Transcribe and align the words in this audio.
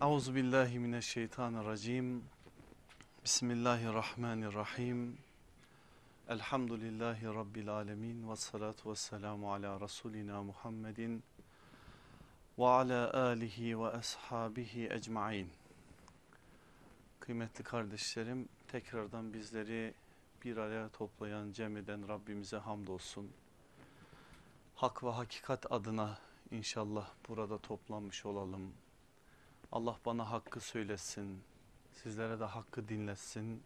Euzu 0.00 0.34
billahi 0.34 0.78
mineşşeytanirracim. 0.78 2.24
Bismillahirrahmanirrahim. 3.24 5.18
Elhamdülillahi 6.28 7.26
rabbil 7.26 7.68
alamin 7.68 8.30
ve 8.30 8.36
salatu 8.36 8.90
vesselamu 8.90 9.52
ala 9.52 9.80
rasulina 9.80 10.42
Muhammedin 10.42 11.22
ve 12.58 12.66
ala 12.66 13.12
alihi 13.14 13.80
ve 13.80 13.86
ashabihi 13.86 14.88
ecmaîn. 14.90 15.50
Kıymetli 17.20 17.64
kardeşlerim, 17.64 18.48
tekrardan 18.68 19.32
bizleri 19.32 19.94
bir 20.44 20.56
araya 20.56 20.88
toplayan 20.88 21.52
cem 21.52 21.76
eden 21.76 22.08
Rabbimize 22.08 22.56
hamdolsun. 22.56 23.30
Hak 24.74 25.04
ve 25.04 25.10
hakikat 25.10 25.72
adına 25.72 26.18
inşallah 26.50 27.10
burada 27.28 27.58
toplanmış 27.58 28.26
olalım. 28.26 28.72
Allah 29.72 29.96
bana 30.06 30.30
hakkı 30.30 30.60
söylesin, 30.60 31.42
sizlere 31.92 32.40
de 32.40 32.44
hakkı 32.44 32.88
dinletsin. 32.88 33.62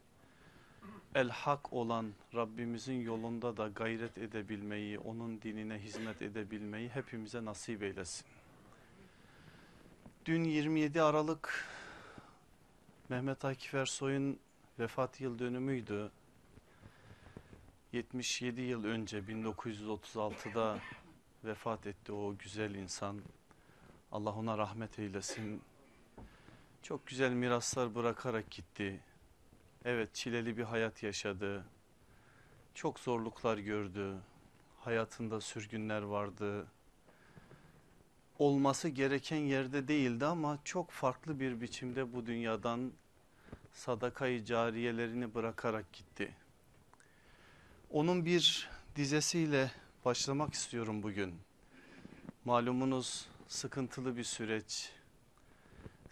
El 1.15 1.29
hak 1.29 1.73
olan 1.73 2.13
Rabbimizin 2.35 3.01
yolunda 3.01 3.57
da 3.57 3.69
gayret 3.69 4.19
edebilmeyi, 4.19 4.99
onun 4.99 5.43
dinine 5.43 5.79
hizmet 5.79 6.23
edebilmeyi 6.23 6.89
hepimize 6.89 7.45
nasip 7.45 7.83
eylesin. 7.83 8.27
Dün 10.25 10.45
27 10.45 11.03
Aralık 11.03 11.65
Mehmet 13.09 13.45
Akif 13.45 13.75
Ersoy'un 13.75 14.39
vefat 14.79 15.21
yıl 15.21 15.39
dönümüydü. 15.39 16.11
77 17.93 18.61
yıl 18.61 18.85
önce 18.85 19.19
1936'da 19.19 20.79
vefat 21.45 21.87
etti 21.87 22.13
o 22.13 22.37
güzel 22.39 22.75
insan. 22.75 23.21
Allah 24.13 24.33
ona 24.33 24.59
rahmet 24.59 24.99
eylesin. 24.99 25.63
Çok 26.85 27.07
güzel 27.07 27.33
miraslar 27.33 27.95
bırakarak 27.95 28.51
gitti. 28.51 29.01
Evet 29.85 30.15
çileli 30.15 30.57
bir 30.57 30.63
hayat 30.63 31.03
yaşadı. 31.03 31.65
Çok 32.75 33.01
zorluklar 33.01 33.59
gördü. 33.59 34.15
Hayatında 34.79 35.41
sürgünler 35.41 36.03
vardı. 36.03 36.67
Olması 38.39 38.89
gereken 38.89 39.37
yerde 39.37 39.89
değildi 39.89 40.27
ama 40.27 40.59
çok 40.65 40.91
farklı 40.91 41.41
bir 41.41 41.61
biçimde 41.61 42.13
bu 42.13 42.27
dünyadan 42.27 42.93
sadakayı 43.73 44.45
cariyelerini 44.45 45.35
bırakarak 45.35 45.93
gitti. 45.93 46.35
Onun 47.91 48.25
bir 48.25 48.71
dizesiyle 48.97 49.71
başlamak 50.05 50.55
istiyorum 50.55 51.03
bugün. 51.03 51.35
Malumunuz 52.45 53.29
sıkıntılı 53.49 54.17
bir 54.17 54.25
süreç. 54.25 54.93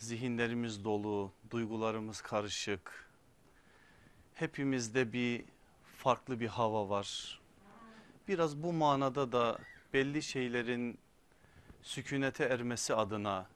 Zihinlerimiz 0.02 0.84
dolu, 0.84 1.32
duygularımız 1.50 2.20
karışık. 2.20 3.10
Hepimizde 4.34 5.12
bir 5.12 5.44
farklı 5.96 6.40
bir 6.40 6.46
hava 6.46 6.88
var. 6.88 7.40
Biraz 8.28 8.62
bu 8.62 8.72
manada 8.72 9.32
da 9.32 9.58
belli 9.92 10.22
şeylerin 10.22 10.98
sükunete 11.82 12.44
ermesi 12.44 12.94
adına 12.94 13.46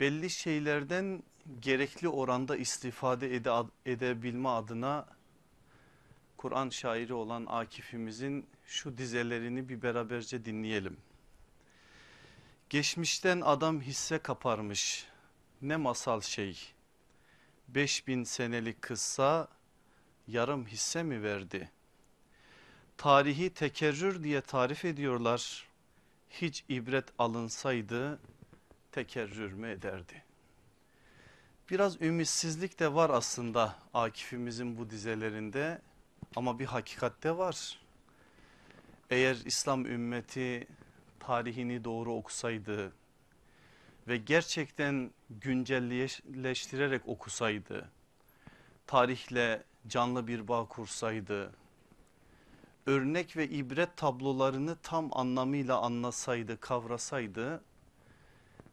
belli 0.00 0.30
şeylerden 0.30 1.22
gerekli 1.60 2.08
oranda 2.08 2.56
istifade 2.56 3.36
ede, 3.36 3.50
edebilme 3.86 4.48
adına 4.48 5.06
Kur'an 6.36 6.68
şairi 6.68 7.14
olan 7.14 7.46
Akif'imizin 7.48 8.46
şu 8.66 8.96
dizelerini 8.96 9.68
bir 9.68 9.82
beraberce 9.82 10.44
dinleyelim. 10.44 10.96
Geçmişten 12.72 13.40
adam 13.40 13.80
hisse 13.80 14.18
kaparmış 14.18 15.06
ne 15.62 15.76
masal 15.76 16.20
şey. 16.20 16.58
Beş 17.68 18.06
bin 18.06 18.24
senelik 18.24 18.82
kıssa 18.82 19.48
yarım 20.28 20.66
hisse 20.66 21.02
mi 21.02 21.22
verdi? 21.22 21.70
Tarihi 22.96 23.50
tekerrür 23.50 24.24
diye 24.24 24.40
tarif 24.40 24.84
ediyorlar. 24.84 25.68
Hiç 26.30 26.64
ibret 26.68 27.04
alınsaydı 27.18 28.20
tekerrür 28.92 29.52
mü 29.52 29.70
ederdi? 29.70 30.24
Biraz 31.70 32.02
ümitsizlik 32.02 32.80
de 32.80 32.94
var 32.94 33.10
aslında 33.10 33.76
Akif'imizin 33.94 34.78
bu 34.78 34.90
dizelerinde 34.90 35.82
ama 36.36 36.58
bir 36.58 36.66
hakikat 36.66 37.22
de 37.22 37.36
var. 37.36 37.80
Eğer 39.10 39.36
İslam 39.44 39.86
ümmeti 39.86 40.66
tarihini 41.22 41.84
doğru 41.84 42.14
okusaydı 42.14 42.92
ve 44.08 44.16
gerçekten 44.16 45.10
güncelleştirerek 45.30 47.08
okusaydı, 47.08 47.88
tarihle 48.86 49.62
canlı 49.88 50.26
bir 50.26 50.48
bağ 50.48 50.64
kursaydı, 50.68 51.52
örnek 52.86 53.36
ve 53.36 53.48
ibret 53.48 53.96
tablolarını 53.96 54.76
tam 54.82 55.08
anlamıyla 55.12 55.80
anlasaydı, 55.80 56.60
kavrasaydı, 56.60 57.62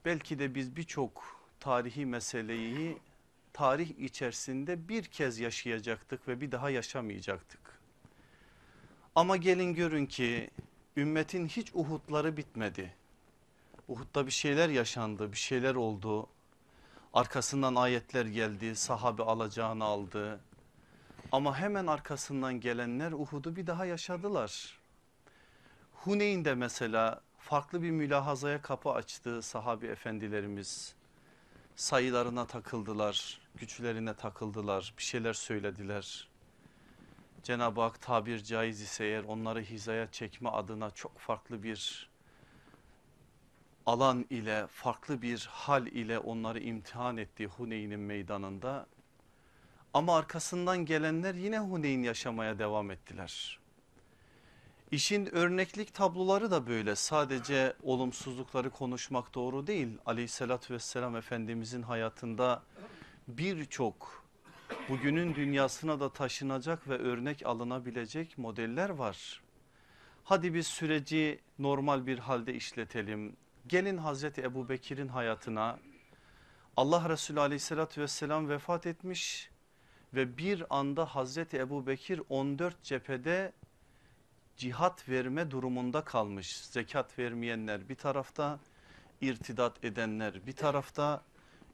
belki 0.05 0.39
de 0.39 0.55
biz 0.55 0.75
birçok 0.75 1.39
tarihi 1.59 2.05
meseleyi 2.05 2.97
tarih 3.53 3.89
içerisinde 3.99 4.89
bir 4.89 5.03
kez 5.03 5.39
yaşayacaktık 5.39 6.27
ve 6.27 6.41
bir 6.41 6.51
daha 6.51 6.69
yaşamayacaktık. 6.69 7.79
Ama 9.15 9.37
gelin 9.37 9.73
görün 9.73 10.05
ki 10.05 10.49
ümmetin 10.99 11.47
hiç 11.47 11.71
Uhud'ları 11.73 12.37
bitmedi. 12.37 12.93
Uhud'da 13.87 14.25
bir 14.25 14.31
şeyler 14.31 14.69
yaşandı, 14.69 15.31
bir 15.31 15.37
şeyler 15.37 15.75
oldu. 15.75 16.27
Arkasından 17.13 17.75
ayetler 17.75 18.25
geldi, 18.25 18.75
sahabe 18.75 19.23
alacağını 19.23 19.83
aldı. 19.83 20.39
Ama 21.31 21.57
hemen 21.57 21.87
arkasından 21.87 22.59
gelenler 22.59 23.11
Uhud'u 23.11 23.55
bir 23.55 23.67
daha 23.67 23.85
yaşadılar. 23.85 24.79
Huneyn'de 25.93 26.55
mesela 26.55 27.21
farklı 27.37 27.81
bir 27.81 27.91
mülahazaya 27.91 28.61
kapı 28.61 28.91
açtı 28.91 29.41
sahabi 29.41 29.87
efendilerimiz. 29.87 30.95
Sayılarına 31.75 32.47
takıldılar, 32.47 33.41
güçlerine 33.55 34.13
takıldılar, 34.13 34.93
bir 34.97 35.03
şeyler 35.03 35.33
söylediler. 35.33 36.28
Cenab-ı 37.43 37.81
Hak 37.81 38.01
tabir 38.01 38.43
caiz 38.43 38.81
ise 38.81 39.05
eğer 39.05 39.23
onları 39.23 39.61
hizaya 39.61 40.11
çekme 40.11 40.49
adına 40.49 40.91
çok 40.91 41.19
farklı 41.19 41.63
bir 41.63 42.09
alan 43.85 44.25
ile 44.29 44.67
farklı 44.67 45.21
bir 45.21 45.49
hal 45.51 45.87
ile 45.87 46.19
onları 46.19 46.59
imtihan 46.59 47.17
etti 47.17 47.45
Huneyn'in 47.45 47.99
meydanında. 47.99 48.85
Ama 49.93 50.17
arkasından 50.17 50.85
gelenler 50.85 51.35
yine 51.35 51.59
Huneyn 51.59 52.03
yaşamaya 52.03 52.59
devam 52.59 52.91
ettiler. 52.91 53.59
İşin 54.91 55.35
örneklik 55.35 55.93
tabloları 55.93 56.51
da 56.51 56.67
böyle 56.67 56.95
sadece 56.95 57.73
olumsuzlukları 57.83 58.69
konuşmak 58.69 59.35
doğru 59.35 59.67
değil. 59.67 59.97
Aleyhissalatü 60.05 60.73
vesselam 60.73 61.15
Efendimizin 61.15 61.81
hayatında 61.81 62.63
birçok 63.27 64.18
bugünün 64.89 65.35
dünyasına 65.35 65.99
da 65.99 66.13
taşınacak 66.13 66.89
ve 66.89 66.97
örnek 66.97 67.45
alınabilecek 67.45 68.37
modeller 68.37 68.89
var. 68.89 69.41
Hadi 70.23 70.53
biz 70.53 70.67
süreci 70.67 71.39
normal 71.59 72.05
bir 72.05 72.19
halde 72.19 72.53
işletelim. 72.53 73.35
Gelin 73.67 73.97
Hazreti 73.97 74.41
Ebu 74.41 74.69
Bekir'in 74.69 75.07
hayatına 75.07 75.79
Allah 76.77 77.09
Resulü 77.09 77.39
aleyhissalatü 77.39 78.01
vesselam 78.01 78.49
vefat 78.49 78.85
etmiş 78.87 79.49
ve 80.13 80.37
bir 80.37 80.65
anda 80.69 81.05
Hazreti 81.05 81.57
Ebu 81.57 81.87
Bekir 81.87 82.21
14 82.29 82.83
cephede 82.83 83.53
cihat 84.57 85.09
verme 85.09 85.51
durumunda 85.51 86.03
kalmış. 86.03 86.57
Zekat 86.57 87.19
vermeyenler 87.19 87.89
bir 87.89 87.95
tarafta, 87.95 88.59
irtidat 89.21 89.85
edenler 89.85 90.47
bir 90.47 90.55
tarafta, 90.55 91.23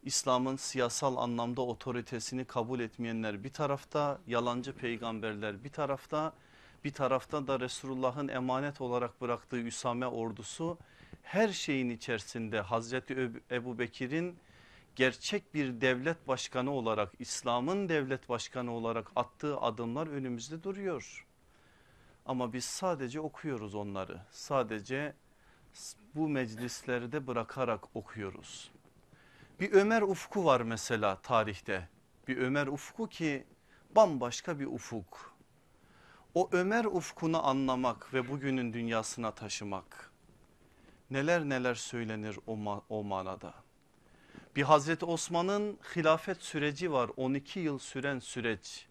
İslam'ın 0.06 0.56
siyasal 0.56 1.18
anlamda 1.18 1.62
otoritesini 1.62 2.46
kabul 2.46 2.80
etmeyenler 2.80 3.44
bir 3.44 3.54
tarafta, 3.54 4.19
yalancı 4.28 4.74
peygamberler 4.74 5.63
bir 5.63 5.69
tarafta, 5.69 6.34
bir 6.84 6.94
tarafta 6.94 7.48
da 7.48 7.60
Resulullah'ın 7.60 8.28
emanet 8.28 8.81
olarak 8.81 9.22
bıraktığı 9.22 9.57
Üsame 9.60 10.07
ordusu 10.07 10.78
her 11.24 11.50
şeyin 11.50 11.90
içerisinde 11.90 12.60
Hazreti 12.60 13.31
Ebu 13.52 13.80
Bekir'in 13.80 14.38
gerçek 14.96 15.54
bir 15.54 15.81
devlet 15.81 16.28
başkanı 16.28 16.72
olarak 16.72 17.13
İslam'ın 17.19 17.90
devlet 17.90 18.30
başkanı 18.30 18.72
olarak 18.72 19.12
attığı 19.16 19.58
adımlar 19.58 20.08
önümüzde 20.08 20.63
duruyor. 20.63 21.28
Ama 22.25 22.54
biz 22.54 22.66
sadece 22.66 23.19
okuyoruz 23.19 23.75
onları 23.75 24.22
sadece 24.31 25.13
bu 26.16 26.30
meclislerde 26.30 27.28
bırakarak 27.28 27.96
okuyoruz. 27.96 28.75
Bir 29.60 29.72
Ömer 29.72 30.02
ufku 30.02 30.46
var 30.46 30.62
mesela 30.62 31.16
tarihte. 31.22 31.90
Bir 32.28 32.38
Ömer 32.38 32.68
ufku 32.68 33.10
ki 33.10 33.48
bambaşka 33.96 34.60
bir 34.60 34.66
ufuk. 34.66 35.36
O 36.34 36.50
Ömer 36.52 36.86
ufkunu 36.86 37.48
anlamak 37.48 38.13
ve 38.13 38.30
bugünün 38.30 38.74
dünyasına 38.74 39.31
taşımak 39.31 40.12
neler 41.12 41.50
neler 41.50 41.75
söylenir 41.75 42.40
o, 42.48 42.57
ma 42.57 42.81
o 42.90 43.04
manada. 43.04 43.54
Bir 44.56 44.63
Hazreti 44.63 45.06
Osman'ın 45.06 45.80
hilafet 45.96 46.42
süreci 46.42 46.92
var 46.92 47.10
12 47.18 47.60
yıl 47.60 47.80
süren 47.80 48.19
süreç. 48.19 48.88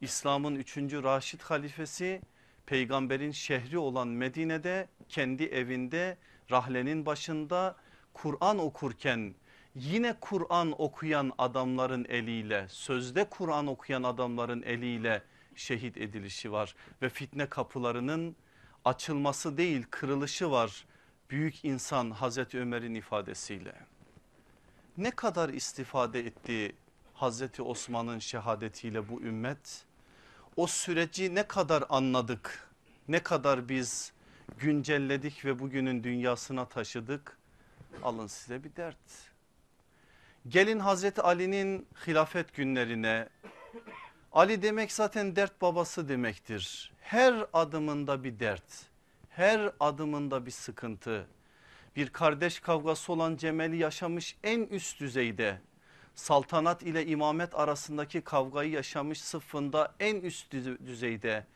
İslam'ın 0.00 0.54
3. 0.54 0.76
Raşid 0.76 1.40
halifesi 1.40 2.22
peygamberin 2.66 3.30
şehri 3.30 3.78
olan 3.78 4.08
Medine'de 4.08 4.88
kendi 5.08 5.44
evinde 5.44 6.18
rahlenin 6.50 7.06
başında 7.06 7.76
Kur'an 8.14 8.58
okurken 8.58 9.34
yine 9.74 10.16
Kur'an 10.20 10.74
okuyan 10.78 11.32
adamların 11.38 12.06
eliyle 12.08 12.66
sözde 12.68 13.24
Kur'an 13.24 13.66
okuyan 13.66 14.02
adamların 14.02 14.62
eliyle 14.62 15.22
şehit 15.54 15.96
edilişi 15.96 16.52
var 16.52 16.74
ve 17.02 17.08
fitne 17.08 17.46
kapılarının 17.46 18.36
açılması 18.84 19.56
değil 19.56 19.86
kırılışı 19.90 20.50
var 20.50 20.84
büyük 21.30 21.64
insan 21.64 22.10
Hazreti 22.10 22.58
Ömer'in 22.58 22.94
ifadesiyle. 22.94 23.74
Ne 24.96 25.10
kadar 25.10 25.48
istifade 25.48 26.20
etti 26.20 26.74
Hazreti 27.14 27.62
Osman'ın 27.62 28.18
şehadetiyle 28.18 29.08
bu 29.08 29.20
ümmet? 29.20 29.84
O 30.56 30.66
süreci 30.66 31.34
ne 31.34 31.42
kadar 31.42 31.84
anladık? 31.88 32.68
Ne 33.08 33.22
kadar 33.22 33.68
biz 33.68 34.12
güncelledik 34.58 35.44
ve 35.44 35.58
bugünün 35.58 36.04
dünyasına 36.04 36.64
taşıdık? 36.64 37.38
Alın 38.02 38.26
size 38.26 38.64
bir 38.64 38.76
dert. 38.76 39.29
Gelin 40.48 40.78
Hazreti 40.78 41.22
Ali'nin 41.22 41.86
hilafet 42.06 42.54
günlerine. 42.54 43.28
Ali 44.32 44.62
demek 44.62 44.92
zaten 44.92 45.36
dert 45.36 45.62
babası 45.62 46.08
demektir. 46.08 46.92
Her 47.00 47.46
adımında 47.52 48.24
bir 48.24 48.38
dert, 48.38 48.62
her 49.30 49.72
adımında 49.80 50.46
bir 50.46 50.50
sıkıntı. 50.50 51.26
Bir 51.96 52.08
kardeş 52.08 52.60
kavgası 52.60 53.12
olan 53.12 53.36
Cemal'i 53.36 53.76
yaşamış 53.76 54.36
en 54.44 54.60
üst 54.60 55.00
düzeyde. 55.00 55.58
Saltanat 56.14 56.82
ile 56.82 57.06
imamet 57.06 57.54
arasındaki 57.54 58.20
kavgayı 58.20 58.70
yaşamış 58.70 59.20
sıfında 59.20 59.94
en 60.00 60.20
üst 60.20 60.52
düzeyde. 60.86 61.46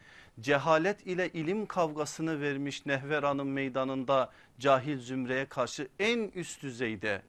Cehalet 0.41 1.07
ile 1.07 1.29
ilim 1.29 1.67
kavgasını 1.67 2.41
vermiş 2.41 2.87
Nehveran'ın 2.87 3.47
meydanında 3.47 4.33
cahil 4.59 4.99
zümreye 4.99 5.47
karşı 5.47 5.89
en 5.99 6.31
üst 6.35 6.63
düzeyde. 6.63 7.23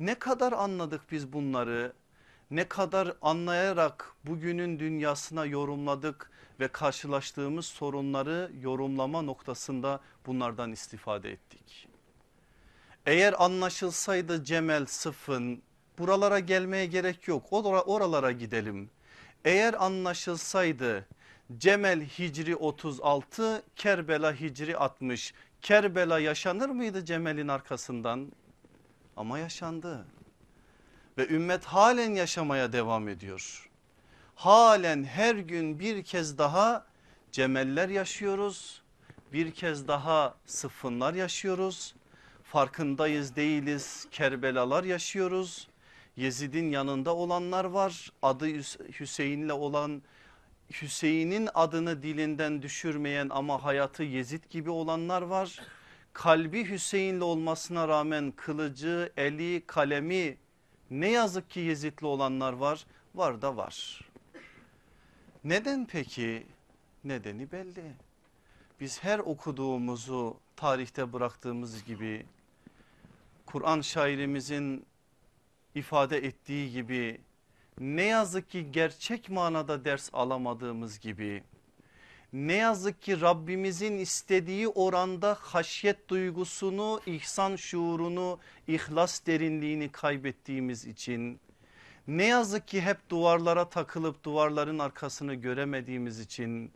Ne 0.00 0.14
kadar 0.14 0.52
anladık 0.52 1.00
biz 1.10 1.32
bunları? 1.32 1.92
Ne 2.50 2.68
kadar 2.68 3.16
anlayarak 3.22 4.14
bugünün 4.24 4.78
dünyasına 4.78 5.46
yorumladık 5.46 6.30
ve 6.60 6.68
karşılaştığımız 6.68 7.66
sorunları 7.66 8.50
yorumlama 8.60 9.22
noktasında 9.22 10.00
bunlardan 10.26 10.72
istifade 10.72 11.30
ettik. 11.30 11.88
Eğer 13.06 13.44
anlaşılsaydı 13.44 14.44
Cemel 14.44 14.86
Sıfın 14.86 15.62
buralara 15.98 16.38
gelmeye 16.38 16.86
gerek 16.86 17.28
yok 17.28 17.46
oralara 17.50 18.32
gidelim. 18.32 18.90
Eğer 19.44 19.84
anlaşılsaydı 19.84 21.06
Cemel 21.58 22.00
Hicri 22.00 22.56
36 22.56 23.62
Kerbela 23.76 24.32
Hicri 24.32 24.76
60 24.76 25.34
Kerbela 25.62 26.18
yaşanır 26.18 26.68
mıydı 26.68 27.04
Cemel'in 27.04 27.48
arkasından? 27.48 28.32
Ama 29.16 29.38
yaşandı 29.38 30.06
ve 31.18 31.28
ümmet 31.28 31.64
halen 31.64 32.14
yaşamaya 32.14 32.72
devam 32.72 33.08
ediyor. 33.08 33.70
Halen 34.34 35.04
her 35.04 35.34
gün 35.34 35.80
bir 35.80 36.02
kez 36.02 36.38
daha 36.38 36.86
cemeller 37.32 37.88
yaşıyoruz. 37.88 38.82
Bir 39.32 39.50
kez 39.50 39.88
daha 39.88 40.34
sıfınlar 40.46 41.14
yaşıyoruz. 41.14 41.94
Farkındayız 42.42 43.36
değiliz 43.36 44.06
Kerbelalar 44.10 44.84
yaşıyoruz. 44.84 45.68
Yezid'in 46.16 46.70
yanında 46.70 47.14
olanlar 47.16 47.64
var. 47.64 48.12
Adı 48.22 48.46
Hüseyin'le 49.00 49.50
olan 49.50 50.02
Hüseyin'in 50.82 51.48
adını 51.54 52.02
dilinden 52.02 52.62
düşürmeyen 52.62 53.28
ama 53.30 53.64
hayatı 53.64 54.02
Yezid 54.02 54.44
gibi 54.50 54.70
olanlar 54.70 55.22
var. 55.22 55.60
Kalbi 56.16 56.70
Hüseyin'le 56.70 57.20
olmasına 57.20 57.88
rağmen 57.88 58.32
kılıcı, 58.36 59.12
eli, 59.16 59.62
kalemi 59.66 60.36
ne 60.90 61.10
yazık 61.10 61.50
ki 61.50 61.60
Yezidli 61.60 62.06
olanlar 62.06 62.52
var. 62.52 62.86
Var 63.14 63.42
da 63.42 63.56
var. 63.56 64.00
Neden 65.44 65.86
peki? 65.86 66.46
Nedeni 67.04 67.52
belli. 67.52 67.92
Biz 68.80 69.04
her 69.04 69.18
okuduğumuzu 69.18 70.36
tarihte 70.56 71.12
bıraktığımız 71.12 71.84
gibi 71.84 72.26
Kur'an 73.46 73.80
şairimizin 73.80 74.86
ifade 75.74 76.16
ettiği 76.16 76.72
gibi 76.72 77.20
ne 77.80 78.04
yazık 78.04 78.50
ki 78.50 78.72
gerçek 78.72 79.30
manada 79.30 79.84
ders 79.84 80.10
alamadığımız 80.12 81.00
gibi 81.00 81.42
ne 82.32 82.54
yazık 82.54 83.02
ki 83.02 83.20
Rabbimizin 83.20 83.98
istediği 83.98 84.68
oranda 84.68 85.36
haşyet 85.40 86.08
duygusunu, 86.08 87.00
ihsan 87.06 87.56
şuurunu, 87.56 88.38
ihlas 88.68 89.26
derinliğini 89.26 89.88
kaybettiğimiz 89.88 90.86
için 90.86 91.40
ne 92.08 92.24
yazık 92.24 92.68
ki 92.68 92.80
hep 92.80 93.10
duvarlara 93.10 93.68
takılıp 93.68 94.24
duvarların 94.24 94.78
arkasını 94.78 95.34
göremediğimiz 95.34 96.20
için 96.20 96.72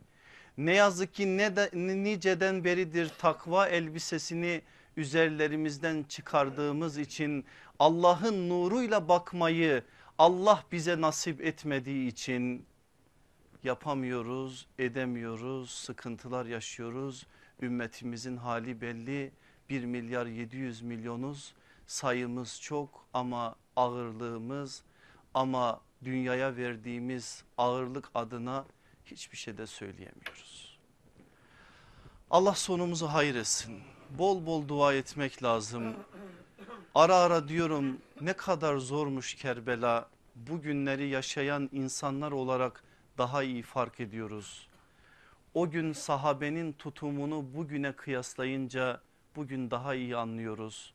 ne 0.57 0.73
yazık 0.73 1.13
ki 1.13 1.37
ne 1.37 1.55
de, 1.55 1.69
niceden 2.03 2.63
beridir 2.63 3.11
takva 3.19 3.67
elbisesini 3.67 4.61
üzerlerimizden 4.97 6.03
çıkardığımız 6.03 6.97
için 6.97 7.45
Allah'ın 7.79 8.49
nuruyla 8.49 9.07
bakmayı 9.07 9.83
Allah 10.17 10.63
bize 10.71 11.01
nasip 11.01 11.41
etmediği 11.41 12.07
için 12.07 12.65
yapamıyoruz, 13.63 14.67
edemiyoruz, 14.79 15.69
sıkıntılar 15.71 16.45
yaşıyoruz. 16.45 17.27
Ümmetimizin 17.61 18.37
hali 18.37 18.81
belli 18.81 19.31
1 19.69 19.85
milyar 19.85 20.25
700 20.25 20.81
milyonuz 20.81 21.53
sayımız 21.87 22.61
çok 22.61 23.05
ama 23.13 23.55
ağırlığımız 23.75 24.83
ama 25.33 25.81
dünyaya 26.03 26.55
verdiğimiz 26.55 27.43
ağırlık 27.57 28.09
adına 28.15 28.65
hiçbir 29.05 29.37
şey 29.37 29.57
de 29.57 29.67
söyleyemiyoruz. 29.67 30.79
Allah 32.31 32.53
sonumuzu 32.53 33.07
hayretsin. 33.07 33.79
Bol 34.09 34.45
bol 34.45 34.67
dua 34.67 34.93
etmek 34.93 35.43
lazım. 35.43 35.95
Ara 36.95 37.15
ara 37.15 37.47
diyorum 37.47 37.97
ne 38.21 38.33
kadar 38.33 38.77
zormuş 38.77 39.33
Kerbela. 39.35 40.09
Bu 40.35 40.61
günleri 40.61 41.07
yaşayan 41.07 41.69
insanlar 41.71 42.31
olarak 42.31 42.83
daha 43.17 43.43
iyi 43.43 43.61
fark 43.61 43.99
ediyoruz. 43.99 44.67
O 45.53 45.69
gün 45.69 45.93
sahabenin 45.93 46.73
tutumunu 46.73 47.53
bugüne 47.53 47.91
kıyaslayınca 47.91 49.01
bugün 49.35 49.71
daha 49.71 49.95
iyi 49.95 50.17
anlıyoruz. 50.17 50.93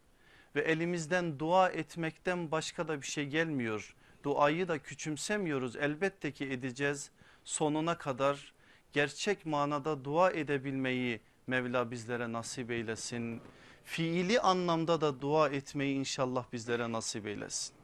Ve 0.54 0.60
elimizden 0.60 1.38
dua 1.38 1.68
etmekten 1.68 2.50
başka 2.50 2.88
da 2.88 3.00
bir 3.02 3.06
şey 3.06 3.26
gelmiyor. 3.26 3.94
Duayı 4.22 4.68
da 4.68 4.78
küçümsemiyoruz 4.78 5.76
elbette 5.76 6.32
ki 6.32 6.44
edeceğiz. 6.44 7.10
Sonuna 7.44 7.98
kadar 7.98 8.52
gerçek 8.92 9.46
manada 9.46 10.04
dua 10.04 10.30
edebilmeyi 10.30 11.20
Mevla 11.46 11.90
bizlere 11.90 12.32
nasip 12.32 12.70
eylesin. 12.70 13.40
Fiili 13.84 14.40
anlamda 14.40 15.00
da 15.00 15.20
dua 15.20 15.48
etmeyi 15.48 15.96
inşallah 15.96 16.44
bizlere 16.52 16.92
nasip 16.92 17.26
eylesin. 17.26 17.74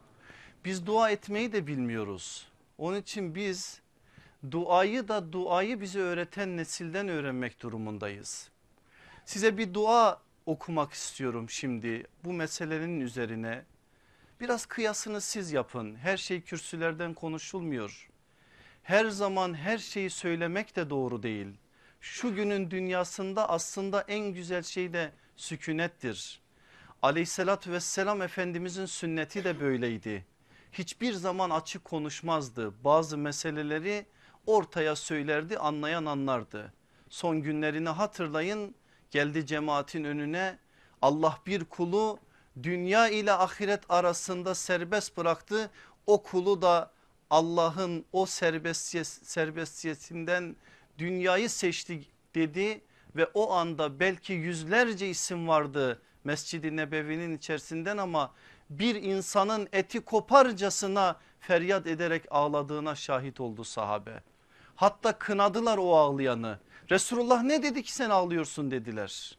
Biz 0.64 0.86
dua 0.86 1.10
etmeyi 1.10 1.52
de 1.52 1.66
bilmiyoruz. 1.66 2.48
Onun 2.78 2.96
için 2.96 3.34
biz 3.34 3.81
duayı 4.50 5.08
da 5.08 5.32
duayı 5.32 5.80
bize 5.80 6.00
öğreten 6.00 6.56
nesilden 6.56 7.08
öğrenmek 7.08 7.60
durumundayız. 7.60 8.50
Size 9.24 9.58
bir 9.58 9.74
dua 9.74 10.20
okumak 10.46 10.92
istiyorum 10.92 11.50
şimdi 11.50 12.06
bu 12.24 12.32
meselenin 12.32 13.00
üzerine. 13.00 13.64
Biraz 14.40 14.66
kıyasını 14.66 15.20
siz 15.20 15.52
yapın. 15.52 15.96
Her 15.96 16.16
şey 16.16 16.40
kürsülerden 16.40 17.14
konuşulmuyor. 17.14 18.08
Her 18.82 19.08
zaman 19.08 19.54
her 19.54 19.78
şeyi 19.78 20.10
söylemek 20.10 20.76
de 20.76 20.90
doğru 20.90 21.22
değil. 21.22 21.46
Şu 22.00 22.34
günün 22.34 22.70
dünyasında 22.70 23.48
aslında 23.48 24.00
en 24.08 24.32
güzel 24.32 24.62
şey 24.62 24.92
de 24.92 25.12
sükunettir. 25.36 26.40
Aleyhissalatü 27.02 27.72
vesselam 27.72 28.22
Efendimizin 28.22 28.86
sünneti 28.86 29.44
de 29.44 29.60
böyleydi. 29.60 30.26
Hiçbir 30.72 31.12
zaman 31.12 31.50
açık 31.50 31.84
konuşmazdı. 31.84 32.84
Bazı 32.84 33.18
meseleleri 33.18 34.06
ortaya 34.46 34.96
söylerdi 34.96 35.58
anlayan 35.58 36.04
anlardı. 36.04 36.72
Son 37.08 37.42
günlerini 37.42 37.88
hatırlayın 37.88 38.74
geldi 39.10 39.46
cemaatin 39.46 40.04
önüne 40.04 40.58
Allah 41.02 41.38
bir 41.46 41.64
kulu 41.64 42.18
dünya 42.62 43.08
ile 43.08 43.32
ahiret 43.32 43.80
arasında 43.88 44.54
serbest 44.54 45.16
bıraktı. 45.16 45.70
O 46.06 46.22
kulu 46.22 46.62
da 46.62 46.90
Allah'ın 47.30 48.04
o 48.12 48.26
serbestiyet, 48.26 49.06
serbestiyetinden 49.06 50.56
dünyayı 50.98 51.50
seçti 51.50 52.04
dedi 52.34 52.80
ve 53.16 53.26
o 53.34 53.52
anda 53.52 54.00
belki 54.00 54.32
yüzlerce 54.32 55.08
isim 55.08 55.48
vardı 55.48 56.02
Mescid-i 56.24 56.76
Nebevi'nin 56.76 57.36
içerisinden 57.36 57.96
ama 57.96 58.32
bir 58.70 58.94
insanın 58.94 59.68
eti 59.72 60.00
koparcasına 60.00 61.16
feryat 61.40 61.86
ederek 61.86 62.24
ağladığına 62.30 62.94
şahit 62.94 63.40
oldu 63.40 63.64
sahabe. 63.64 64.22
Hatta 64.82 65.12
kınadılar 65.12 65.78
o 65.78 65.96
ağlayanı. 65.96 66.58
Resulullah 66.90 67.42
ne 67.42 67.62
dedi 67.62 67.82
ki 67.82 67.94
sen 67.94 68.10
ağlıyorsun 68.10 68.70
dediler. 68.70 69.38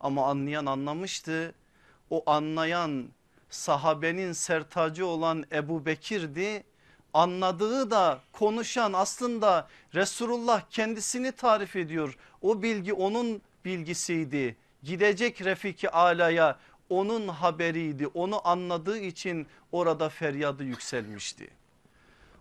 Ama 0.00 0.26
anlayan 0.26 0.66
anlamıştı. 0.66 1.54
O 2.10 2.22
anlayan 2.30 3.08
sahabenin 3.50 4.32
sertacı 4.32 5.06
olan 5.06 5.44
Ebu 5.52 5.86
Bekir'di. 5.86 6.64
Anladığı 7.14 7.90
da 7.90 8.20
konuşan 8.32 8.92
aslında 8.92 9.68
Resulullah 9.94 10.62
kendisini 10.70 11.32
tarif 11.32 11.76
ediyor. 11.76 12.18
O 12.42 12.62
bilgi 12.62 12.92
onun 12.92 13.42
bilgisiydi. 13.64 14.56
Gidecek 14.82 15.44
Refiki 15.44 15.90
Ala'ya 15.90 16.58
onun 16.90 17.28
haberiydi. 17.28 18.06
Onu 18.06 18.48
anladığı 18.48 18.98
için 18.98 19.46
orada 19.72 20.08
feryadı 20.08 20.64
yükselmişti. 20.64 21.57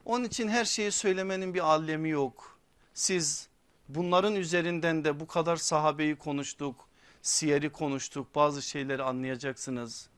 Onun 0.08 0.24
için 0.24 0.48
her 0.48 0.66
şeyi 0.66 0.92
söylemenin 0.92 1.54
bir 1.54 1.60
alemi 1.60 2.10
yok. 2.10 2.60
Siz 2.94 3.48
bunların 3.90 4.36
üzerinden 4.36 5.04
de 5.04 5.20
bu 5.20 5.28
kadar 5.28 5.56
sahabeyi 5.56 6.16
konuştuk, 6.16 6.88
siyeri 7.22 7.70
konuştuk 7.70 8.36
bazı 8.36 8.62
şeyleri 8.62 9.04
anlayacaksınız. 9.04 10.10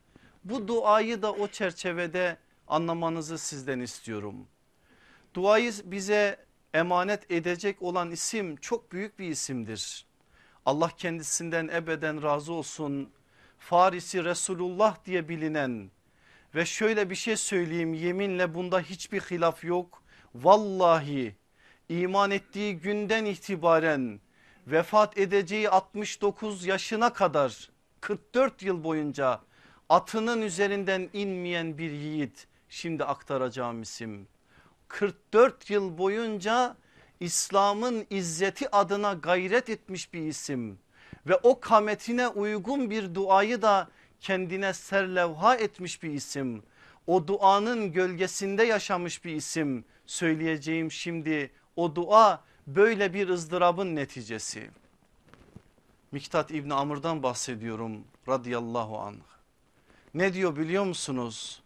Bu 0.43 0.67
duayı 0.67 1.22
da 1.22 1.34
o 1.34 1.48
çerçevede 1.48 2.38
anlamanızı 2.67 3.38
sizden 3.38 3.79
istiyorum. 3.79 4.48
Duayı 5.34 5.74
bize 5.84 6.46
emanet 6.74 7.31
edecek 7.31 7.81
olan 7.81 8.12
isim 8.12 8.55
çok 8.55 8.91
büyük 8.91 9.19
bir 9.19 9.29
isimdir. 9.29 10.05
Allah 10.65 10.89
kendisinden 10.98 11.67
ebeden 11.67 12.24
razı 12.24 12.53
olsun. 12.53 13.10
Farisi 13.60 14.24
Resulullah 14.24 15.05
diye 15.05 15.29
bilinen 15.29 15.91
ve 16.56 16.65
şöyle 16.65 17.10
bir 17.10 17.15
şey 17.15 17.38
söyleyeyim 17.38 17.94
yeminle 17.94 18.53
bunda 18.53 18.79
hiçbir 18.79 19.22
hilaf 19.22 19.63
yok. 19.63 20.03
Vallahi 20.36 21.36
iman 21.89 22.32
ettiği 22.32 22.77
günden 22.77 23.25
itibaren 23.25 24.20
vefat 24.68 25.18
edeceği 25.18 25.70
69 25.70 26.65
yaşına 26.65 27.13
kadar 27.13 27.70
44 28.01 28.63
yıl 28.63 28.84
boyunca 28.84 29.41
atının 29.89 30.41
üzerinden 30.41 31.10
inmeyen 31.13 31.77
bir 31.77 31.91
yiğit 31.91 32.48
şimdi 32.70 33.03
aktaracağım 33.03 33.82
isim. 33.82 34.27
44 34.88 35.70
yıl 35.70 35.98
boyunca 35.98 36.75
İslam'ın 37.20 38.06
izzeti 38.10 38.75
adına 38.75 39.13
gayret 39.13 39.70
etmiş 39.70 40.13
bir 40.13 40.22
isim 40.22 40.79
ve 41.27 41.36
o 41.44 41.60
kametine 41.60 42.27
uygun 42.27 42.89
bir 42.89 43.15
duayı 43.15 43.62
da 43.62 43.89
kendine 44.21 44.73
serlevha 44.73 45.55
etmiş 45.55 46.03
bir 46.03 46.09
isim. 46.09 46.63
O 47.07 47.27
duanın 47.27 47.91
gölgesinde 47.91 48.63
yaşamış 48.63 49.25
bir 49.25 49.35
isim 49.35 49.85
söyleyeceğim 50.05 50.91
şimdi 50.91 51.51
o 51.75 51.95
dua 51.95 52.43
böyle 52.67 53.13
bir 53.13 53.29
ızdırabın 53.29 53.95
neticesi. 53.95 54.69
Miktat 56.11 56.51
İbni 56.51 56.73
Amr'dan 56.73 57.23
bahsediyorum 57.23 58.03
radıyallahu 58.27 58.99
anh. 58.99 59.15
Ne 60.13 60.33
diyor 60.33 60.55
biliyor 60.55 60.83
musunuz? 60.83 61.63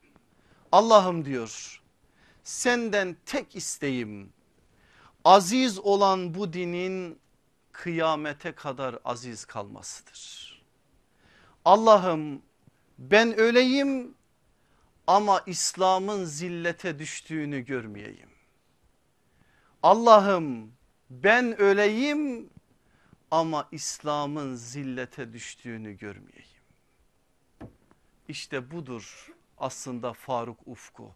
Allah'ım 0.71 1.25
diyor 1.25 1.81
senden 2.43 3.17
tek 3.25 3.55
isteğim 3.55 4.29
aziz 5.23 5.79
olan 5.79 6.33
bu 6.33 6.53
dinin 6.53 7.19
kıyamete 7.71 8.51
kadar 8.51 8.99
aziz 9.05 9.45
kalmasıdır. 9.45 10.52
Allah'ım 11.65 12.41
ben 12.99 13.37
öleyim 13.39 14.15
ama 15.07 15.43
İslam'ın 15.45 16.25
zillete 16.25 16.99
düştüğünü 16.99 17.65
görmeyeyim. 17.65 18.29
Allah'ım 19.83 20.71
ben 21.09 21.61
öleyim 21.61 22.49
ama 23.31 23.67
İslam'ın 23.71 24.55
zillete 24.55 25.33
düştüğünü 25.33 25.97
görmeyeyim. 25.97 26.63
İşte 28.27 28.71
budur 28.71 29.31
aslında 29.57 30.13
Faruk 30.13 30.59
ufku. 30.65 31.11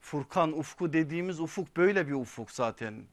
Furkan 0.00 0.58
ufku 0.58 0.92
dediğimiz 0.92 1.40
ufuk 1.40 1.76
böyle 1.76 2.08
bir 2.08 2.12
ufuk 2.12 2.50
zaten. 2.50 3.04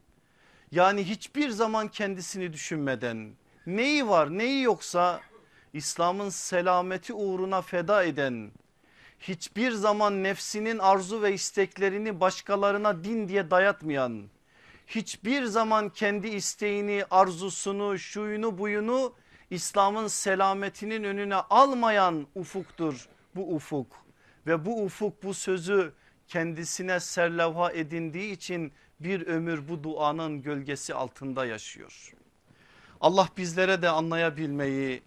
Yani 0.72 1.04
hiçbir 1.04 1.50
zaman 1.50 1.88
kendisini 1.88 2.54
düşünmeden 2.54 3.34
neyi 3.66 4.08
var 4.08 4.38
neyi 4.38 4.64
yoksa 4.64 5.22
İslam'ın 5.74 6.30
selameti 6.30 7.14
uğruna 7.14 7.62
feda 7.62 8.04
eden 8.04 8.52
hiçbir 9.20 9.72
zaman 9.72 10.24
nefsinin 10.24 10.80
arzu 10.80 11.22
ve 11.22 11.34
isteklerini 11.34 12.20
başkalarına 12.20 13.04
din 13.04 13.28
diye 13.28 13.52
dayatmayan 13.52 14.30
hiçbir 14.88 15.44
zaman 15.44 15.90
kendi 15.90 16.28
isteğini 16.28 17.06
arzusunu 17.12 18.00
şuyunu 18.00 18.58
buyunu 18.58 19.14
İslam'ın 19.50 20.08
selametinin 20.08 21.04
önüne 21.04 21.36
almayan 21.36 22.28
ufuktur 22.36 23.10
bu 23.36 23.56
ufuk 23.56 23.88
ve 24.48 24.66
bu 24.66 24.84
ufuk 24.84 25.24
bu 25.24 25.34
sözü 25.34 25.94
kendisine 26.28 27.00
serlevha 27.00 27.72
edindiği 27.72 28.32
için 28.32 28.74
bir 29.00 29.28
ömür 29.28 29.68
bu 29.70 29.84
duanın 29.84 30.42
gölgesi 30.42 30.94
altında 30.94 31.46
yaşıyor. 31.46 32.14
Allah 33.02 33.28
bizlere 33.38 33.82
de 33.82 33.90
anlayabilmeyi, 33.90 35.04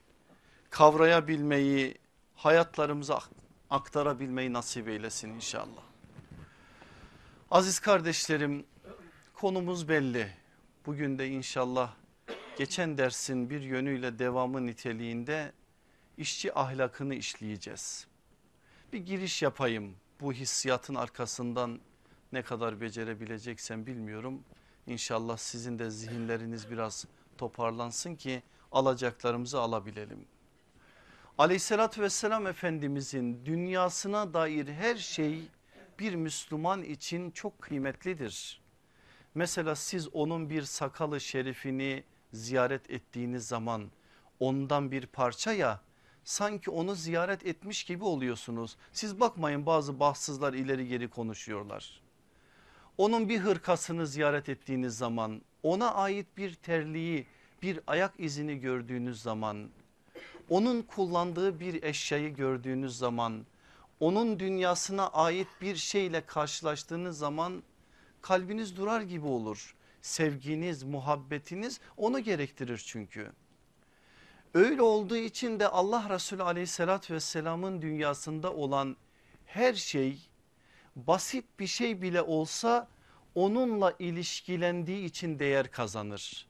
kavrayabilmeyi, 0.75 1.95
hayatlarımıza 2.35 3.21
aktarabilmeyi 3.71 4.52
nasip 4.52 4.88
eylesin 4.88 5.31
inşallah. 5.31 5.83
Aziz 7.50 7.78
kardeşlerim 7.81 8.66
konumuz 9.35 9.88
belli. 9.88 10.28
Bugün 10.87 11.19
de 11.19 11.28
inşallah 11.28 11.95
geçen 12.59 12.99
dersin 12.99 13.50
bir 13.50 13.61
yönüyle 13.61 14.19
devamı 14.19 14.66
niteliğinde 14.66 15.52
işçi 16.16 16.59
ahlakını 16.59 17.14
işleyeceğiz. 17.14 18.07
Bir 18.93 18.99
giriş 18.99 19.43
yapayım 19.43 19.97
bu 20.21 20.33
hissiyatın 20.33 20.95
arkasından 20.95 21.81
ne 22.33 22.43
kadar 22.43 22.81
becerebileceksem 22.81 23.87
bilmiyorum. 23.87 24.45
İnşallah 24.87 25.37
sizin 25.37 25.78
de 25.78 25.90
zihinleriniz 25.90 26.71
biraz 26.71 27.04
toparlansın 27.38 28.14
ki 28.14 28.43
alacaklarımızı 28.73 29.61
alabilelim. 29.61 30.34
Aleyhissalatü 31.38 32.03
vesselam 32.03 32.47
Efendimizin 32.47 33.47
dünyasına 33.47 34.35
dair 34.35 34.69
her 34.69 34.97
şey 34.97 35.43
bir 35.99 36.14
Müslüman 36.14 36.83
için 36.83 37.31
çok 37.31 37.62
kıymetlidir. 37.62 38.61
Mesela 39.35 39.75
siz 39.76 40.09
onun 40.14 40.50
bir 40.50 40.62
sakalı 40.62 41.21
şerifini 41.21 42.05
ziyaret 42.33 42.91
ettiğiniz 42.91 43.49
zaman 43.49 43.91
ondan 44.41 44.91
bir 44.91 45.07
parça 45.07 45.53
ya 45.53 45.81
sanki 46.25 46.71
onu 46.71 46.95
ziyaret 46.95 47.47
etmiş 47.47 47.85
gibi 47.85 48.05
oluyorsunuz. 48.05 48.76
Siz 48.93 49.21
bakmayın 49.21 49.67
bazı 49.67 50.00
bahtsızlar 50.00 50.55
ileri 50.55 50.88
geri 50.88 51.09
konuşuyorlar. 51.09 52.00
Onun 52.99 53.29
bir 53.29 53.38
hırkasını 53.38 54.07
ziyaret 54.07 54.49
ettiğiniz 54.49 54.99
zaman 54.99 55.43
ona 55.62 55.95
ait 55.95 56.26
bir 56.37 56.55
terliği 56.55 57.26
bir 57.62 57.81
ayak 57.87 58.12
izini 58.19 58.61
gördüğünüz 58.61 59.23
zaman 59.23 59.69
onun 60.51 60.83
kullandığı 60.83 61.61
bir 61.61 61.83
eşyayı 61.83 62.35
gördüğünüz 62.35 62.99
zaman 62.99 63.47
onun 64.01 64.39
dünyasına 64.39 65.09
ait 65.09 65.49
bir 65.61 65.77
şeyle 65.77 66.27
karşılaştığınız 66.27 67.19
zaman 67.19 67.63
kalbiniz 68.23 68.77
durar 68.77 69.01
gibi 69.01 69.27
olur. 69.27 69.75
Sevginiz 70.03 70.83
muhabbetiniz 70.83 71.81
onu 71.97 72.21
gerektirir 72.21 72.83
çünkü. 72.87 73.33
Öyle 74.55 74.83
olduğu 74.83 75.17
için 75.17 75.61
de 75.61 75.69
Allah 75.69 76.11
Resulü 76.11 76.43
aleyhissalatü 76.43 77.15
vesselamın 77.15 77.83
dünyasında 77.83 78.53
olan 78.53 78.97
her 79.47 79.75
şey 79.75 80.19
basit 80.97 81.45
bir 81.59 81.67
şey 81.67 82.03
bile 82.03 82.23
olsa 82.23 82.89
onunla 83.35 83.95
ilişkilendiği 83.99 85.05
için 85.05 85.39
değer 85.39 85.71
kazanır. 85.71 86.47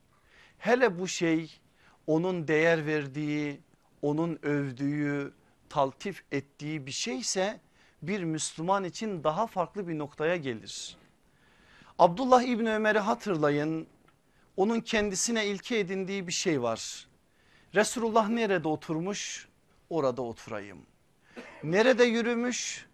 Hele 0.58 0.98
bu 0.98 1.08
şey 1.08 1.60
onun 2.06 2.48
değer 2.48 2.86
verdiği, 2.86 3.60
onun 4.04 4.38
övdüğü, 4.42 5.32
taltif 5.68 6.24
ettiği 6.32 6.86
bir 6.86 6.90
şeyse 6.90 7.60
bir 8.02 8.24
Müslüman 8.24 8.84
için 8.84 9.24
daha 9.24 9.46
farklı 9.46 9.88
bir 9.88 9.98
noktaya 9.98 10.36
gelir. 10.36 10.96
Abdullah 11.98 12.42
İbni 12.42 12.74
Ömer'i 12.74 12.98
hatırlayın 12.98 13.86
onun 14.56 14.80
kendisine 14.80 15.46
ilke 15.46 15.78
edindiği 15.78 16.26
bir 16.26 16.32
şey 16.32 16.62
var. 16.62 17.08
Resulullah 17.74 18.28
nerede 18.28 18.68
oturmuş 18.68 19.48
orada 19.90 20.22
oturayım. 20.22 20.86
Nerede 21.62 22.04
yürümüş 22.04 22.86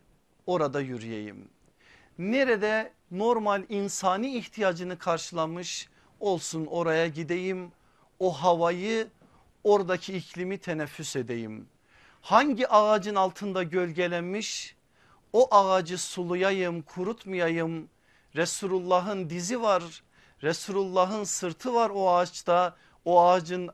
orada 0.47 0.81
yürüyeyim. 0.81 1.49
Nerede 2.19 2.93
normal 3.11 3.63
insani 3.69 4.37
ihtiyacını 4.37 4.99
karşılamış 4.99 5.89
olsun 6.21 6.67
oraya 6.67 7.07
gideyim. 7.07 7.73
O 8.19 8.33
havayı 8.33 9.09
oradaki 9.65 10.17
iklimi 10.17 10.59
teneffüs 10.59 11.17
edeyim. 11.17 11.69
Hangi 12.21 12.69
ağacın 12.69 13.15
altında 13.15 13.63
gölgelenmiş? 13.63 14.77
O 15.33 15.55
ağacı 15.55 15.99
sulayayım 15.99 16.83
kurutmayayım. 16.83 17.89
Resulullah'ın 18.37 19.31
dizi 19.31 19.63
var. 19.63 20.03
Resulullah'ın 20.43 21.25
sırtı 21.25 21.75
var 21.75 21.91
o 21.95 22.11
ağaçta. 22.11 22.77
O 23.05 23.23
ağacın 23.23 23.71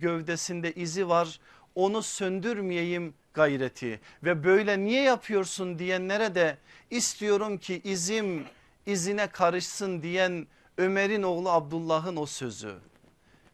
gövdesinde 0.00 0.72
izi 0.72 1.08
var. 1.08 1.40
Onu 1.74 2.02
söndürmeyeyim 2.02 3.14
gayreti 3.34 4.00
ve 4.22 4.44
böyle 4.44 4.78
niye 4.78 5.02
yapıyorsun 5.02 5.78
diyenlere 5.78 6.34
de 6.34 6.58
istiyorum 6.90 7.58
ki 7.58 7.80
izim 7.84 8.44
izine 8.86 9.26
karışsın 9.26 10.02
diyen 10.02 10.46
Ömer'in 10.78 11.22
oğlu 11.22 11.50
Abdullah'ın 11.50 12.16
o 12.16 12.26
sözü. 12.26 12.89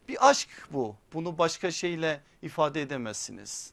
Bir 0.07 0.29
aşk 0.29 0.49
bu 0.71 0.95
bunu 1.13 1.37
başka 1.37 1.71
şeyle 1.71 2.21
ifade 2.41 2.81
edemezsiniz. 2.81 3.71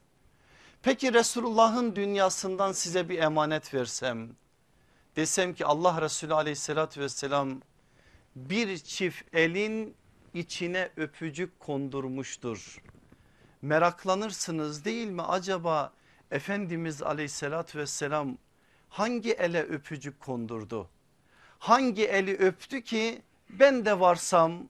Peki 0.83 1.15
Resulullah'ın 1.15 1.97
dünyasından 1.97 2.73
size 2.73 3.09
bir 3.09 3.19
emanet 3.19 3.75
versem 3.75 4.31
desem 5.17 5.55
ki 5.55 5.67
Allah 5.67 6.03
Resulü 6.03 6.35
aleyhissalatü 6.35 7.01
vesselam 7.01 7.61
bir 8.37 8.79
çift 8.79 9.35
elin 9.35 9.97
içine 10.35 10.91
öpücük 10.97 11.61
kondurmuştur. 11.61 12.83
Meraklanırsınız 13.63 14.85
değil 14.85 15.09
mi 15.09 15.23
acaba 15.23 15.93
Efendimiz 16.31 17.03
aleyhissalatü 17.03 17.79
vesselam 17.79 18.39
hangi 18.89 19.33
ele 19.33 19.63
öpücük 19.63 20.21
kondurdu? 20.21 20.89
Hangi 21.59 22.05
eli 22.05 22.37
öptü 22.37 22.83
ki 22.83 23.23
ben 23.51 23.85
de 23.85 24.01
varsam 24.01 24.69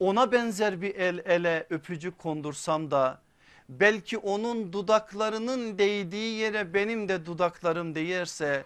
ona 0.00 0.32
benzer 0.32 0.82
bir 0.82 0.94
el 0.94 1.18
ele 1.18 1.66
öpücük 1.70 2.18
kondursam 2.18 2.90
da 2.90 3.20
belki 3.68 4.18
onun 4.18 4.72
dudaklarının 4.72 5.78
değdiği 5.78 6.38
yere 6.38 6.74
benim 6.74 7.08
de 7.08 7.26
dudaklarım 7.26 7.94
değerse 7.94 8.64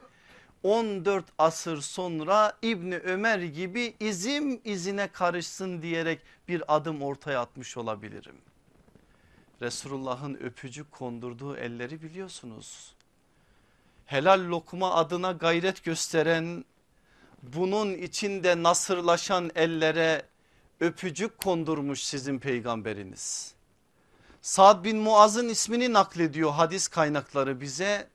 14 0.62 1.24
asır 1.38 1.80
sonra 1.80 2.52
İbni 2.62 2.96
Ömer 2.96 3.38
gibi 3.38 3.94
izim 4.00 4.60
izine 4.64 5.08
karışsın 5.08 5.82
diyerek 5.82 6.20
bir 6.48 6.76
adım 6.76 7.02
ortaya 7.02 7.40
atmış 7.40 7.76
olabilirim. 7.76 8.36
Resulullah'ın 9.62 10.34
öpücük 10.34 10.92
kondurduğu 10.92 11.56
elleri 11.56 12.02
biliyorsunuz. 12.02 12.94
Helal 14.06 14.48
lokma 14.48 14.94
adına 14.94 15.32
gayret 15.32 15.84
gösteren 15.84 16.64
bunun 17.42 17.94
içinde 17.94 18.62
nasırlaşan 18.62 19.50
ellere 19.54 20.22
öpücük 20.80 21.38
kondurmuş 21.38 22.04
sizin 22.04 22.38
peygamberiniz. 22.38 23.54
Sad 24.42 24.84
bin 24.84 24.96
Muaz'ın 24.96 25.48
ismini 25.48 25.92
naklediyor 25.92 26.50
hadis 26.50 26.88
kaynakları 26.88 27.60
bize. 27.60 28.08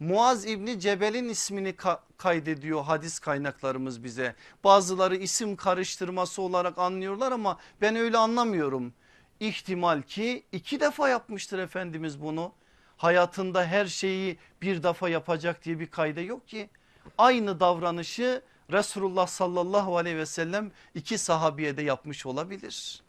Muaz 0.00 0.46
İbni 0.46 0.80
Cebel'in 0.80 1.28
ismini 1.28 1.76
ka 1.76 2.02
kaydediyor 2.16 2.84
hadis 2.84 3.18
kaynaklarımız 3.18 4.04
bize. 4.04 4.34
Bazıları 4.64 5.16
isim 5.16 5.56
karıştırması 5.56 6.42
olarak 6.42 6.78
anlıyorlar 6.78 7.32
ama 7.32 7.58
ben 7.80 7.96
öyle 7.96 8.18
anlamıyorum. 8.18 8.92
İhtimal 9.40 10.02
ki 10.02 10.44
iki 10.52 10.80
defa 10.80 11.08
yapmıştır 11.08 11.58
Efendimiz 11.58 12.22
bunu. 12.22 12.52
Hayatında 12.96 13.66
her 13.66 13.86
şeyi 13.86 14.38
bir 14.62 14.82
defa 14.82 15.08
yapacak 15.08 15.64
diye 15.64 15.80
bir 15.80 15.86
kayda 15.86 16.20
yok 16.20 16.48
ki. 16.48 16.70
Aynı 17.18 17.60
davranışı 17.60 18.42
Resulullah 18.72 19.26
sallallahu 19.26 19.96
aleyhi 19.96 20.16
ve 20.16 20.26
sellem 20.26 20.72
iki 20.94 21.18
sahabiye 21.18 21.76
de 21.76 21.82
yapmış 21.82 22.26
olabilir. 22.26 23.02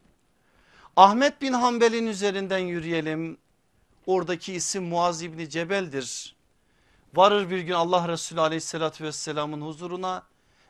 Ahmet 0.95 1.41
bin 1.41 1.53
Hanbel'in 1.53 2.07
üzerinden 2.07 2.57
yürüyelim. 2.57 3.37
Oradaki 4.05 4.53
isim 4.53 4.83
Muaz 4.83 5.23
İbni 5.23 5.49
Cebel'dir. 5.49 6.35
Varır 7.13 7.49
bir 7.49 7.59
gün 7.59 7.73
Allah 7.73 8.07
Resulü 8.07 8.41
aleyhissalatü 8.41 9.03
vesselamın 9.03 9.61
huzuruna. 9.61 10.23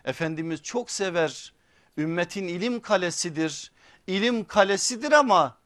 Efendimiz 0.06 0.64
çok 0.64 0.92
sever. 0.92 1.54
Ümmetin 1.98 2.48
ilim 2.48 2.80
kalesidir. 2.80 3.72
İlim 4.08 4.46
kalesidir 4.46 5.12
ama 5.12 5.58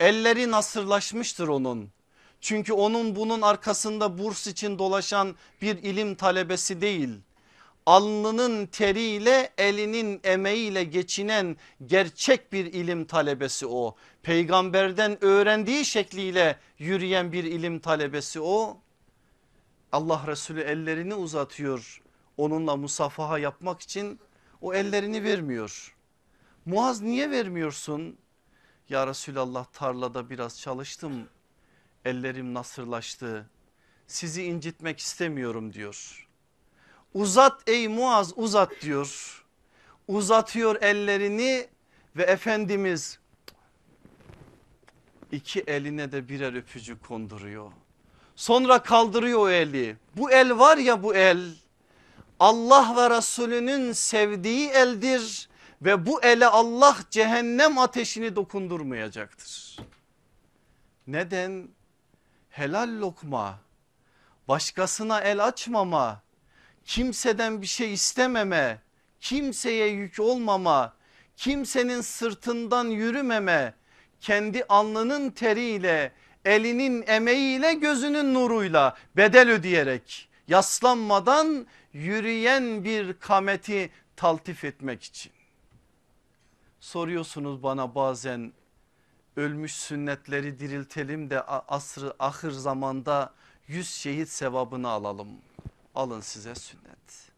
elleri 0.00 0.50
nasırlaşmıştır 0.50 1.48
onun. 1.48 1.90
Çünkü 2.40 2.72
onun 2.72 3.16
bunun 3.16 3.42
arkasında 3.42 4.18
burs 4.18 4.46
için 4.46 4.78
dolaşan 4.78 5.36
bir 5.62 5.76
ilim 5.76 6.14
talebesi 6.14 6.80
değil 6.80 7.20
alnının 7.86 8.66
teriyle 8.66 9.52
elinin 9.58 10.20
emeğiyle 10.24 10.84
geçinen 10.84 11.56
gerçek 11.86 12.52
bir 12.52 12.66
ilim 12.66 13.04
talebesi 13.04 13.66
o. 13.66 13.96
Peygamberden 14.22 15.24
öğrendiği 15.24 15.84
şekliyle 15.84 16.58
yürüyen 16.78 17.32
bir 17.32 17.44
ilim 17.44 17.78
talebesi 17.78 18.40
o. 18.40 18.80
Allah 19.92 20.24
Resulü 20.26 20.60
ellerini 20.60 21.14
uzatıyor 21.14 22.02
onunla 22.36 22.76
musafaha 22.76 23.38
yapmak 23.38 23.80
için 23.80 24.20
o 24.60 24.74
ellerini 24.74 25.24
vermiyor. 25.24 25.96
Muaz 26.66 27.02
niye 27.02 27.30
vermiyorsun? 27.30 28.18
Ya 28.88 29.06
Resulallah 29.06 29.64
tarlada 29.64 30.30
biraz 30.30 30.60
çalıştım 30.60 31.28
ellerim 32.04 32.54
nasırlaştı 32.54 33.50
sizi 34.06 34.44
incitmek 34.44 34.98
istemiyorum 34.98 35.72
diyor. 35.72 36.28
Uzat 37.14 37.68
ey 37.68 37.88
Muaz 37.88 38.32
uzat 38.36 38.72
diyor. 38.82 39.44
Uzatıyor 40.08 40.82
ellerini 40.82 41.68
ve 42.16 42.22
Efendimiz 42.22 43.18
iki 45.32 45.60
eline 45.60 46.12
de 46.12 46.28
birer 46.28 46.54
öpücük 46.54 47.04
konduruyor. 47.04 47.72
Sonra 48.36 48.82
kaldırıyor 48.82 49.38
o 49.38 49.50
eli. 49.50 49.96
Bu 50.16 50.30
el 50.30 50.58
var 50.58 50.76
ya 50.76 51.02
bu 51.02 51.14
el 51.14 51.54
Allah 52.40 52.94
ve 52.96 53.16
Resulünün 53.16 53.92
sevdiği 53.92 54.68
eldir 54.68 55.48
ve 55.82 56.06
bu 56.06 56.22
ele 56.22 56.46
Allah 56.46 56.96
cehennem 57.10 57.78
ateşini 57.78 58.36
dokundurmayacaktır. 58.36 59.78
Neden? 61.06 61.68
Helal 62.50 63.00
lokma, 63.00 63.60
başkasına 64.48 65.20
el 65.20 65.44
açmama, 65.44 66.22
kimseden 66.84 67.62
bir 67.62 67.66
şey 67.66 67.92
istememe, 67.92 68.80
kimseye 69.20 69.88
yük 69.88 70.20
olmama, 70.20 70.94
kimsenin 71.36 72.00
sırtından 72.00 72.84
yürümeme, 72.84 73.74
kendi 74.20 74.64
alnının 74.64 75.30
teriyle, 75.30 76.12
elinin 76.44 77.04
emeğiyle, 77.06 77.74
gözünün 77.74 78.34
nuruyla 78.34 78.96
bedel 79.16 79.50
ödeyerek 79.50 80.28
yaslanmadan 80.48 81.66
yürüyen 81.92 82.84
bir 82.84 83.12
kameti 83.12 83.90
taltif 84.16 84.64
etmek 84.64 85.02
için. 85.02 85.32
Soruyorsunuz 86.80 87.62
bana 87.62 87.94
bazen 87.94 88.52
ölmüş 89.36 89.72
sünnetleri 89.74 90.58
diriltelim 90.58 91.30
de 91.30 91.42
asrı 91.42 92.14
ahır 92.18 92.50
zamanda 92.50 93.34
yüz 93.68 93.90
şehit 93.90 94.28
sevabını 94.28 94.88
alalım 94.88 95.28
alın 95.94 96.20
size 96.20 96.54
sünnet. 96.54 97.32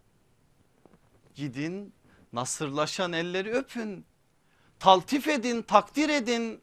Gidin 1.35 1.95
nasırlaşan 2.33 3.13
elleri 3.13 3.53
öpün. 3.53 4.05
Taltif 4.79 5.29
edin 5.29 5.63
takdir 5.63 6.09
edin. 6.09 6.61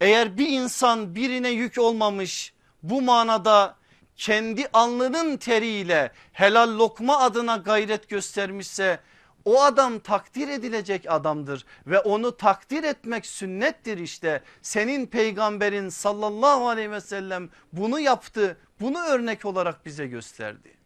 Eğer 0.00 0.38
bir 0.38 0.48
insan 0.48 1.14
birine 1.14 1.48
yük 1.50 1.78
olmamış 1.78 2.52
bu 2.82 3.02
manada 3.02 3.76
kendi 4.16 4.68
alnının 4.72 5.36
teriyle 5.36 6.12
helal 6.32 6.78
lokma 6.78 7.18
adına 7.18 7.56
gayret 7.56 8.08
göstermişse 8.08 9.00
o 9.44 9.62
adam 9.62 9.98
takdir 9.98 10.48
edilecek 10.48 11.04
adamdır 11.08 11.64
ve 11.86 11.98
onu 11.98 12.36
takdir 12.36 12.84
etmek 12.84 13.26
sünnettir 13.26 13.98
işte. 13.98 14.42
Senin 14.62 15.06
peygamberin 15.06 15.88
sallallahu 15.88 16.68
aleyhi 16.68 16.90
ve 16.90 17.00
sellem 17.00 17.50
bunu 17.72 18.00
yaptı 18.00 18.56
bunu 18.80 18.98
örnek 18.98 19.44
olarak 19.44 19.86
bize 19.86 20.06
gösterdi. 20.06 20.77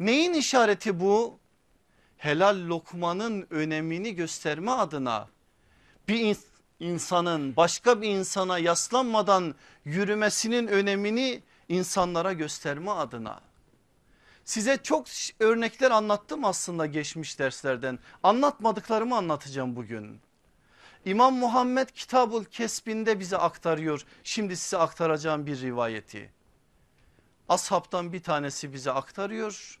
Neyin 0.00 0.34
işareti 0.34 1.00
bu? 1.00 1.38
Helal 2.16 2.68
lokmanın 2.68 3.46
önemini 3.50 4.14
gösterme 4.14 4.70
adına 4.70 5.28
bir 6.08 6.36
insanın 6.80 7.56
başka 7.56 8.02
bir 8.02 8.08
insana 8.08 8.58
yaslanmadan 8.58 9.54
yürümesinin 9.84 10.66
önemini 10.66 11.42
insanlara 11.68 12.32
gösterme 12.32 12.90
adına. 12.90 13.40
Size 14.44 14.78
çok 14.82 15.06
örnekler 15.40 15.90
anlattım 15.90 16.44
aslında 16.44 16.86
geçmiş 16.86 17.38
derslerden. 17.38 17.98
Anlatmadıklarımı 18.22 19.16
anlatacağım 19.16 19.76
bugün. 19.76 20.20
İmam 21.04 21.34
Muhammed 21.34 21.88
Kitabul 21.88 22.44
Kesbinde 22.44 23.20
bize 23.20 23.36
aktarıyor. 23.36 24.04
Şimdi 24.24 24.56
size 24.56 24.78
aktaracağım 24.78 25.46
bir 25.46 25.60
rivayeti. 25.60 26.32
Ashabtan 27.48 28.12
bir 28.12 28.22
tanesi 28.22 28.72
bize 28.72 28.90
aktarıyor. 28.92 29.78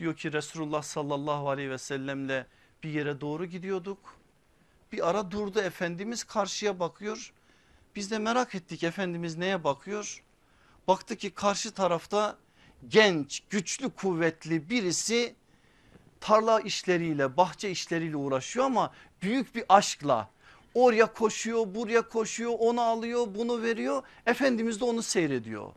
Diyor 0.00 0.16
ki 0.16 0.32
Resulullah 0.32 0.82
sallallahu 0.82 1.50
aleyhi 1.50 1.70
ve 1.70 1.78
sellemle 1.78 2.46
bir 2.82 2.90
yere 2.90 3.20
doğru 3.20 3.46
gidiyorduk. 3.46 3.98
Bir 4.92 5.10
ara 5.10 5.30
durdu 5.30 5.60
Efendimiz 5.60 6.24
karşıya 6.24 6.80
bakıyor. 6.80 7.32
Biz 7.96 8.10
de 8.10 8.18
merak 8.18 8.54
ettik 8.54 8.84
Efendimiz 8.84 9.36
neye 9.36 9.64
bakıyor? 9.64 10.22
Baktı 10.88 11.16
ki 11.16 11.30
karşı 11.30 11.70
tarafta 11.70 12.36
genç 12.88 13.42
güçlü 13.50 13.90
kuvvetli 13.90 14.70
birisi 14.70 15.34
tarla 16.20 16.60
işleriyle 16.60 17.36
bahçe 17.36 17.70
işleriyle 17.70 18.16
uğraşıyor 18.16 18.66
ama 18.66 18.92
büyük 19.22 19.54
bir 19.54 19.64
aşkla 19.68 20.30
oraya 20.74 21.12
koşuyor 21.12 21.74
buraya 21.74 22.08
koşuyor 22.08 22.52
onu 22.58 22.80
alıyor 22.80 23.26
bunu 23.34 23.62
veriyor 23.62 24.02
Efendimiz 24.26 24.80
de 24.80 24.84
onu 24.84 25.02
seyrediyor. 25.02 25.72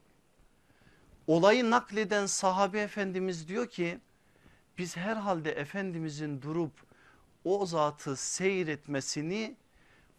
Olayı 1.28 1.70
nakleden 1.70 2.26
sahabe 2.26 2.80
efendimiz 2.80 3.48
diyor 3.48 3.68
ki 3.68 4.00
biz 4.78 4.98
herhalde 4.98 5.52
Efendimizin 5.52 6.42
durup 6.42 6.72
o 7.44 7.66
zatı 7.66 8.16
seyretmesini 8.16 9.56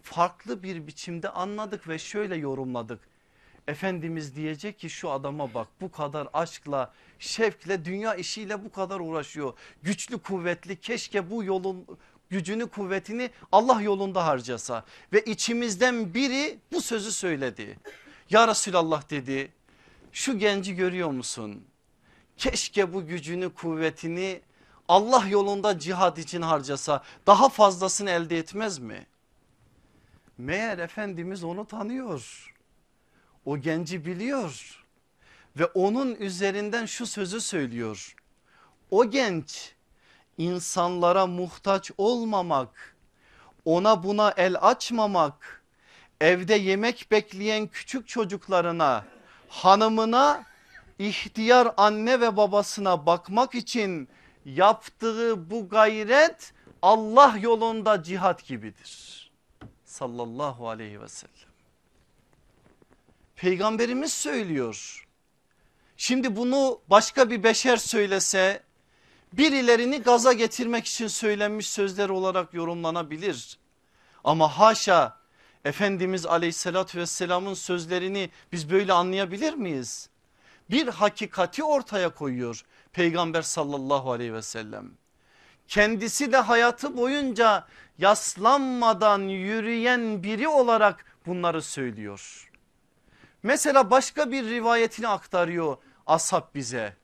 farklı 0.03 0.63
bir 0.63 0.87
biçimde 0.87 1.29
anladık 1.29 1.89
ve 1.89 1.99
şöyle 1.99 2.37
yorumladık. 2.37 3.01
Efendimiz 3.69 4.37
diyecek 4.37 4.79
ki 4.79 4.91
şu 4.91 5.11
adama 5.11 5.55
bak 5.55 5.69
bu 5.81 5.91
kadar 5.91 6.29
aşkla 6.33 6.93
şevkle 7.19 7.85
dünya 7.85 8.15
işiyle 8.15 8.65
bu 8.65 8.73
kadar 8.73 9.01
uğraşıyor. 9.01 9.53
Güçlü 9.83 10.19
kuvvetli 10.19 10.81
keşke 10.81 11.31
bu 11.31 11.45
yolun 11.45 11.87
gücünü 12.31 12.67
kuvvetini 12.67 13.31
Allah 13.53 13.83
yolunda 13.83 14.27
harcasa 14.27 14.85
ve 15.13 15.25
içimizden 15.25 16.15
biri 16.15 16.59
bu 16.73 16.81
sözü 16.81 17.13
söyledi. 17.13 17.79
Ya 18.31 18.49
Resulallah 18.49 19.11
dedi 19.11 19.53
şu 20.13 20.39
genci 20.39 20.75
görüyor 20.75 21.11
musun? 21.11 21.65
Keşke 22.37 22.93
bu 22.93 23.07
gücünü 23.07 23.55
kuvvetini 23.55 24.41
Allah 24.89 25.27
yolunda 25.29 25.79
cihad 25.79 26.17
için 26.17 26.43
harcasa 26.43 27.03
daha 27.27 27.49
fazlasını 27.49 28.11
elde 28.11 28.39
etmez 28.39 28.79
mi? 28.79 29.07
Meğer 30.39 30.79
Efendimiz 30.79 31.45
onu 31.45 31.67
tanıyor. 31.67 32.53
O 33.45 33.59
genci 33.59 34.07
biliyor 34.07 34.85
ve 35.57 35.65
onun 35.65 36.15
üzerinden 36.15 36.87
şu 36.87 37.07
sözü 37.07 37.41
söylüyor. 37.41 38.15
O 38.91 39.11
genç 39.11 39.75
insanlara 40.39 41.27
muhtaç 41.27 41.91
olmamak, 41.99 42.97
ona 43.65 44.03
buna 44.03 44.31
el 44.31 44.57
açmamak, 44.61 45.63
evde 46.21 46.55
yemek 46.55 47.07
bekleyen 47.11 47.67
küçük 47.67 48.09
çocuklarına, 48.09 49.05
hanımına, 49.49 50.45
ihtiyar 50.99 51.75
anne 51.77 52.21
ve 52.21 52.37
babasına 52.37 53.07
bakmak 53.07 53.55
için 53.55 54.09
yaptığı 54.45 55.51
bu 55.51 55.69
gayret 55.69 56.53
Allah 56.83 57.37
yolunda 57.41 58.03
cihat 58.03 58.47
gibidir. 58.47 59.31
Sallallahu 59.85 60.69
aleyhi 60.69 61.01
ve 61.01 61.09
sellem. 61.09 61.35
Peygamberimiz 63.37 64.13
söylüyor. 64.13 65.09
Şimdi 65.97 66.37
bunu 66.37 66.81
başka 66.91 67.31
bir 67.31 67.43
beşer 67.43 67.77
söylese 67.77 68.63
birilerini 69.33 69.99
gaza 69.99 70.33
getirmek 70.33 70.87
için 70.87 71.07
söylenmiş 71.07 71.69
sözler 71.69 72.09
olarak 72.09 72.55
yorumlanabilir. 72.55 73.59
Ama 74.25 74.59
haşa 74.59 75.25
Efendimiz 75.65 76.27
aleyhissalatü 76.27 76.99
vesselamın 76.99 77.55
sözlerini 77.55 78.31
biz 78.53 78.71
böyle 78.71 78.93
anlayabilir 78.93 79.55
miyiz? 79.55 80.09
Bir 80.71 80.89
hakikati 80.89 81.65
ortaya 81.65 82.09
koyuyor 82.09 82.65
peygamber 82.93 83.43
sallallahu 83.43 84.13
aleyhi 84.13 84.35
ve 84.35 84.43
sellem. 84.43 84.91
Kendisi 85.69 86.33
de 86.33 86.37
hayatı 86.37 86.97
boyunca 86.97 87.67
yaslanmadan 87.99 89.21
yürüyen 89.21 90.23
biri 90.23 90.49
olarak 90.49 91.05
bunları 91.27 91.63
söylüyor. 91.63 92.51
Mesela 93.43 93.91
başka 93.91 94.31
bir 94.31 94.45
rivayetini 94.45 95.09
aktarıyor 95.09 95.77
ashab 96.07 96.55
bize. 96.55 96.97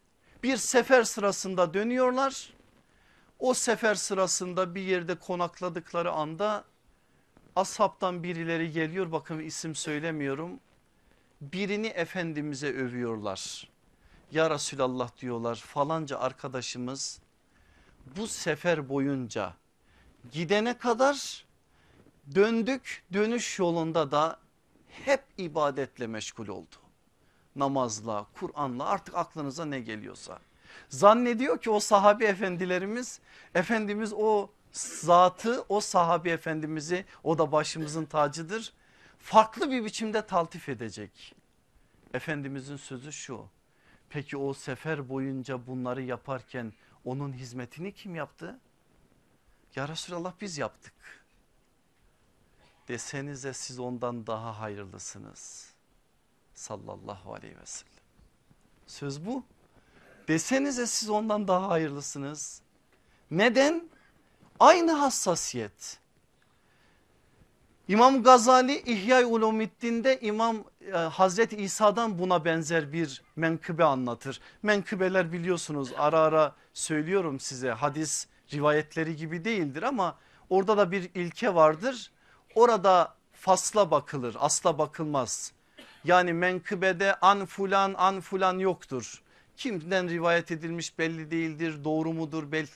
Bir 0.42 0.57
sefer 0.57 1.03
sırasında 1.03 1.75
dönüyorlar. 1.75 2.53
O 3.38 3.55
sefer 3.55 3.94
sırasında 3.94 4.75
bir 4.75 4.83
yerde 4.83 5.14
konakladıkları 5.14 6.12
anda 6.12 6.64
ashabtan 7.57 8.23
birileri 8.23 8.73
geliyor 8.73 9.12
bakın 9.12 9.38
isim 9.38 9.75
söylemiyorum. 9.75 10.61
Birini 11.40 11.87
Efendimiz'e 11.87 12.68
övüyorlar. 12.68 13.68
Ya 14.33 14.50
Resulallah 14.50 15.16
diyorlar 15.20 15.57
falanca 15.57 16.18
arkadaşımız 16.18 17.20
bu 18.16 18.26
sefer 18.26 18.88
boyunca 18.88 19.55
gidene 20.33 20.79
kadar 20.79 21.44
döndük 22.35 23.05
dönüş 23.12 23.59
yolunda 23.59 24.11
da 24.11 24.38
hep 24.88 25.24
ibadetle 25.38 26.07
meşgul 26.07 26.48
oldu. 26.48 26.76
Namazla, 27.57 28.26
Kur'an'la 28.35 28.85
artık 28.85 29.14
aklınıza 29.14 29.64
ne 29.64 29.81
geliyorsa. 29.81 30.38
Zannediyor 30.88 31.61
ki 31.61 31.70
o 31.70 31.81
sahabi 31.81 32.24
efendilerimiz 32.24 33.20
Efendimiz 33.55 34.12
o 34.12 34.50
zatı 34.72 35.64
o 35.68 35.81
sahabi 35.81 36.31
efendimizi 36.31 37.05
o 37.24 37.38
da 37.38 37.53
başımızın 37.53 38.05
tacıdır. 38.05 38.72
Farklı 39.22 39.70
bir 39.70 39.85
biçimde 39.85 40.26
taltif 40.26 40.68
edecek. 40.68 41.35
Efendimizin 42.14 42.76
sözü 42.76 43.12
şu. 43.12 43.48
Peki 44.09 44.37
o 44.37 44.54
sefer 44.54 45.09
boyunca 45.09 45.66
bunları 45.66 46.02
yaparken 46.02 46.72
onun 47.04 47.33
hizmetini 47.33 47.92
kim 47.92 48.14
yaptı? 48.14 48.61
Ya 49.76 49.88
Resulallah 49.88 50.33
biz 50.40 50.59
yaptık. 50.59 50.94
Desenize 52.88 53.52
siz 53.52 53.78
ondan 53.78 54.26
daha 54.26 54.61
hayırlısınız. 54.61 55.72
Sallallahu 56.54 57.35
aleyhi 57.35 57.59
ve 57.59 57.66
sellem. 57.66 57.92
Söz 58.87 59.26
bu. 59.26 59.44
Desenize 60.28 60.87
siz 60.87 61.11
ondan 61.11 61.48
daha 61.48 61.68
hayırlısınız. 61.68 62.62
Neden? 63.30 63.88
Aynı 64.61 64.92
hassasiyet. 64.92 65.98
İmam 67.90 68.22
Gazali 68.22 68.83
İhya-i 68.87 69.24
Ulumiddin'de 69.24 70.20
İmam 70.20 70.64
e, 70.87 70.90
Hazreti 70.92 71.57
İsa'dan 71.57 72.18
buna 72.18 72.44
benzer 72.44 72.92
bir 72.92 73.22
menkıbe 73.37 73.85
anlatır. 73.85 74.40
Menkıbeler 74.62 75.33
biliyorsunuz 75.33 75.92
ara 75.98 76.18
ara 76.18 76.55
söylüyorum 76.74 77.40
size 77.40 77.70
hadis 77.70 78.26
rivayetleri 78.53 79.16
gibi 79.16 79.44
değildir 79.44 79.83
ama 79.83 80.18
orada 80.50 80.76
da 80.76 80.90
bir 80.92 81.11
ilke 81.14 81.55
vardır. 81.55 82.11
Orada 82.55 83.14
fasla 83.33 83.90
bakılır 83.90 84.37
asla 84.38 84.79
bakılmaz. 84.79 85.53
Yani 86.05 86.33
menkıbede 86.33 87.14
an 87.14 87.46
fulan 87.46 87.94
an 87.98 88.20
fulan 88.20 88.59
yoktur. 88.59 89.22
Kimden 89.57 90.09
rivayet 90.09 90.50
edilmiş 90.50 90.98
belli 90.98 91.31
değildir 91.31 91.85
doğru 91.85 92.12
mudur 92.12 92.53
belli, 92.53 92.68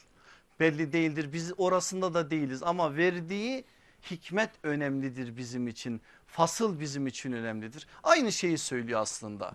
belli 0.60 0.92
değildir. 0.92 1.32
Biz 1.32 1.52
orasında 1.58 2.14
da 2.14 2.30
değiliz 2.30 2.62
ama 2.62 2.96
verdiği 2.96 3.64
hikmet 4.10 4.50
önemlidir 4.62 5.36
bizim 5.36 5.68
için. 5.68 6.00
Fasıl 6.26 6.80
bizim 6.80 7.06
için 7.06 7.32
önemlidir. 7.32 7.86
Aynı 8.02 8.32
şeyi 8.32 8.58
söylüyor 8.58 9.00
aslında. 9.00 9.54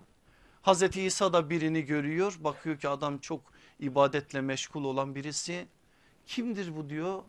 Hazreti 0.62 1.02
İsa 1.02 1.34
da 1.34 1.50
birini 1.50 1.86
görüyor 1.86 2.36
bakıyor 2.40 2.78
ki 2.78 2.90
adam 2.90 3.18
çok 3.18 3.42
ibadetle 3.80 4.42
meşgul 4.42 4.84
olan 4.84 5.16
birisi. 5.16 5.68
Kimdir 6.26 6.76
bu 6.76 6.90
diyor. 6.90 7.24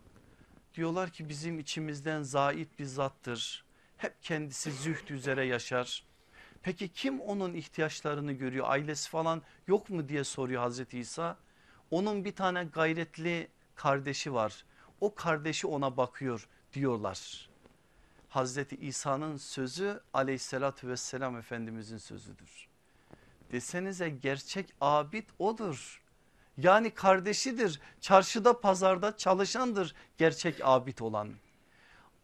Diyorlar 0.75 1.09
ki 1.09 1.29
bizim 1.29 1.59
içimizden 1.59 2.23
zait 2.23 2.79
bir 2.79 2.85
zattır. 2.85 3.65
Hep 3.97 4.23
kendisi 4.23 4.71
zühd 4.71 5.09
üzere 5.09 5.45
yaşar. 5.45 6.03
Peki 6.63 6.89
kim 6.89 7.19
onun 7.19 7.53
ihtiyaçlarını 7.53 8.31
görüyor 8.31 8.65
ailesi 8.69 9.09
falan 9.09 9.41
yok 9.67 9.89
mu 9.89 10.09
diye 10.09 10.23
soruyor 10.23 10.61
Hazreti 10.61 10.99
İsa. 10.99 11.37
Onun 11.91 12.25
bir 12.25 12.35
tane 12.35 12.63
gayretli 12.63 13.47
kardeşi 13.75 14.33
var. 14.33 14.65
O 15.01 15.15
kardeşi 15.15 15.67
ona 15.67 15.97
bakıyor 15.97 16.47
diyorlar. 16.73 17.49
Hazreti 18.29 18.75
İsa'nın 18.75 19.37
sözü 19.37 19.99
aleyhissalatü 20.13 20.87
vesselam 20.87 21.37
efendimizin 21.37 21.97
sözüdür. 21.97 22.67
Desenize 23.51 24.09
gerçek 24.09 24.73
abid 24.81 25.29
odur. 25.39 26.01
Yani 26.57 26.91
kardeşidir 26.91 27.79
çarşıda 28.01 28.61
pazarda 28.61 29.17
çalışandır 29.17 29.95
gerçek 30.17 30.55
abid 30.63 30.99
olan. 30.99 31.29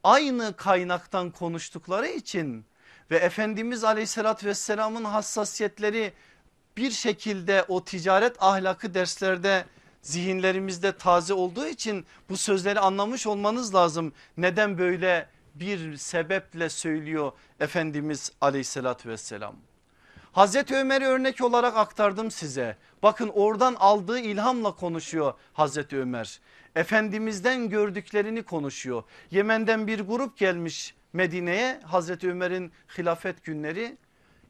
Aynı 0.04 0.56
kaynaktan 0.56 1.32
konuştukları 1.32 2.08
için 2.08 2.66
ve 3.12 3.18
Efendimiz 3.18 3.84
aleyhissalatü 3.84 4.48
vesselamın 4.48 5.04
hassasiyetleri 5.04 6.14
bir 6.78 6.92
şekilde 6.92 7.66
o 7.68 7.84
ticaret 7.84 8.44
ahlakı 8.44 8.94
derslerde 8.94 9.66
zihinlerimizde 10.02 10.98
taze 10.98 11.34
olduğu 11.34 11.68
için 11.68 12.06
bu 12.30 12.38
sözleri 12.38 12.80
anlamış 12.80 13.28
olmanız 13.28 13.76
lazım. 13.76 14.14
Neden 14.38 14.78
böyle 14.78 15.30
bir 15.56 15.98
sebeple 15.98 16.70
söylüyor 16.70 17.32
Efendimiz 17.60 18.32
aleyhissalatü 18.42 19.10
vesselam. 19.10 19.56
Hazreti 20.32 20.76
Ömer'i 20.76 21.06
örnek 21.06 21.42
olarak 21.42 21.78
aktardım 21.78 22.32
size. 22.32 22.78
Bakın 23.04 23.32
oradan 23.34 23.76
aldığı 23.80 24.20
ilhamla 24.20 24.76
konuşuyor 24.76 25.34
Hazreti 25.54 25.98
Ömer. 25.98 26.40
Efendimizden 26.76 27.70
gördüklerini 27.70 28.44
konuşuyor. 28.44 29.04
Yemen'den 29.32 29.88
bir 29.88 30.00
grup 30.00 30.38
gelmiş 30.38 30.96
Medine'ye 31.14 31.80
Hazreti 31.84 32.30
Ömer'in 32.30 32.72
hilafet 32.98 33.44
günleri 33.44 33.98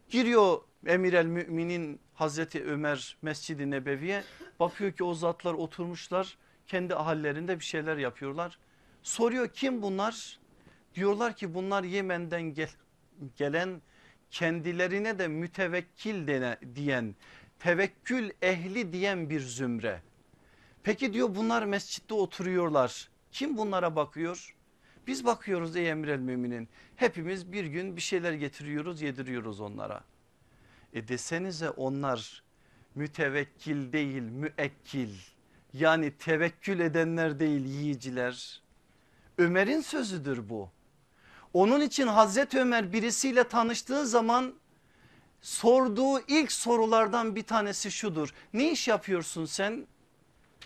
Giriyor 0.10 0.58
emir 0.86 1.14
el 1.14 1.26
müminin 1.26 2.00
Hazreti 2.14 2.66
Ömer 2.66 3.18
Mescid-i 3.22 3.72
Nebevi'ye 3.72 4.24
bakıyor 4.60 4.92
ki 4.92 5.04
o 5.04 5.14
zatlar 5.14 5.54
oturmuşlar 5.54 6.38
kendi 6.68 6.96
ahallerinde 6.96 7.60
bir 7.60 7.66
şeyler 7.66 7.98
yapıyorlar. 7.98 8.60
Soruyor 9.04 9.48
kim 9.48 9.82
bunlar? 9.82 10.40
Diyorlar 10.96 11.36
ki 11.36 11.54
bunlar 11.54 11.84
Yemen'den 11.84 12.42
gel, 12.42 12.70
gelen 13.38 13.82
kendilerine 14.32 15.20
de 15.20 15.28
mütevekkil 15.28 16.28
dene, 16.28 16.58
diyen 16.76 17.16
tevekkül 17.60 18.32
ehli 18.42 18.94
diyen 18.94 19.30
bir 19.30 19.40
zümre. 19.40 20.02
Peki 20.84 21.14
diyor 21.14 21.36
bunlar 21.36 21.64
mescitte 21.64 22.14
oturuyorlar. 22.14 23.10
Kim 23.32 23.58
bunlara 23.58 23.96
bakıyor? 23.96 24.56
Biz 25.08 25.26
bakıyoruz 25.26 25.76
ey 25.76 25.90
emrel 25.90 26.20
müminin. 26.20 26.70
Hepimiz 26.96 27.52
bir 27.52 27.66
gün 27.66 27.96
bir 27.96 28.02
şeyler 28.02 28.34
getiriyoruz 28.34 29.02
yediriyoruz 29.02 29.60
onlara. 29.60 30.04
E 30.94 31.08
desenize 31.08 31.70
onlar 31.70 32.44
mütevekkil 32.98 33.94
değil 33.94 34.22
müekkil. 34.22 35.16
Yani 35.74 36.18
tevekkül 36.18 36.80
edenler 36.80 37.40
değil 37.40 37.66
yiyiciler. 37.66 38.62
Ömer'in 39.38 39.82
sözüdür 39.82 40.50
bu. 40.50 40.70
Onun 41.54 41.82
için 41.82 42.08
Hazreti 42.08 42.60
Ömer 42.60 42.94
birisiyle 42.94 43.44
tanıştığı 43.44 44.08
zaman 44.08 44.54
sorduğu 45.42 46.20
ilk 46.28 46.52
sorulardan 46.52 47.36
bir 47.36 47.44
tanesi 47.44 47.92
şudur. 47.92 48.34
Ne 48.54 48.72
iş 48.72 48.88
yapıyorsun 48.88 49.46
sen? 49.46 49.88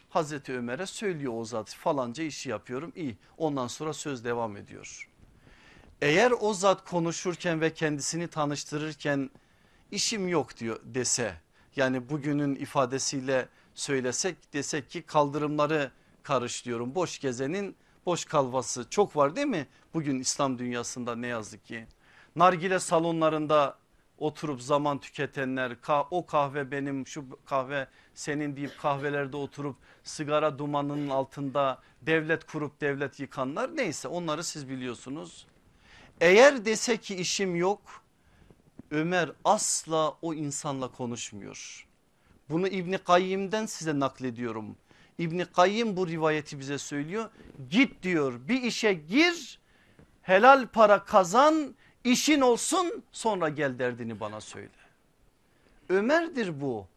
Hazreti 0.09 0.53
Ömer'e 0.53 0.85
söylüyor 0.85 1.33
o 1.35 1.45
zat 1.45 1.69
falanca 1.73 2.23
işi 2.23 2.49
yapıyorum 2.49 2.93
iyi 2.95 3.17
ondan 3.37 3.67
sonra 3.67 3.93
söz 3.93 4.25
devam 4.25 4.57
ediyor. 4.57 5.09
Eğer 6.01 6.33
o 6.39 6.53
zat 6.53 6.89
konuşurken 6.89 7.61
ve 7.61 7.73
kendisini 7.73 8.27
tanıştırırken 8.27 9.29
işim 9.91 10.27
yok 10.27 10.57
diyor 10.57 10.79
dese 10.83 11.35
yani 11.75 12.09
bugünün 12.09 12.55
ifadesiyle 12.55 13.47
söylesek 13.75 14.53
desek 14.53 14.89
ki 14.89 15.01
kaldırımları 15.01 15.91
karışlıyorum 16.23 16.95
boş 16.95 17.19
gezenin 17.19 17.75
boş 18.05 18.25
kalvası 18.25 18.89
çok 18.89 19.15
var 19.15 19.35
değil 19.35 19.47
mi? 19.47 19.67
Bugün 19.93 20.19
İslam 20.19 20.59
dünyasında 20.59 21.15
ne 21.15 21.27
yazık 21.27 21.65
ki. 21.65 21.87
Nargile 22.35 22.79
salonlarında 22.79 23.77
oturup 24.17 24.61
zaman 24.61 24.99
tüketenler 24.99 25.75
o 26.11 26.25
kahve 26.25 26.71
benim 26.71 27.07
şu 27.07 27.25
kahve 27.45 27.87
senin 28.13 28.55
deyip 28.55 28.79
kahvelerde 28.79 29.37
oturup 29.37 29.75
sigara 30.03 30.59
dumanının 30.59 31.09
altında 31.09 31.81
devlet 32.01 32.43
kurup 32.43 32.81
devlet 32.81 33.19
yıkanlar 33.19 33.77
neyse 33.77 34.07
onları 34.07 34.43
siz 34.43 34.69
biliyorsunuz. 34.69 35.47
Eğer 36.21 36.65
dese 36.65 36.97
ki 36.97 37.15
işim 37.15 37.55
yok 37.55 38.00
Ömer 38.91 39.31
asla 39.45 40.17
o 40.21 40.33
insanla 40.33 40.87
konuşmuyor. 40.91 41.87
Bunu 42.49 42.67
İbni 42.67 42.97
Kayyim'den 42.97 43.65
size 43.65 43.99
naklediyorum. 43.99 44.75
İbni 45.17 45.45
Kayyim 45.45 45.97
bu 45.97 46.07
rivayeti 46.07 46.59
bize 46.59 46.77
söylüyor. 46.77 47.29
Git 47.69 48.03
diyor 48.03 48.33
bir 48.47 48.61
işe 48.61 48.93
gir 48.93 49.59
helal 50.21 50.67
para 50.67 51.03
kazan 51.03 51.75
işin 52.03 52.41
olsun 52.41 53.03
sonra 53.11 53.49
gel 53.49 53.79
derdini 53.79 54.19
bana 54.19 54.41
söyle. 54.41 54.69
Ömer'dir 55.89 56.61
bu. 56.61 56.87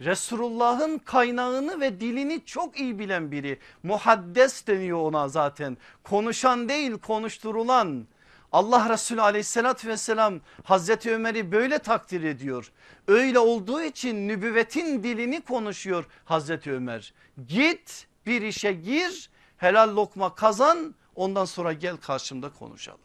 Resulullah'ın 0.00 0.98
kaynağını 0.98 1.80
ve 1.80 2.00
dilini 2.00 2.44
çok 2.44 2.80
iyi 2.80 2.98
bilen 2.98 3.32
biri. 3.32 3.58
Muhaddes 3.82 4.66
deniyor 4.66 4.98
ona 4.98 5.28
zaten. 5.28 5.76
Konuşan 6.04 6.68
değil 6.68 6.92
konuşturulan. 6.92 8.06
Allah 8.52 8.88
Resulü 8.90 9.22
aleyhissalatü 9.22 9.88
vesselam 9.88 10.40
Hazreti 10.64 11.14
Ömer'i 11.14 11.52
böyle 11.52 11.78
takdir 11.78 12.22
ediyor. 12.22 12.72
Öyle 13.08 13.38
olduğu 13.38 13.82
için 13.82 14.28
nübüvvetin 14.28 15.02
dilini 15.02 15.40
konuşuyor 15.40 16.04
Hazreti 16.24 16.72
Ömer. 16.72 17.14
Git 17.48 18.06
bir 18.26 18.42
işe 18.42 18.72
gir 18.72 19.30
helal 19.56 19.96
lokma 19.96 20.34
kazan 20.34 20.94
ondan 21.14 21.44
sonra 21.44 21.72
gel 21.72 21.96
karşımda 21.96 22.50
konuşalım. 22.50 23.00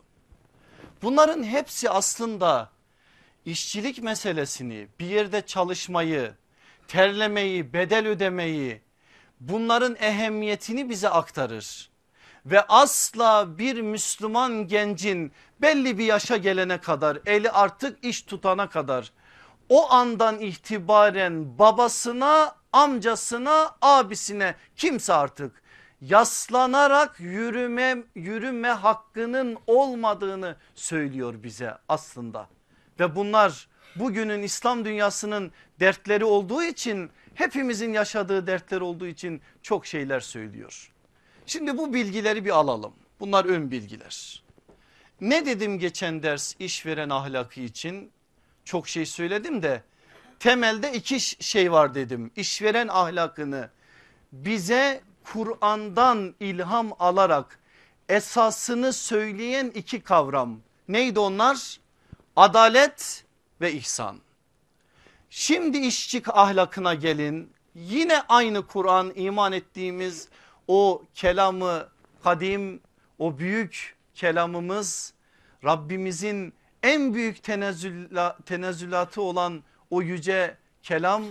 Bunların 1.01 1.43
hepsi 1.43 1.89
aslında 1.89 2.69
işçilik 3.45 4.03
meselesini 4.03 4.87
bir 4.99 5.05
yerde 5.05 5.41
çalışmayı 5.41 6.33
terlemeyi 6.87 7.73
bedel 7.73 8.07
ödemeyi 8.07 8.81
bunların 9.39 9.95
ehemmiyetini 9.95 10.89
bize 10.89 11.09
aktarır. 11.09 11.89
Ve 12.51 12.61
asla 12.61 13.57
bir 13.57 13.81
Müslüman 13.81 14.67
gencin 14.67 15.31
belli 15.61 15.97
bir 15.97 16.05
yaşa 16.05 16.37
gelene 16.37 16.77
kadar 16.77 17.19
eli 17.25 17.51
artık 17.51 18.03
iş 18.05 18.21
tutana 18.21 18.69
kadar 18.69 19.11
o 19.69 19.91
andan 19.91 20.39
itibaren 20.39 21.59
babasına 21.59 22.55
amcasına 22.73 23.75
abisine 23.81 24.55
kimse 24.75 25.13
artık 25.13 25.61
yaslanarak 26.01 27.19
yürüme 27.19 28.03
yürüme 28.15 28.69
hakkının 28.69 29.57
olmadığını 29.67 30.55
söylüyor 30.75 31.43
bize 31.43 31.73
aslında. 31.89 32.47
Ve 32.99 33.15
bunlar 33.15 33.67
bugünün 33.95 34.43
İslam 34.43 34.85
dünyasının 34.85 35.51
dertleri 35.79 36.25
olduğu 36.25 36.63
için 36.63 37.11
hepimizin 37.35 37.93
yaşadığı 37.93 38.47
dertler 38.47 38.81
olduğu 38.81 39.07
için 39.07 39.41
çok 39.61 39.85
şeyler 39.85 40.19
söylüyor. 40.19 40.91
Şimdi 41.47 41.77
bu 41.77 41.93
bilgileri 41.93 42.45
bir 42.45 42.49
alalım. 42.49 42.93
Bunlar 43.19 43.45
ön 43.45 43.71
bilgiler. 43.71 44.43
Ne 45.21 45.45
dedim 45.45 45.79
geçen 45.79 46.23
ders 46.23 46.55
işveren 46.59 47.09
ahlakı 47.09 47.59
için? 47.59 48.11
Çok 48.65 48.87
şey 48.87 49.05
söyledim 49.05 49.63
de 49.63 49.83
temelde 50.39 50.93
iki 50.93 51.19
şey 51.45 51.71
var 51.71 51.95
dedim. 51.95 52.31
İşveren 52.35 52.87
ahlakını 52.87 53.69
bize 54.31 55.01
Kur'an'dan 55.23 56.35
ilham 56.39 56.93
alarak 56.99 57.59
esasını 58.09 58.93
söyleyen 58.93 59.71
iki 59.75 60.01
kavram. 60.01 60.59
Neydi 60.87 61.19
onlar? 61.19 61.79
Adalet 62.35 63.25
ve 63.61 63.73
ihsan. 63.73 64.19
Şimdi 65.29 65.77
işçi 65.77 66.21
ahlakına 66.27 66.93
gelin. 66.93 67.53
Yine 67.75 68.21
aynı 68.21 68.67
Kur'an 68.67 69.11
iman 69.15 69.51
ettiğimiz 69.51 70.27
o 70.67 71.03
kelamı 71.15 71.87
kadim 72.23 72.81
o 73.19 73.37
büyük 73.37 73.95
kelamımız 74.15 75.13
Rabbimizin 75.63 76.53
en 76.83 77.13
büyük 77.13 77.43
tenezzüla, 77.43 78.37
tenezzülatı 78.45 79.21
olan 79.21 79.63
o 79.89 80.01
yüce 80.01 80.57
kelam 80.83 81.23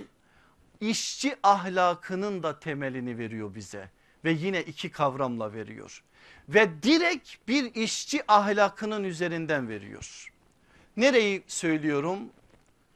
işçi 0.81 1.37
ahlakının 1.43 2.43
da 2.43 2.59
temelini 2.59 3.19
veriyor 3.19 3.55
bize 3.55 3.91
ve 4.25 4.31
yine 4.31 4.63
iki 4.63 4.91
kavramla 4.91 5.53
veriyor 5.53 6.03
ve 6.49 6.83
direkt 6.83 7.49
bir 7.49 7.75
işçi 7.75 8.33
ahlakının 8.33 9.05
üzerinden 9.05 9.69
veriyor. 9.69 10.33
Nereyi 10.97 11.45
söylüyorum? 11.47 12.19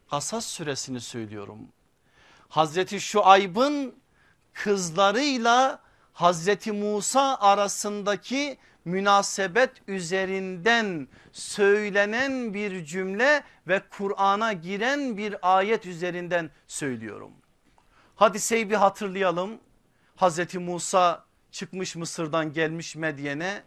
Hasas 0.06 0.46
süresini 0.46 1.00
söylüyorum. 1.00 1.58
Hazreti 2.48 3.00
Şuayb'ın 3.00 3.94
kızlarıyla 4.52 5.82
Hazreti 6.12 6.72
Musa 6.72 7.36
arasındaki 7.40 8.58
münasebet 8.84 9.70
üzerinden 9.88 11.08
söylenen 11.32 12.54
bir 12.54 12.84
cümle 12.84 13.42
ve 13.68 13.82
Kur'an'a 13.90 14.52
giren 14.52 15.16
bir 15.16 15.56
ayet 15.56 15.86
üzerinden 15.86 16.50
söylüyorum. 16.66 17.32
Hadiseyi 18.16 18.70
bir 18.70 18.74
hatırlayalım. 18.74 19.60
Hazreti 20.16 20.58
Musa 20.58 21.24
çıkmış 21.50 21.96
Mısır'dan 21.96 22.52
gelmiş 22.52 22.96
Medyen'e. 22.96 23.62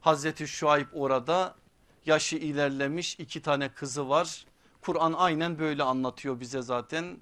Hazreti 0.00 0.48
Şuayb 0.48 0.86
orada 0.92 1.54
yaşı 2.06 2.36
ilerlemiş 2.36 3.14
iki 3.18 3.42
tane 3.42 3.68
kızı 3.68 4.08
var. 4.08 4.46
Kur'an 4.80 5.12
aynen 5.12 5.58
böyle 5.58 5.82
anlatıyor 5.82 6.40
bize 6.40 6.62
zaten. 6.62 7.20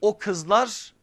O 0.00 0.18
kızlar 0.18 0.94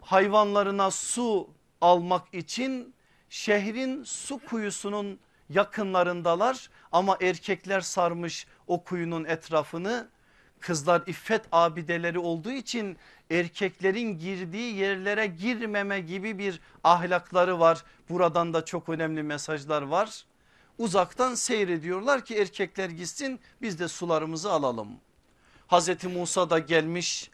hayvanlarına 0.00 0.90
su 0.90 1.50
almak 1.80 2.34
için 2.34 2.94
şehrin 3.30 4.04
su 4.04 4.38
kuyusunun 4.38 5.18
yakınlarındalar 5.50 6.70
ama 6.92 7.16
erkekler 7.20 7.80
sarmış 7.80 8.46
o 8.66 8.84
kuyunun 8.84 9.24
etrafını 9.24 10.08
kızlar 10.60 11.02
iffet 11.06 11.42
abideleri 11.52 12.18
olduğu 12.18 12.50
için 12.50 12.96
erkeklerin 13.30 14.18
girdiği 14.18 14.74
yerlere 14.74 15.26
girmeme 15.26 16.00
gibi 16.00 16.38
bir 16.38 16.60
ahlakları 16.84 17.60
var. 17.60 17.84
Buradan 18.08 18.54
da 18.54 18.64
çok 18.64 18.88
önemli 18.88 19.22
mesajlar 19.22 19.82
var. 19.82 20.24
Uzaktan 20.78 21.34
seyrediyorlar 21.34 22.24
ki 22.24 22.36
erkekler 22.36 22.90
gitsin 22.90 23.40
biz 23.62 23.78
de 23.78 23.88
sularımızı 23.88 24.52
alalım. 24.52 24.88
Hazreti 25.66 26.08
Musa 26.08 26.50
da 26.50 26.58
gelmiş 26.58 27.30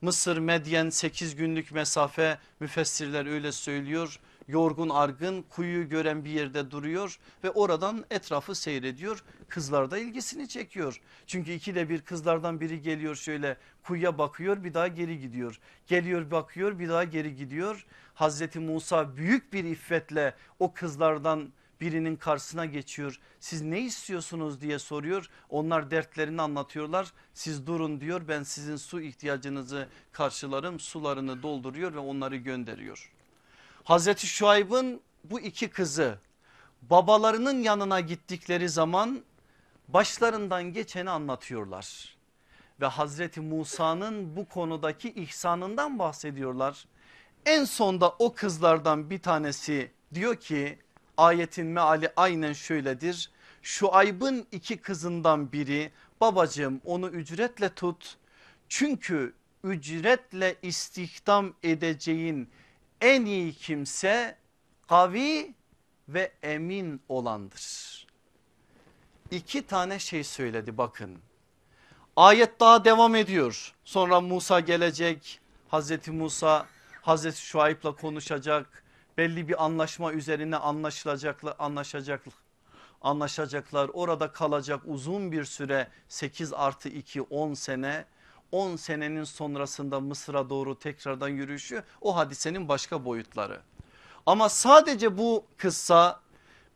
Mısır 0.00 0.38
Medyen 0.38 0.90
8 0.90 1.36
günlük 1.36 1.72
mesafe 1.72 2.38
müfessirler 2.60 3.26
öyle 3.26 3.52
söylüyor. 3.52 4.20
Yorgun 4.48 4.88
argın 4.88 5.42
kuyuyu 5.42 5.88
gören 5.88 6.24
bir 6.24 6.30
yerde 6.30 6.70
duruyor 6.70 7.18
ve 7.44 7.50
oradan 7.50 8.04
etrafı 8.10 8.54
seyrediyor. 8.54 9.24
Kızlar 9.48 9.90
da 9.90 9.98
ilgisini 9.98 10.48
çekiyor. 10.48 11.00
Çünkü 11.26 11.52
ikide 11.52 11.88
bir 11.88 12.00
kızlardan 12.00 12.60
biri 12.60 12.82
geliyor 12.82 13.14
şöyle 13.14 13.56
kuyuya 13.82 14.18
bakıyor 14.18 14.64
bir 14.64 14.74
daha 14.74 14.88
geri 14.88 15.18
gidiyor. 15.18 15.60
Geliyor 15.86 16.30
bakıyor 16.30 16.78
bir 16.78 16.88
daha 16.88 17.04
geri 17.04 17.36
gidiyor. 17.36 17.86
Hazreti 18.14 18.60
Musa 18.60 19.16
büyük 19.16 19.52
bir 19.52 19.64
iffetle 19.64 20.34
o 20.58 20.74
kızlardan 20.74 21.52
birinin 21.80 22.16
karşısına 22.16 22.66
geçiyor. 22.66 23.20
Siz 23.40 23.62
ne 23.62 23.80
istiyorsunuz 23.80 24.60
diye 24.60 24.78
soruyor. 24.78 25.30
Onlar 25.48 25.90
dertlerini 25.90 26.42
anlatıyorlar. 26.42 27.12
Siz 27.34 27.66
durun 27.66 28.00
diyor 28.00 28.28
ben 28.28 28.42
sizin 28.42 28.76
su 28.76 29.00
ihtiyacınızı 29.00 29.88
karşılarım. 30.12 30.80
Sularını 30.80 31.42
dolduruyor 31.42 31.94
ve 31.94 31.98
onları 31.98 32.36
gönderiyor. 32.36 33.12
Hazreti 33.84 34.26
Şuayb'ın 34.26 35.00
bu 35.24 35.40
iki 35.40 35.68
kızı 35.68 36.18
babalarının 36.82 37.62
yanına 37.62 38.00
gittikleri 38.00 38.68
zaman 38.68 39.22
başlarından 39.88 40.72
geçeni 40.72 41.10
anlatıyorlar. 41.10 42.16
Ve 42.80 42.86
Hazreti 42.86 43.40
Musa'nın 43.40 44.36
bu 44.36 44.48
konudaki 44.48 45.12
ihsanından 45.12 45.98
bahsediyorlar. 45.98 46.86
En 47.46 47.64
sonda 47.64 48.10
o 48.18 48.34
kızlardan 48.34 49.10
bir 49.10 49.18
tanesi 49.18 49.90
diyor 50.14 50.36
ki 50.36 50.78
ayetin 51.16 51.66
meali 51.66 52.12
aynen 52.16 52.52
şöyledir. 52.52 53.30
Şu 53.62 53.94
aybın 53.94 54.46
iki 54.52 54.76
kızından 54.76 55.52
biri 55.52 55.92
babacığım 56.20 56.80
onu 56.84 57.08
ücretle 57.08 57.68
tut. 57.68 58.16
Çünkü 58.68 59.34
ücretle 59.64 60.56
istihdam 60.62 61.54
edeceğin 61.62 62.48
en 63.00 63.24
iyi 63.24 63.52
kimse 63.52 64.36
kavi 64.88 65.54
ve 66.08 66.32
emin 66.42 67.00
olandır. 67.08 68.06
İki 69.30 69.66
tane 69.66 69.98
şey 69.98 70.24
söyledi 70.24 70.78
bakın. 70.78 71.18
Ayet 72.16 72.60
daha 72.60 72.84
devam 72.84 73.14
ediyor. 73.14 73.74
Sonra 73.84 74.20
Musa 74.20 74.60
gelecek. 74.60 75.40
Hazreti 75.68 76.10
Musa 76.10 76.66
Hazreti 77.02 77.40
Şuayb'la 77.40 77.92
konuşacak. 77.92 78.84
Belli 79.18 79.48
bir 79.48 79.64
anlaşma 79.64 80.12
üzerine 80.12 80.56
anlaşılacaklar, 80.56 81.54
anlaşacaklar. 81.58 82.34
Anlaşacaklar 83.02 83.90
orada 83.92 84.32
kalacak 84.32 84.80
uzun 84.84 85.32
bir 85.32 85.44
süre 85.44 85.88
8 86.08 86.52
artı 86.52 86.88
2 86.88 87.22
10 87.22 87.54
sene 87.54 88.04
10 88.52 88.76
senenin 88.76 89.24
sonrasında 89.24 90.00
Mısır'a 90.00 90.50
doğru 90.50 90.78
tekrardan 90.78 91.28
yürüyüşü 91.28 91.82
o 92.00 92.16
hadisenin 92.16 92.68
başka 92.68 93.04
boyutları. 93.04 93.60
Ama 94.26 94.48
sadece 94.48 95.18
bu 95.18 95.44
kıssa 95.56 96.20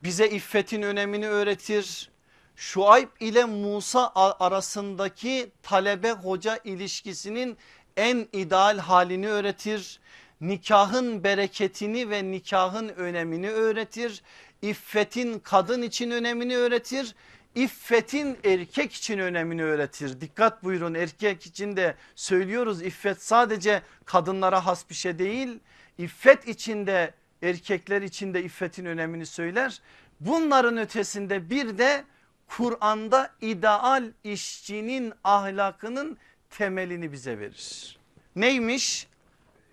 bize 0.03 0.29
iffetin 0.29 0.83
önemini 0.83 1.29
öğretir. 1.29 2.11
Şuayb 2.57 3.09
ile 3.21 3.45
Musa 3.45 4.13
arasındaki 4.15 5.51
talebe 5.63 6.13
hoca 6.13 6.59
ilişkisinin 6.65 7.57
en 7.97 8.29
ideal 8.33 8.79
halini 8.79 9.29
öğretir. 9.29 10.01
Nikahın 10.41 11.25
bereketini 11.25 12.11
ve 12.11 12.31
nikahın 12.31 12.89
önemini 12.89 13.51
öğretir. 13.51 14.23
İffetin 14.63 15.39
kadın 15.39 15.83
için 15.83 16.11
önemini 16.11 16.57
öğretir 16.57 17.15
İffetin 17.55 18.39
erkek 18.45 18.93
için 18.93 19.19
önemini 19.19 19.65
öğretir. 19.65 20.21
Dikkat 20.21 20.65
buyurun 20.65 20.95
erkek 20.95 21.47
için 21.47 21.77
de 21.77 21.95
söylüyoruz 22.15 22.83
iffet 22.83 23.23
sadece 23.23 23.83
kadınlara 24.05 24.67
has 24.67 24.91
bir 24.91 24.95
şey 24.95 25.19
değil. 25.19 25.59
İffet 25.99 26.49
içinde 26.49 27.15
erkekler 27.43 28.03
için 28.03 28.35
de 28.35 28.43
iffetin 28.43 28.85
önemini 28.85 29.27
söyler. 29.27 29.81
Bunların 30.21 30.77
ötesinde 30.77 31.51
bir 31.51 31.79
de 31.79 32.05
Kur'an'da 32.47 33.31
ideal 33.41 34.05
işçinin 34.25 35.13
ahlakının 35.25 36.19
temelini 36.51 37.13
bize 37.13 37.39
verir. 37.39 37.99
Neymiş? 38.37 39.07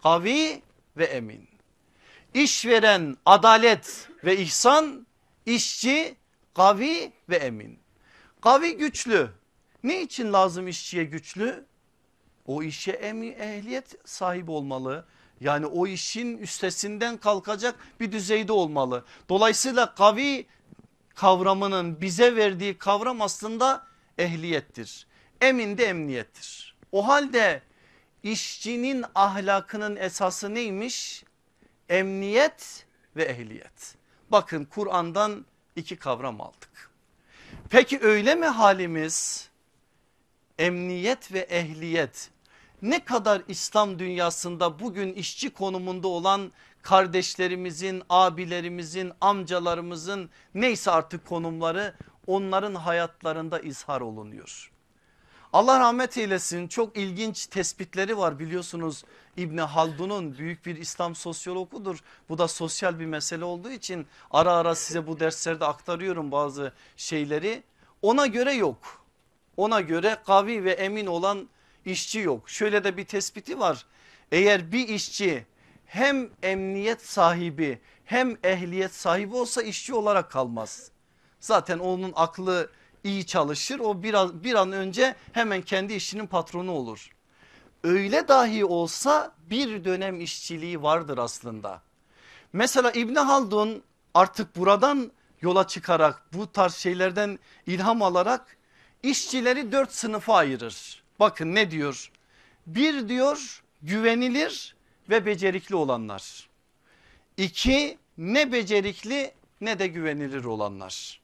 Kavi 0.04 0.62
ve 0.98 1.06
emin. 1.06 1.50
İşveren 2.34 3.18
adalet 3.26 4.10
ve 4.24 4.38
ihsan, 4.38 5.08
işçi 5.46 6.16
Kavi 6.54 7.12
ve 7.30 7.36
emin. 7.36 7.80
Kavi 8.42 8.78
güçlü. 8.78 9.30
Ne 9.84 10.02
için 10.02 10.34
lazım 10.34 10.68
işçiye 10.68 11.04
güçlü? 11.04 11.66
O 12.46 12.64
işe 12.64 12.92
ehliyet 12.92 13.96
sahibi 14.06 14.52
olmalı. 14.52 15.06
Yani 15.40 15.66
o 15.66 15.88
işin 15.88 16.38
üstesinden 16.38 17.18
kalkacak 17.18 17.76
bir 18.00 18.12
düzeyde 18.12 18.52
olmalı. 18.52 19.06
Dolayısıyla 19.30 19.96
kavi 19.96 20.46
kavramının 21.16 22.02
bize 22.02 22.36
verdiği 22.36 22.78
kavram 22.78 23.22
aslında 23.22 23.88
ehliyettir. 24.18 25.08
Emin 25.42 25.78
de 25.78 25.86
emniyettir. 25.86 26.76
O 26.92 27.08
halde 27.08 27.62
işçinin 28.24 29.06
ahlakının 29.16 29.96
esası 29.96 30.54
neymiş? 30.54 31.24
Emniyet 31.90 32.86
ve 33.16 33.24
ehliyet. 33.24 33.96
Bakın 34.30 34.66
Kur'an'dan 34.66 35.46
iki 35.76 35.96
kavram 35.96 36.42
aldık. 36.42 36.92
Peki 37.70 38.00
öyle 38.02 38.36
mi 38.36 38.46
halimiz? 38.46 39.50
Emniyet 40.60 41.34
ve 41.34 41.40
ehliyet 41.40 42.30
ne 42.82 43.06
kadar 43.06 43.42
İslam 43.48 44.00
dünyasında 44.00 44.80
bugün 44.80 45.14
işçi 45.14 45.50
konumunda 45.50 46.08
olan 46.08 46.52
kardeşlerimizin, 46.82 48.04
abilerimizin, 48.10 49.12
amcalarımızın 49.22 50.30
neyse 50.54 50.92
artık 50.92 51.26
konumları 51.26 51.96
onların 52.28 52.76
hayatlarında 52.76 53.60
izhar 53.60 54.02
olunuyor. 54.02 54.72
Allah 55.54 55.80
rahmet 55.80 56.18
eylesin 56.18 56.68
çok 56.68 56.98
ilginç 56.98 57.48
tespitleri 57.48 58.18
var 58.18 58.40
biliyorsunuz 58.40 59.04
İbni 59.38 59.62
Haldun'un 59.62 60.38
büyük 60.38 60.66
bir 60.66 60.76
İslam 60.76 61.16
sosyologudur. 61.16 62.00
Bu 62.30 62.38
da 62.38 62.48
sosyal 62.48 63.00
bir 63.00 63.06
mesele 63.06 63.46
olduğu 63.46 63.72
için 63.72 64.08
ara 64.32 64.54
ara 64.54 64.76
size 64.76 65.08
bu 65.08 65.20
derslerde 65.20 65.66
aktarıyorum 65.66 66.32
bazı 66.32 66.74
şeyleri. 66.98 67.64
Ona 68.02 68.28
göre 68.28 68.54
yok. 68.54 69.06
Ona 69.58 69.82
göre 69.82 70.18
kavi 70.26 70.64
ve 70.64 70.72
emin 70.72 71.06
olan 71.06 71.50
işçi 71.86 72.20
yok. 72.20 72.50
Şöyle 72.50 72.84
de 72.84 72.98
bir 72.98 73.06
tespiti 73.06 73.60
var. 73.60 73.86
Eğer 74.32 74.72
bir 74.72 74.88
işçi 74.88 75.46
hem 75.86 76.30
emniyet 76.44 77.06
sahibi 77.06 77.80
hem 78.06 78.38
ehliyet 78.44 78.94
sahibi 78.94 79.36
olsa 79.36 79.62
işçi 79.62 79.94
olarak 79.94 80.32
kalmaz. 80.32 80.92
Zaten 81.40 81.80
onun 81.80 82.14
aklı 82.16 82.70
iyi 83.08 83.26
çalışır 83.26 83.80
o 83.80 84.04
biraz 84.04 84.44
bir 84.44 84.56
an 84.56 84.72
önce 84.72 85.16
hemen 85.34 85.62
kendi 85.62 85.94
işinin 85.94 86.28
patronu 86.28 86.72
olur. 86.72 87.10
Öyle 87.84 88.28
dahi 88.28 88.66
olsa 88.66 89.36
bir 89.50 89.86
dönem 89.86 90.22
işçiliği 90.22 90.84
vardır 90.84 91.18
aslında. 91.18 91.82
Mesela 92.54 92.92
İbni 92.92 93.20
Haldun 93.20 93.84
artık 94.14 94.56
buradan 94.56 95.12
yola 95.42 95.68
çıkarak 95.68 96.34
bu 96.34 96.52
tarz 96.52 96.76
şeylerden 96.76 97.40
ilham 97.68 98.02
alarak 98.02 98.58
işçileri 99.04 99.72
dört 99.72 99.94
sınıfa 99.94 100.36
ayırır. 100.36 101.04
Bakın 101.20 101.56
ne 101.56 101.72
diyor? 101.72 102.12
Bir 102.68 103.10
diyor 103.10 103.64
güvenilir 103.82 104.76
ve 105.10 105.26
becerikli 105.26 105.76
olanlar. 105.76 106.50
İki 107.38 107.98
ne 108.18 108.52
becerikli 108.52 109.32
ne 109.62 109.80
de 109.80 109.88
güvenilir 109.88 110.44
olanlar. 110.44 111.22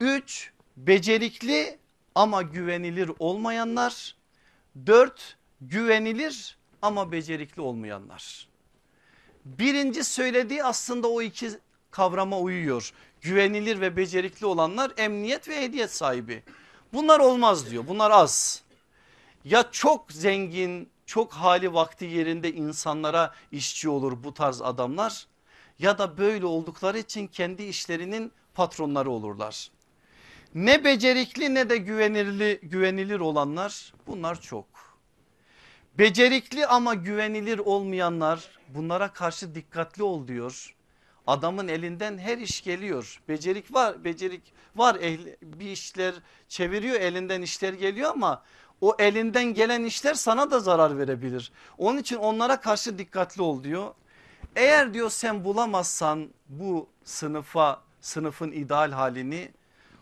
Üç 0.00 0.52
becerikli 0.76 1.78
ama 2.14 2.42
güvenilir 2.42 3.10
olmayanlar. 3.18 4.16
Dört 4.86 5.36
güvenilir 5.60 6.58
ama 6.82 7.12
becerikli 7.12 7.62
olmayanlar. 7.62 8.48
Birinci 9.44 10.04
söylediği 10.04 10.64
aslında 10.64 11.08
o 11.08 11.22
iki 11.22 11.50
kavrama 11.90 12.38
uyuyor. 12.38 12.92
Güvenilir 13.20 13.80
ve 13.80 13.96
becerikli 13.96 14.46
olanlar 14.46 14.92
emniyet 14.96 15.48
ve 15.48 15.62
hediyet 15.62 15.94
sahibi. 15.94 16.42
Bunlar 16.92 17.20
olmaz 17.20 17.70
diyor 17.70 17.84
bunlar 17.88 18.10
az. 18.10 18.62
Ya 19.44 19.70
çok 19.72 20.12
zengin 20.12 20.88
çok 21.06 21.32
hali 21.32 21.74
vakti 21.74 22.04
yerinde 22.04 22.52
insanlara 22.52 23.34
işçi 23.52 23.88
olur 23.88 24.24
bu 24.24 24.34
tarz 24.34 24.62
adamlar 24.62 25.26
ya 25.78 25.98
da 25.98 26.18
böyle 26.18 26.46
oldukları 26.46 26.98
için 26.98 27.26
kendi 27.26 27.62
işlerinin 27.62 28.32
patronları 28.54 29.10
olurlar. 29.10 29.70
Ne 30.54 30.84
becerikli 30.84 31.54
ne 31.54 31.70
de 31.70 31.76
güvenilir, 31.76 32.60
güvenilir 32.62 33.20
olanlar 33.20 33.92
bunlar 34.06 34.40
çok. 34.40 34.66
Becerikli 35.98 36.66
ama 36.66 36.94
güvenilir 36.94 37.58
olmayanlar 37.58 38.48
bunlara 38.68 39.12
karşı 39.12 39.54
dikkatli 39.54 40.02
ol 40.02 40.28
diyor. 40.28 40.76
Adamın 41.26 41.68
elinden 41.68 42.18
her 42.18 42.38
iş 42.38 42.62
geliyor. 42.62 43.20
Becerik 43.28 43.74
var, 43.74 44.04
becerik 44.04 44.42
var. 44.76 44.94
Ehli, 44.94 45.36
bir 45.42 45.70
işler 45.70 46.14
çeviriyor 46.48 47.00
elinden 47.00 47.42
işler 47.42 47.72
geliyor 47.72 48.10
ama 48.10 48.42
O 48.80 48.96
elinden 48.98 49.54
gelen 49.54 49.84
işler 49.84 50.14
sana 50.14 50.50
da 50.50 50.60
zarar 50.60 50.98
verebilir. 50.98 51.52
Onun 51.78 51.98
için 51.98 52.16
onlara 52.16 52.60
karşı 52.60 52.98
dikkatli 52.98 53.42
ol 53.42 53.64
diyor. 53.64 53.94
Eğer 54.56 54.94
diyor 54.94 55.10
sen 55.10 55.44
bulamazsan 55.44 56.30
bu 56.48 56.88
sınıfa 57.04 57.82
sınıfın 58.00 58.52
ideal 58.52 58.92
halini 58.92 59.50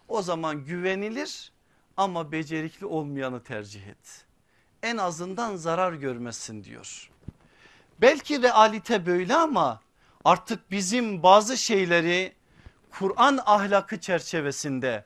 o 0.09 0.23
zaman 0.23 0.65
güvenilir 0.65 1.53
ama 1.97 2.33
becerikli 2.33 2.87
olmayanı 2.87 3.43
tercih 3.43 3.87
et. 3.87 4.27
En 4.83 4.97
azından 4.97 5.57
zarar 5.57 5.93
görmesin 5.93 6.65
diyor. 6.65 7.11
Belki 8.01 8.43
realite 8.43 9.07
böyle 9.07 9.35
ama 9.35 9.81
artık 10.25 10.71
bizim 10.71 11.23
bazı 11.23 11.57
şeyleri 11.57 12.33
Kur'an 12.91 13.41
ahlakı 13.47 14.01
çerçevesinde 14.01 15.05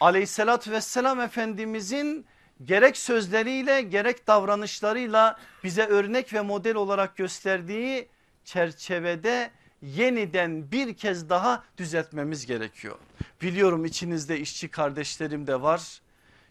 aleyhissalatü 0.00 0.70
vesselam 0.70 1.20
efendimizin 1.20 2.26
gerek 2.64 2.96
sözleriyle 2.96 3.82
gerek 3.82 4.26
davranışlarıyla 4.26 5.38
bize 5.64 5.86
örnek 5.86 6.34
ve 6.34 6.40
model 6.40 6.74
olarak 6.74 7.16
gösterdiği 7.16 8.08
çerçevede 8.44 9.50
yeniden 9.82 10.72
bir 10.72 10.94
kez 10.94 11.28
daha 11.28 11.64
düzeltmemiz 11.78 12.46
gerekiyor. 12.46 12.96
Biliyorum 13.42 13.84
içinizde 13.84 14.40
işçi 14.40 14.68
kardeşlerim 14.68 15.46
de 15.46 15.62
var. 15.62 16.00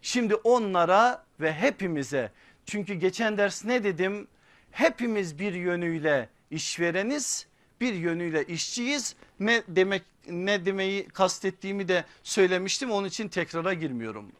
Şimdi 0.01 0.35
onlara 0.35 1.25
ve 1.39 1.53
hepimize 1.53 2.31
çünkü 2.65 2.93
geçen 2.93 3.37
ders 3.37 3.65
ne 3.65 3.83
dedim? 3.83 4.27
Hepimiz 4.71 5.39
bir 5.39 5.53
yönüyle 5.53 6.29
işvereniz 6.51 7.47
bir 7.81 7.93
yönüyle 7.93 8.45
işçiyiz. 8.45 9.15
Ne 9.39 9.63
demek 9.67 10.03
ne 10.29 10.65
demeyi 10.65 11.07
kastettiğimi 11.07 11.87
de 11.87 12.05
söylemiştim 12.23 12.91
onun 12.91 13.07
için 13.07 13.27
tekrara 13.27 13.73
girmiyorum. 13.73 14.31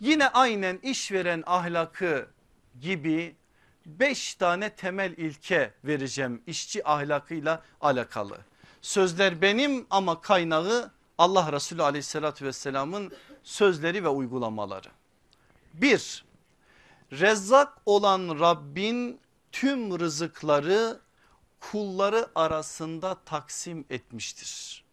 Yine 0.00 0.28
aynen 0.28 0.78
işveren 0.82 1.42
ahlakı 1.46 2.26
gibi 2.80 3.34
5 3.86 4.34
tane 4.34 4.70
temel 4.70 5.12
ilke 5.16 5.74
vereceğim 5.84 6.42
işçi 6.46 6.88
ahlakıyla 6.88 7.62
alakalı. 7.80 8.38
Sözler 8.82 9.42
benim 9.42 9.86
ama 9.90 10.20
kaynağı 10.20 10.90
Allah 11.18 11.52
Resulü 11.52 11.82
aleyhissalatü 11.82 12.44
vesselamın 12.44 13.12
sözleri 13.42 14.04
ve 14.04 14.08
uygulamaları. 14.08 14.88
Bir, 15.74 16.24
rezzak 17.12 17.72
olan 17.86 18.40
Rabbin 18.40 19.20
tüm 19.52 19.98
rızıkları 19.98 21.00
kulları 21.60 22.28
arasında 22.34 23.16
taksim 23.24 23.84
etmiştir. 23.90 24.84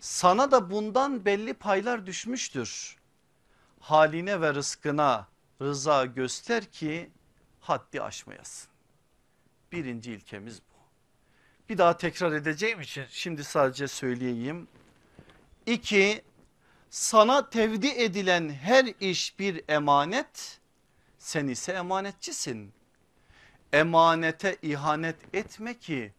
Sana 0.00 0.50
da 0.50 0.70
bundan 0.70 1.24
belli 1.24 1.54
paylar 1.54 2.06
düşmüştür. 2.06 2.96
Haline 3.80 4.40
ve 4.40 4.54
rızkına 4.54 5.28
rıza 5.62 6.04
göster 6.04 6.64
ki 6.64 7.10
haddi 7.64 8.02
aşmayasın. 8.02 8.70
Birinci 9.72 10.12
ilkemiz 10.12 10.60
bu. 10.60 10.74
Bir 11.68 11.78
daha 11.78 11.96
tekrar 11.96 12.32
edeceğim 12.32 12.80
için 12.80 13.04
şimdi 13.10 13.44
sadece 13.44 13.88
söyleyeyim. 13.88 14.68
İki, 15.66 16.22
sana 16.90 17.50
tevdi 17.50 17.88
edilen 17.88 18.50
her 18.50 18.84
iş 19.00 19.38
bir 19.38 19.64
emanet, 19.68 20.60
sen 21.18 21.48
ise 21.48 21.72
emanetçisin. 21.72 22.72
Emanete 23.72 24.56
ihanet 24.62 25.34
etme 25.34 25.78
ki 25.78 26.12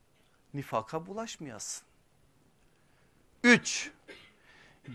nifaka 0.54 1.06
bulaşmayasın. 1.06 1.88
Üç, 3.44 3.92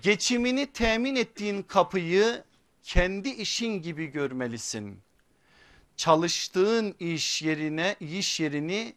geçimini 0.03 0.72
temin 0.72 1.16
ettiğin 1.16 1.62
kapıyı 1.62 2.44
kendi 2.82 3.28
işin 3.28 3.82
gibi 3.82 4.07
görmelisin 4.07 5.03
çalıştığın 6.01 6.94
iş 7.01 7.42
yerine 7.42 7.96
iş 8.01 8.40
yerini 8.40 8.94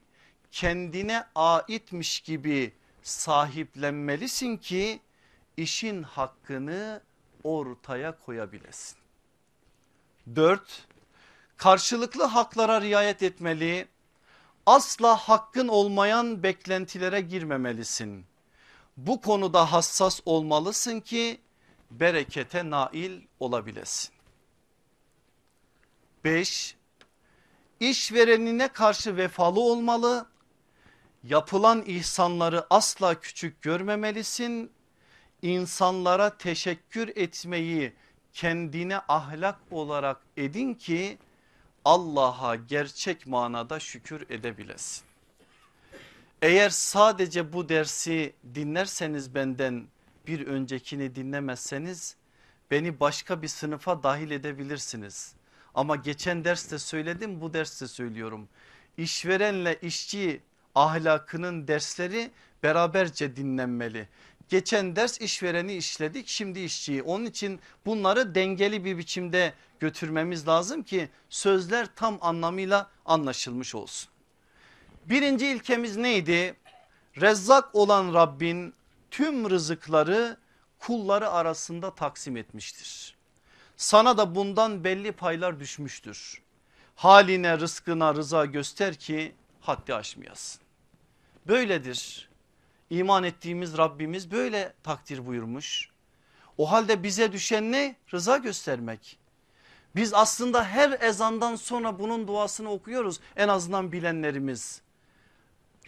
kendine 0.51 1.23
aitmiş 1.35 2.19
gibi 2.19 2.73
sahiplenmelisin 3.01 4.57
ki 4.57 4.99
işin 5.57 6.03
hakkını 6.03 7.01
ortaya 7.43 8.19
koyabilesin. 8.19 8.97
Dört, 10.35 10.87
karşılıklı 11.57 12.23
haklara 12.23 12.81
riayet 12.81 13.23
etmeli, 13.23 13.87
asla 14.65 15.15
hakkın 15.15 15.67
olmayan 15.67 16.43
beklentilere 16.43 17.21
girmemelisin. 17.21 18.25
Bu 18.97 19.21
konuda 19.21 19.71
hassas 19.71 20.19
olmalısın 20.25 20.99
ki 20.99 21.41
berekete 21.91 22.69
nail 22.69 23.21
olabilesin. 23.39 24.13
Beş, 26.23 26.75
işverenine 27.89 28.67
karşı 28.67 29.17
vefalı 29.17 29.59
olmalı. 29.59 30.25
Yapılan 31.23 31.83
ihsanları 31.85 32.65
asla 32.69 33.19
küçük 33.19 33.61
görmemelisin. 33.61 34.71
İnsanlara 35.41 36.37
teşekkür 36.37 37.07
etmeyi 37.15 37.93
kendine 38.33 38.99
ahlak 39.07 39.59
olarak 39.71 40.21
edin 40.37 40.73
ki 40.73 41.17
Allah'a 41.85 42.55
gerçek 42.55 43.27
manada 43.27 43.79
şükür 43.79 44.25
edebilesin. 44.29 45.03
Eğer 46.41 46.69
sadece 46.69 47.53
bu 47.53 47.69
dersi 47.69 48.33
dinlerseniz 48.55 49.35
benden 49.35 49.87
bir 50.27 50.47
öncekini 50.47 51.15
dinlemezseniz 51.15 52.15
beni 52.71 52.99
başka 52.99 53.41
bir 53.41 53.47
sınıfa 53.47 54.03
dahil 54.03 54.31
edebilirsiniz. 54.31 55.35
Ama 55.73 55.95
geçen 55.95 56.45
derste 56.45 56.79
söyledim 56.79 57.41
bu 57.41 57.53
derste 57.53 57.87
söylüyorum. 57.87 58.49
İşverenle 58.97 59.79
işçi 59.81 60.41
ahlakının 60.75 61.67
dersleri 61.67 62.31
beraberce 62.63 63.35
dinlenmeli. 63.35 64.09
Geçen 64.49 64.95
ders 64.95 65.21
işvereni 65.21 65.75
işledik 65.75 66.27
şimdi 66.27 66.59
işçiyi. 66.59 67.03
Onun 67.03 67.25
için 67.25 67.59
bunları 67.85 68.35
dengeli 68.35 68.85
bir 68.85 68.97
biçimde 68.97 69.53
götürmemiz 69.79 70.47
lazım 70.47 70.83
ki 70.83 71.09
sözler 71.29 71.87
tam 71.95 72.17
anlamıyla 72.21 72.89
anlaşılmış 73.05 73.75
olsun. 73.75 74.09
Birinci 75.05 75.47
ilkemiz 75.47 75.97
neydi? 75.97 76.55
Rezzak 77.21 77.75
olan 77.75 78.13
Rabbin 78.13 78.73
tüm 79.11 79.49
rızıkları 79.49 80.37
kulları 80.79 81.29
arasında 81.29 81.95
taksim 81.95 82.37
etmiştir 82.37 83.22
sana 83.77 84.17
da 84.17 84.35
bundan 84.35 84.83
belli 84.83 85.11
paylar 85.11 85.59
düşmüştür. 85.59 86.41
Haline 86.95 87.59
rızkına 87.59 88.15
rıza 88.15 88.45
göster 88.45 88.95
ki 88.95 89.35
haddi 89.61 89.95
aşmayasın. 89.95 90.61
Böyledir. 91.47 92.29
İman 92.89 93.23
ettiğimiz 93.23 93.77
Rabbimiz 93.77 94.31
böyle 94.31 94.73
takdir 94.83 95.25
buyurmuş. 95.25 95.89
O 96.57 96.71
halde 96.71 97.03
bize 97.03 97.31
düşen 97.31 97.71
ne? 97.71 97.95
Rıza 98.13 98.37
göstermek. 98.37 99.17
Biz 99.95 100.13
aslında 100.13 100.63
her 100.63 101.01
ezandan 101.01 101.55
sonra 101.55 101.99
bunun 101.99 102.27
duasını 102.27 102.71
okuyoruz 102.71 103.19
en 103.35 103.47
azından 103.47 103.91
bilenlerimiz. 103.91 104.81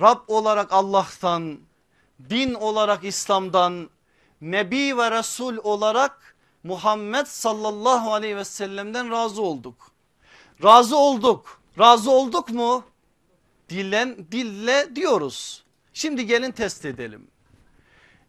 Rab 0.02 0.20
olarak 0.28 0.74
Allah'tan, 0.74 1.60
din 2.30 2.54
olarak 2.54 3.04
İslam'dan, 3.04 3.90
Nebi 4.42 4.98
ve 4.98 5.12
Resul 5.12 5.58
olarak 5.64 6.35
Muhammed 6.66 7.26
sallallahu 7.26 8.14
aleyhi 8.14 8.38
ve 8.38 8.46
sellem'den 8.46 9.12
razı 9.12 9.42
olduk. 9.42 9.92
Razı 10.64 10.98
olduk. 10.98 11.62
Razı 11.80 12.12
olduk 12.12 12.50
mu? 12.50 12.84
Dillen, 13.70 14.18
dille 14.32 14.96
diyoruz. 14.96 15.64
Şimdi 15.94 16.26
gelin 16.26 16.52
test 16.52 16.86
edelim. 16.86 17.28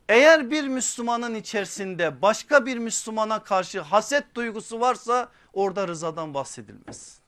Eğer 0.09 0.51
bir 0.51 0.69
Müslümanın 0.69 1.35
içerisinde 1.35 2.23
başka 2.23 2.67
bir 2.67 2.79
Müslümana 2.79 3.43
karşı 3.43 3.81
haset 3.81 4.35
duygusu 4.35 4.81
varsa 4.81 5.29
orada 5.53 5.89
rızadan 5.89 6.35
bahsedilmez. 6.35 7.19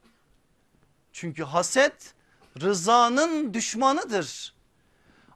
Çünkü 1.12 1.42
haset 1.42 2.14
rızanın 2.60 3.54
düşmanıdır. 3.54 4.54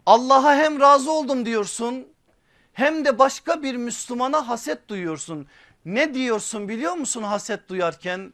Allah'a 0.06 0.56
hem 0.56 0.80
razı 0.80 1.12
oldum 1.12 1.46
diyorsun 1.46 2.11
hem 2.72 3.04
de 3.04 3.18
başka 3.18 3.62
bir 3.62 3.74
Müslümana 3.74 4.48
haset 4.48 4.88
duyuyorsun. 4.88 5.46
Ne 5.84 6.14
diyorsun 6.14 6.68
biliyor 6.68 6.92
musun 6.92 7.22
haset 7.22 7.68
duyarken? 7.68 8.32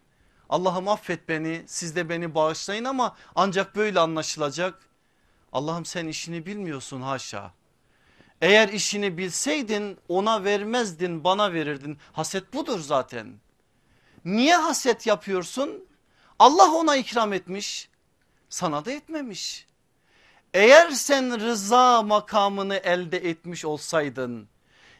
Allah'ım 0.48 0.88
affet 0.88 1.28
beni 1.28 1.62
siz 1.66 1.96
de 1.96 2.08
beni 2.08 2.34
bağışlayın 2.34 2.84
ama 2.84 3.16
ancak 3.34 3.76
böyle 3.76 4.00
anlaşılacak. 4.00 4.74
Allah'ım 5.52 5.84
sen 5.84 6.06
işini 6.06 6.46
bilmiyorsun 6.46 7.02
haşa. 7.02 7.52
Eğer 8.40 8.68
işini 8.68 9.18
bilseydin 9.18 9.98
ona 10.08 10.44
vermezdin 10.44 11.24
bana 11.24 11.52
verirdin. 11.52 11.98
Haset 12.12 12.54
budur 12.54 12.80
zaten. 12.80 13.34
Niye 14.24 14.56
haset 14.56 15.06
yapıyorsun? 15.06 15.84
Allah 16.38 16.72
ona 16.72 16.96
ikram 16.96 17.32
etmiş 17.32 17.88
sana 18.48 18.84
da 18.84 18.92
etmemiş. 18.92 19.66
Eğer 20.54 20.90
sen 20.90 21.40
rıza 21.40 22.02
makamını 22.02 22.76
elde 22.76 23.16
etmiş 23.16 23.64
olsaydın 23.64 24.48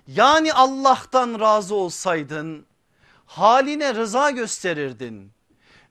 yani 0.09 0.53
Allah'tan 0.53 1.41
razı 1.41 1.75
olsaydın 1.75 2.67
haline 3.27 3.95
rıza 3.95 4.31
gösterirdin. 4.31 5.33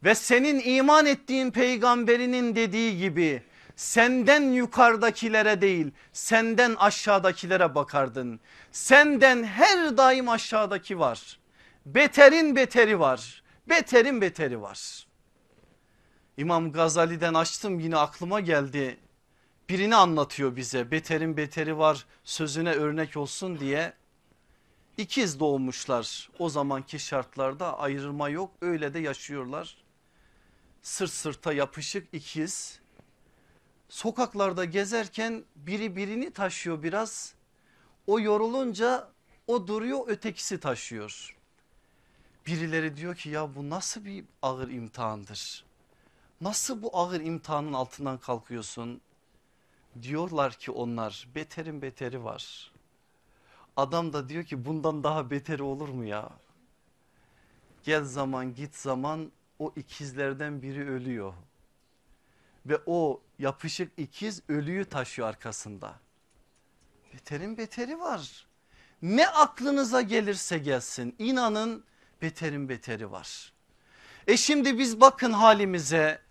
Ve 0.03 0.15
senin 0.15 0.61
iman 0.65 1.05
ettiğin 1.05 1.51
peygamberinin 1.51 2.55
dediği 2.55 2.97
gibi 2.97 3.43
senden 3.75 4.41
yukarıdakilere 4.41 5.61
değil 5.61 5.91
senden 6.13 6.75
aşağıdakilere 6.75 7.75
bakardın. 7.75 8.39
Senden 8.71 9.43
her 9.43 9.97
daim 9.97 10.29
aşağıdaki 10.29 10.99
var. 10.99 11.39
Beterin 11.85 12.55
beteri 12.55 12.99
var. 12.99 13.43
Beterin 13.69 14.21
beteri 14.21 14.61
var. 14.61 15.07
İmam 16.37 16.71
Gazali'den 16.71 17.33
açtım 17.33 17.79
yine 17.79 17.97
aklıma 17.97 18.39
geldi. 18.39 18.97
Birini 19.69 19.95
anlatıyor 19.95 20.55
bize 20.55 20.91
beterin 20.91 21.37
beteri 21.37 21.77
var 21.77 22.05
sözüne 22.23 22.71
örnek 22.71 23.17
olsun 23.17 23.59
diye. 23.59 23.93
İkiz 24.97 25.39
doğmuşlar 25.39 26.29
o 26.39 26.49
zamanki 26.49 26.99
şartlarda 26.99 27.79
ayrılma 27.79 28.29
yok 28.29 28.51
öyle 28.61 28.93
de 28.93 28.99
yaşıyorlar. 28.99 29.77
Sırt 30.81 31.11
sırta 31.11 31.53
yapışık 31.53 32.13
ikiz. 32.13 32.79
Sokaklarda 33.89 34.65
gezerken 34.65 35.43
biri 35.55 35.95
birini 35.95 36.31
taşıyor 36.31 36.83
biraz. 36.83 37.33
O 38.07 38.19
yorulunca 38.19 39.11
o 39.47 39.67
duruyor 39.67 40.07
ötekisi 40.07 40.59
taşıyor. 40.59 41.37
Birileri 42.45 42.97
diyor 42.97 43.15
ki 43.15 43.29
ya 43.29 43.55
bu 43.55 43.69
nasıl 43.69 44.05
bir 44.05 44.25
ağır 44.41 44.69
imtihandır? 44.69 45.65
Nasıl 46.41 46.81
bu 46.81 46.97
ağır 46.97 47.21
imtihanın 47.21 47.73
altından 47.73 48.17
kalkıyorsun? 48.17 49.01
Diyorlar 50.01 50.53
ki 50.53 50.71
onlar 50.71 51.27
beterin 51.35 51.81
beteri 51.81 52.23
var. 52.23 52.71
Adam 53.77 54.13
da 54.13 54.29
diyor 54.29 54.43
ki 54.43 54.65
bundan 54.65 55.03
daha 55.03 55.29
beteri 55.29 55.63
olur 55.63 55.89
mu 55.89 56.05
ya? 56.05 56.29
Gel 57.83 58.03
zaman 58.03 58.55
git 58.55 58.75
zaman 58.75 59.31
o 59.59 59.73
ikizlerden 59.75 60.61
biri 60.61 60.89
ölüyor. 60.89 61.33
Ve 62.65 62.81
o 62.85 63.21
yapışık 63.39 63.91
ikiz 63.97 64.41
ölüyü 64.49 64.85
taşıyor 64.85 65.27
arkasında. 65.27 65.99
Beterin 67.13 67.57
beteri 67.57 67.99
var. 67.99 68.47
Ne 69.01 69.27
aklınıza 69.27 70.01
gelirse 70.01 70.57
gelsin 70.57 71.15
inanın 71.19 71.83
beterin 72.21 72.69
beteri 72.69 73.11
var. 73.11 73.53
E 74.27 74.37
şimdi 74.37 74.79
biz 74.79 75.01
bakın 75.01 75.33
halimize 75.33 76.21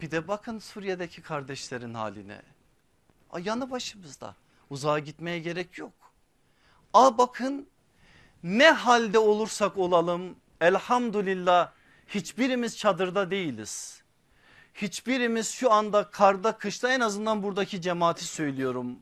bir 0.00 0.10
de 0.10 0.28
bakın 0.28 0.58
Suriye'deki 0.58 1.22
kardeşlerin 1.22 1.94
haline. 1.94 2.42
Yanı 3.42 3.70
başımızda 3.70 4.34
uzağa 4.70 4.98
gitmeye 4.98 5.38
gerek 5.38 5.78
yok. 5.78 5.92
A 6.94 7.18
bakın 7.18 7.68
ne 8.42 8.70
halde 8.70 9.18
olursak 9.18 9.78
olalım 9.78 10.36
elhamdülillah 10.60 11.72
hiçbirimiz 12.06 12.76
çadırda 12.78 13.30
değiliz. 13.30 14.02
Hiçbirimiz 14.74 15.48
şu 15.50 15.72
anda 15.72 16.10
karda 16.10 16.58
kışta 16.58 16.92
en 16.92 17.00
azından 17.00 17.42
buradaki 17.42 17.80
cemaati 17.80 18.24
söylüyorum. 18.24 18.98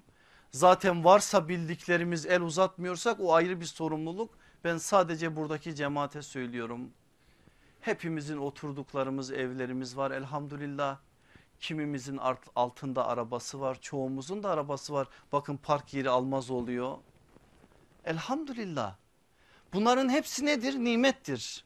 Zaten 0.53 1.05
varsa 1.05 1.49
bildiklerimiz 1.49 2.27
el 2.27 2.43
uzatmıyorsak 2.43 3.21
o 3.21 3.35
ayrı 3.35 3.61
bir 3.61 3.67
sorumluluk. 3.67 4.39
Ben 4.65 4.79
sadece 4.79 5.37
buradaki 5.37 5.75
cemaate 5.75 6.23
söylüyorum. 6.23 6.91
Hepimizin 7.81 8.37
oturduklarımız 8.37 9.33
evlerimiz 9.33 9.97
var 9.97 10.11
elhamdülillah. 10.11 10.99
Kimimizin 11.61 12.21
altında 12.57 13.07
arabası 13.07 13.61
var 13.61 13.79
çoğumuzun 13.81 14.43
da 14.43 14.51
arabası 14.51 14.93
var. 14.93 15.09
Bakın 15.33 15.57
park 15.57 15.95
yeri 15.95 16.11
almaz 16.11 16.51
oluyor. 16.51 16.99
Elhamdülillah. 18.05 18.95
Bunların 19.73 20.09
hepsi 20.09 20.47
nedir? 20.47 20.75
Nimettir. 20.75 21.65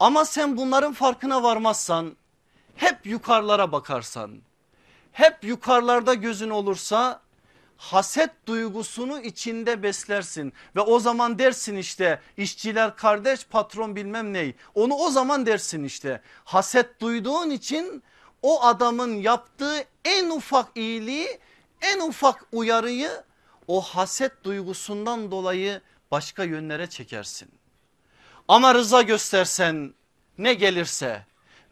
Ama 0.00 0.24
sen 0.24 0.56
bunların 0.56 0.92
farkına 0.92 1.42
varmazsan 1.42 2.16
hep 2.76 3.06
yukarılara 3.06 3.72
bakarsan 3.72 4.42
hep 5.12 5.44
yukarılarda 5.44 6.14
gözün 6.14 6.50
olursa 6.50 7.20
haset 7.76 8.30
duygusunu 8.46 9.20
içinde 9.20 9.82
beslersin 9.82 10.52
ve 10.76 10.80
o 10.80 10.98
zaman 10.98 11.38
dersin 11.38 11.76
işte 11.76 12.20
işçiler 12.36 12.96
kardeş 12.96 13.46
patron 13.46 13.96
bilmem 13.96 14.32
ney 14.32 14.54
onu 14.74 14.94
o 14.94 15.10
zaman 15.10 15.46
dersin 15.46 15.84
işte 15.84 16.20
haset 16.44 17.00
duyduğun 17.00 17.50
için 17.50 18.02
o 18.42 18.62
adamın 18.62 19.14
yaptığı 19.14 19.84
en 20.04 20.30
ufak 20.30 20.68
iyiliği 20.74 21.40
en 21.82 22.00
ufak 22.00 22.44
uyarıyı 22.52 23.10
o 23.68 23.80
haset 23.80 24.44
duygusundan 24.44 25.30
dolayı 25.30 25.80
başka 26.10 26.44
yönlere 26.44 26.86
çekersin. 26.86 27.48
Ama 28.48 28.74
rıza 28.74 29.02
göstersen 29.02 29.94
ne 30.38 30.54
gelirse 30.54 31.26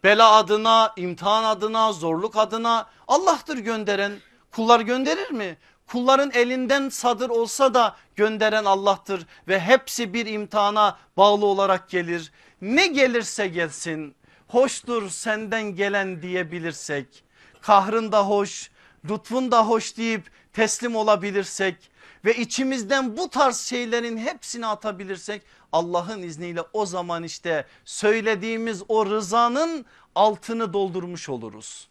bela 0.05 0.33
adına, 0.33 0.93
imtihan 0.97 1.45
adına, 1.45 1.93
zorluk 1.93 2.37
adına 2.37 2.87
Allah'tır 3.09 3.59
gönderen. 3.59 4.13
Kullar 4.53 4.81
gönderir 4.81 5.31
mi? 5.31 5.57
Kulların 5.87 6.31
elinden 6.35 6.89
sadır 6.89 7.31
olsa 7.31 7.75
da 7.75 7.97
gönderen 8.17 8.65
Allah'tır 8.65 9.27
ve 9.49 9.61
hepsi 9.61 10.15
bir 10.15 10.27
imtihana 10.27 10.99
bağlı 11.17 11.47
olarak 11.47 11.91
gelir. 11.91 12.33
Ne 12.61 12.87
gelirse 12.87 13.49
gelsin 13.49 14.15
hoştur 14.55 15.11
senden 15.11 15.63
gelen 15.77 16.23
diyebilirsek 16.23 17.25
kahrın 17.61 18.13
da 18.13 18.27
hoş 18.27 18.71
lütfun 19.11 19.51
da 19.51 19.67
hoş 19.67 19.97
deyip 19.97 20.31
teslim 20.53 20.97
olabilirsek 20.97 21.91
ve 22.25 22.37
içimizden 22.37 23.17
bu 23.17 23.29
tarz 23.31 23.59
şeylerin 23.59 24.17
hepsini 24.19 24.67
atabilirsek 24.67 25.43
Allah'ın 25.73 26.23
izniyle 26.23 26.61
o 26.73 26.87
zaman 26.87 27.23
işte 27.23 27.67
söylediğimiz 27.85 28.83
o 28.89 29.07
rızanın 29.07 29.87
altını 30.15 30.73
doldurmuş 30.73 31.29
oluruz. 31.29 31.89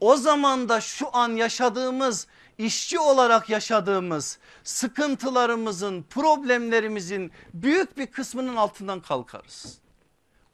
O 0.00 0.16
zaman 0.16 0.68
da 0.68 0.80
şu 0.80 1.16
an 1.16 1.28
yaşadığımız 1.28 2.26
işçi 2.58 2.98
olarak 2.98 3.50
yaşadığımız 3.50 4.38
sıkıntılarımızın 4.64 6.02
problemlerimizin 6.02 7.32
büyük 7.54 7.98
bir 7.98 8.06
kısmının 8.06 8.56
altından 8.56 9.00
kalkarız. 9.00 9.83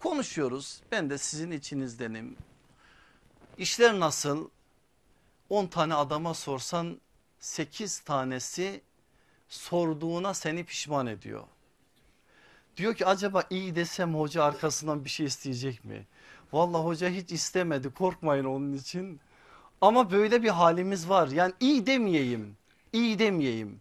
Konuşuyoruz 0.00 0.80
ben 0.92 1.10
de 1.10 1.18
sizin 1.18 1.50
içinizdenim. 1.50 2.36
İşler 3.58 4.00
nasıl? 4.00 4.48
10 5.48 5.66
tane 5.66 5.94
adama 5.94 6.34
sorsan 6.34 7.00
8 7.40 7.98
tanesi 7.98 8.80
sorduğuna 9.48 10.34
seni 10.34 10.64
pişman 10.64 11.06
ediyor. 11.06 11.44
Diyor 12.76 12.94
ki 12.94 13.06
acaba 13.06 13.44
iyi 13.50 13.74
desem 13.74 14.14
hoca 14.14 14.44
arkasından 14.44 15.04
bir 15.04 15.10
şey 15.10 15.26
isteyecek 15.26 15.84
mi? 15.84 16.06
Vallahi 16.52 16.82
hoca 16.82 17.08
hiç 17.08 17.32
istemedi 17.32 17.90
korkmayın 17.94 18.44
onun 18.44 18.72
için. 18.72 19.20
Ama 19.80 20.10
böyle 20.10 20.42
bir 20.42 20.48
halimiz 20.48 21.08
var 21.08 21.28
yani 21.28 21.52
iyi 21.60 21.86
demeyeyim 21.86 22.56
iyi 22.92 23.18
demeyeyim. 23.18 23.80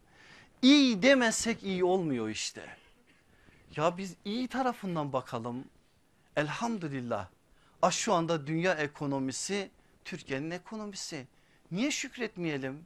İyi 0.61 1.01
demesek 1.01 1.63
iyi 1.63 1.83
olmuyor 1.83 2.29
işte. 2.29 2.65
Ya 3.75 3.97
biz 3.97 4.15
iyi 4.25 4.47
tarafından 4.47 5.13
bakalım. 5.13 5.65
Elhamdülillah. 6.35 7.27
Ah 7.81 7.91
şu 7.91 8.13
anda 8.13 8.47
dünya 8.47 8.73
ekonomisi 8.73 9.71
Türkiye'nin 10.05 10.51
ekonomisi. 10.51 11.27
Niye 11.71 11.91
şükretmeyelim? 11.91 12.85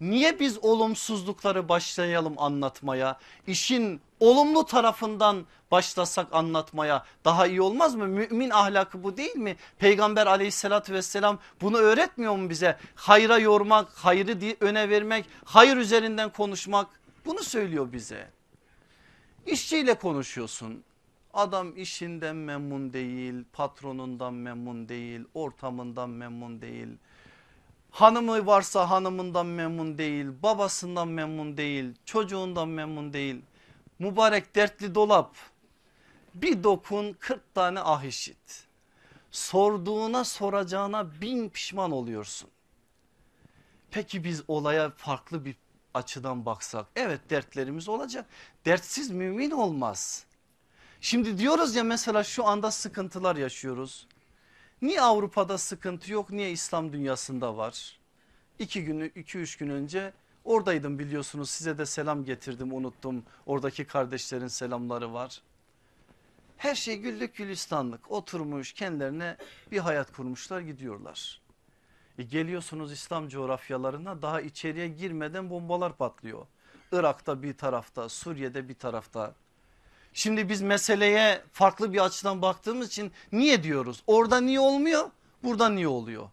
Niye 0.00 0.40
biz 0.40 0.58
olumsuzlukları 0.64 1.68
başlayalım 1.68 2.34
anlatmaya? 2.38 3.18
İşin 3.46 4.00
olumlu 4.20 4.66
tarafından 4.66 5.46
başlasak 5.70 6.26
anlatmaya 6.32 7.06
daha 7.24 7.46
iyi 7.46 7.62
olmaz 7.62 7.94
mı? 7.94 8.06
Mümin 8.06 8.50
ahlakı 8.50 9.02
bu 9.02 9.16
değil 9.16 9.36
mi? 9.36 9.56
Peygamber 9.78 10.26
aleyhissalatü 10.26 10.92
vesselam 10.92 11.38
bunu 11.60 11.76
öğretmiyor 11.76 12.36
mu 12.36 12.50
bize? 12.50 12.78
Hayra 12.94 13.38
yormak, 13.38 13.90
hayrı 13.92 14.56
öne 14.60 14.90
vermek, 14.90 15.24
hayır 15.44 15.76
üzerinden 15.76 16.32
konuşmak 16.32 16.86
bunu 17.24 17.42
söylüyor 17.42 17.92
bize. 17.92 18.30
İşçiyle 19.46 19.94
konuşuyorsun. 19.94 20.84
Adam 21.32 21.76
işinden 21.76 22.36
memnun 22.36 22.92
değil, 22.92 23.44
patronundan 23.52 24.34
memnun 24.34 24.88
değil, 24.88 25.24
ortamından 25.34 26.10
memnun 26.10 26.60
değil 26.60 26.98
Hanımı 27.92 28.46
varsa 28.46 28.90
hanımından 28.90 29.46
memnun 29.46 29.98
değil, 29.98 30.26
babasından 30.42 31.08
memnun 31.08 31.56
değil, 31.56 31.94
çocuğundan 32.04 32.68
memnun 32.68 33.12
değil. 33.12 33.42
Mübarek 33.98 34.54
dertli 34.54 34.94
dolap. 34.94 35.36
Bir 36.34 36.64
dokun 36.64 37.12
40 37.12 37.54
tane 37.54 37.80
ah 37.80 38.04
işit. 38.04 38.66
Sorduğuna 39.30 40.24
soracağına 40.24 41.20
bin 41.20 41.48
pişman 41.48 41.90
oluyorsun. 41.90 42.50
Peki 43.90 44.24
biz 44.24 44.42
olaya 44.48 44.90
farklı 44.90 45.44
bir 45.44 45.56
açıdan 45.94 46.46
baksak 46.46 46.86
evet 46.96 47.30
dertlerimiz 47.30 47.88
olacak. 47.88 48.26
Dertsiz 48.64 49.10
mümin 49.10 49.50
olmaz. 49.50 50.26
Şimdi 51.04 51.38
diyoruz 51.38 51.76
ya 51.76 51.84
mesela 51.84 52.24
şu 52.24 52.46
anda 52.46 52.70
sıkıntılar 52.70 53.36
yaşıyoruz. 53.36 54.06
Niye 54.82 55.00
Avrupa'da 55.00 55.58
sıkıntı 55.58 56.12
yok 56.12 56.30
niye 56.30 56.50
İslam 56.50 56.92
dünyasında 56.92 57.56
var? 57.56 57.98
İki 58.58 58.84
günü 58.84 59.06
iki 59.06 59.38
üç 59.38 59.56
gün 59.56 59.70
önce 59.70 60.12
oradaydım 60.44 60.98
biliyorsunuz 60.98 61.50
size 61.50 61.78
de 61.78 61.86
selam 61.86 62.24
getirdim 62.24 62.72
unuttum. 62.74 63.24
Oradaki 63.46 63.84
kardeşlerin 63.84 64.48
selamları 64.48 65.12
var. 65.12 65.42
Her 66.56 66.74
şey 66.74 66.98
güllük 66.98 67.34
gülistanlık 67.36 68.10
oturmuş 68.10 68.72
kendilerine 68.72 69.36
bir 69.70 69.78
hayat 69.78 70.12
kurmuşlar 70.12 70.60
gidiyorlar. 70.60 71.40
E 72.18 72.22
geliyorsunuz 72.22 72.92
İslam 72.92 73.28
coğrafyalarına 73.28 74.22
daha 74.22 74.40
içeriye 74.40 74.88
girmeden 74.88 75.50
bombalar 75.50 75.96
patlıyor. 75.96 76.46
Irak'ta 76.92 77.42
bir 77.42 77.56
tarafta 77.56 78.08
Suriye'de 78.08 78.68
bir 78.68 78.74
tarafta. 78.74 79.34
Şimdi 80.14 80.48
biz 80.48 80.62
meseleye 80.62 81.42
farklı 81.52 81.92
bir 81.92 82.04
açıdan 82.04 82.42
baktığımız 82.42 82.88
için 82.88 83.12
niye 83.32 83.62
diyoruz? 83.62 84.02
Orada 84.06 84.40
niye 84.40 84.60
olmuyor? 84.60 85.10
Burada 85.42 85.68
niye 85.68 85.88
oluyor? 85.88 86.28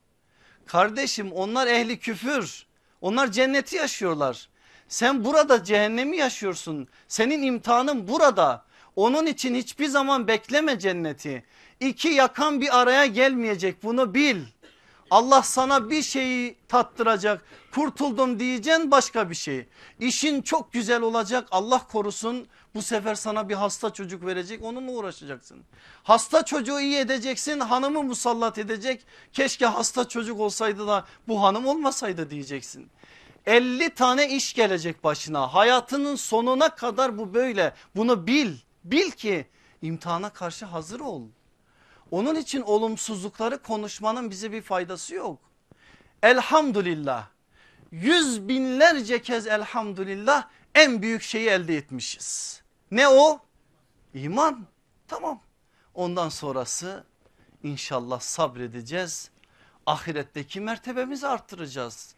Kardeşim 0.66 1.32
onlar 1.32 1.68
ehli 1.68 2.00
küfür. 2.00 2.66
Onlar 3.02 3.32
cenneti 3.32 3.76
yaşıyorlar. 3.76 4.50
Sen 4.88 5.26
burada 5.26 5.64
cehennemi 5.64 6.18
yaşıyorsun. 6.18 6.88
Senin 7.08 7.44
imtihanın 7.44 8.08
burada. 8.08 8.66
Onun 8.96 9.26
için 9.26 9.56
hiçbir 9.56 9.88
zaman 9.88 10.28
bekleme 10.28 10.80
cenneti. 10.80 11.46
İki 11.80 12.08
yakan 12.08 12.62
bir 12.62 12.80
araya 12.80 13.06
gelmeyecek 13.06 13.84
bunu 13.84 14.14
bil. 14.14 14.42
Allah 15.12 15.42
sana 15.42 15.90
bir 15.90 16.02
şeyi 16.02 16.56
tattıracak 16.68 17.46
kurtuldum 17.72 18.40
diyeceksin 18.40 18.92
başka 18.92 19.30
bir 19.30 19.36
şey. 19.36 19.68
İşin 20.00 20.42
çok 20.42 20.74
güzel 20.74 21.02
olacak 21.02 21.48
Allah 21.52 21.88
korusun 21.88 22.48
bu 22.76 22.82
sefer 22.82 23.16
sana 23.16 23.50
bir 23.50 23.56
hasta 23.56 23.94
çocuk 23.94 24.26
verecek 24.26 24.64
onunla 24.64 24.92
uğraşacaksın. 24.92 25.64
Hasta 26.04 26.46
çocuğu 26.46 26.80
iyi 26.80 26.98
edeceksin 26.98 27.60
hanımı 27.60 28.04
musallat 28.04 28.58
edecek 28.58 29.06
keşke 29.34 29.66
hasta 29.66 30.08
çocuk 30.08 30.40
olsaydı 30.40 30.88
da 30.88 31.06
bu 31.28 31.44
hanım 31.44 31.66
olmasaydı 31.66 32.30
diyeceksin. 32.30 32.90
50 33.46 33.90
tane 33.90 34.30
iş 34.30 34.54
gelecek 34.54 35.04
başına 35.04 35.54
hayatının 35.54 36.16
sonuna 36.16 36.70
kadar 36.70 37.18
bu 37.18 37.34
böyle 37.34 37.74
bunu 37.96 38.28
bil 38.28 38.58
bil 38.84 39.12
ki 39.12 39.48
imtihana 39.82 40.30
karşı 40.30 40.66
hazır 40.66 41.00
ol. 41.00 41.22
Onun 42.12 42.36
için 42.36 42.62
olumsuzlukları 42.62 43.58
konuşmanın 43.58 44.30
bize 44.30 44.52
bir 44.52 44.62
faydası 44.62 45.16
yok. 45.16 45.40
Elhamdülillah 46.24 47.28
yüz 47.92 48.48
binlerce 48.48 49.22
kez 49.22 49.48
elhamdülillah 49.48 50.48
en 50.76 51.02
büyük 51.02 51.22
şeyi 51.22 51.50
elde 51.50 51.78
etmişiz. 51.78 52.62
Ne 52.92 53.08
o? 53.08 53.40
İman. 54.14 54.68
Tamam. 55.08 55.42
Ondan 55.94 56.30
sonrası 56.30 57.04
inşallah 57.64 58.20
sabredeceğiz. 58.20 59.30
Ahiretteki 59.86 60.62
mertebemizi 60.62 61.28
arttıracağız. 61.28 62.16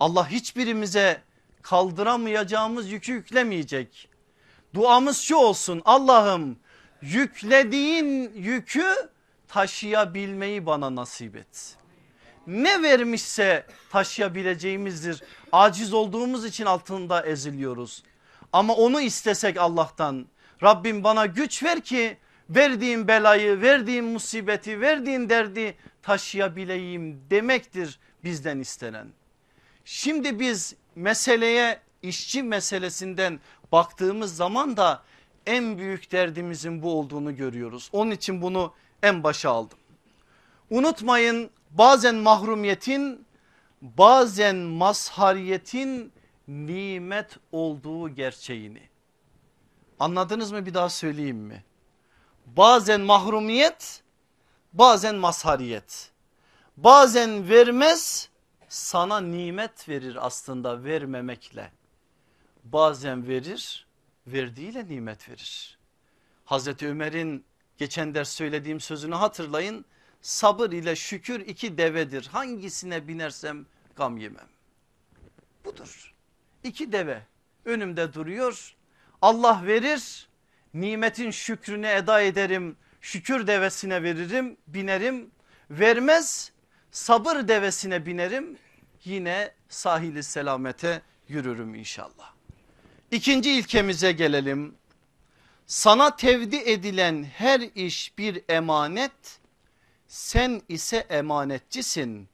Allah 0.00 0.30
hiçbirimize 0.30 1.22
kaldıramayacağımız 1.62 2.90
yükü 2.90 3.12
yüklemeyecek. 3.12 4.08
Duamız 4.74 5.18
şu 5.18 5.36
olsun 5.36 5.82
Allah'ım 5.84 6.58
yüklediğin 7.02 8.32
yükü 8.34 8.94
taşıyabilmeyi 9.48 10.66
bana 10.66 10.94
nasip 10.94 11.36
et. 11.36 11.76
Ne 12.50 12.82
vermişse 12.82 13.66
taşıyabileceğimizdir. 13.90 15.22
Aciz 15.52 15.92
olduğumuz 15.92 16.44
için 16.44 16.66
altında 16.66 17.26
eziliyoruz. 17.26 18.02
Ama 18.52 18.74
onu 18.74 19.00
istesek 19.00 19.56
Allah'tan 19.56 20.26
Rabbim 20.62 21.04
bana 21.04 21.26
güç 21.26 21.62
ver 21.62 21.80
ki 21.80 22.16
verdiğim 22.50 23.08
belayı, 23.08 23.60
verdiğim 23.60 24.12
musibeti, 24.12 24.80
verdiğin 24.80 25.28
derdi 25.28 25.74
taşıyabileyim 26.02 27.20
demektir 27.30 27.98
bizden 28.24 28.58
istenen. 28.58 29.06
Şimdi 29.84 30.40
biz 30.40 30.74
meseleye 30.96 31.80
işçi 32.02 32.42
meselesinden 32.42 33.40
baktığımız 33.72 34.36
zaman 34.36 34.76
da 34.76 35.02
en 35.46 35.78
büyük 35.78 36.12
derdimizin 36.12 36.82
bu 36.82 36.98
olduğunu 36.98 37.36
görüyoruz. 37.36 37.88
Onun 37.92 38.10
için 38.10 38.42
bunu 38.42 38.74
en 39.02 39.24
başa 39.24 39.50
aldım. 39.50 39.78
Unutmayın 40.70 41.50
bazen 41.70 42.14
mahrumiyetin 42.14 43.26
bazen 43.82 44.56
mazhariyetin 44.56 46.12
nimet 46.48 47.36
olduğu 47.52 48.08
gerçeğini. 48.08 48.88
Anladınız 49.98 50.52
mı 50.52 50.66
bir 50.66 50.74
daha 50.74 50.88
söyleyeyim 50.88 51.36
mi? 51.36 51.64
Bazen 52.46 53.00
mahrumiyet 53.00 54.02
bazen 54.72 55.14
mazhariyet. 55.14 56.10
Bazen 56.76 57.48
vermez 57.48 58.28
sana 58.68 59.20
nimet 59.20 59.88
verir 59.88 60.26
aslında 60.26 60.84
vermemekle. 60.84 61.72
Bazen 62.64 63.28
verir 63.28 63.86
verdiğiyle 64.26 64.88
nimet 64.88 65.28
verir. 65.28 65.78
Hazreti 66.44 66.88
Ömer'in 66.88 67.44
geçen 67.78 68.14
ders 68.14 68.28
söylediğim 68.28 68.80
sözünü 68.80 69.14
hatırlayın. 69.14 69.84
Sabır 70.22 70.72
ile 70.72 70.96
şükür 70.96 71.40
iki 71.40 71.78
devedir. 71.78 72.26
Hangisine 72.26 73.08
binersem 73.08 73.66
gam 73.96 74.16
yemem. 74.18 74.48
Budur. 75.64 76.14
İki 76.64 76.92
deve 76.92 77.22
önümde 77.64 78.12
duruyor. 78.12 78.76
Allah 79.22 79.62
verir 79.66 80.28
nimetin 80.74 81.30
şükrünü 81.30 81.86
eda 81.86 82.20
ederim. 82.20 82.76
Şükür 83.00 83.46
devesine 83.46 84.02
veririm 84.02 84.56
binerim. 84.66 85.30
Vermez 85.70 86.52
sabır 86.90 87.48
devesine 87.48 88.06
binerim. 88.06 88.58
Yine 89.04 89.54
sahili 89.68 90.22
selamete 90.22 91.02
yürürüm 91.28 91.74
inşallah. 91.74 92.34
İkinci 93.10 93.50
ilkemize 93.50 94.12
gelelim. 94.12 94.74
Sana 95.66 96.16
tevdi 96.16 96.56
edilen 96.56 97.24
her 97.24 97.60
iş 97.60 98.18
bir 98.18 98.42
emanet, 98.48 99.39
sen 100.10 100.62
ise 100.68 100.96
emanetçisin. 100.96 102.28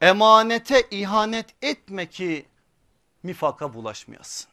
Emanete 0.00 0.82
ihanet 0.90 1.46
etme 1.62 2.06
ki 2.06 2.46
mifaka 3.22 3.74
bulaşmayasın. 3.74 4.50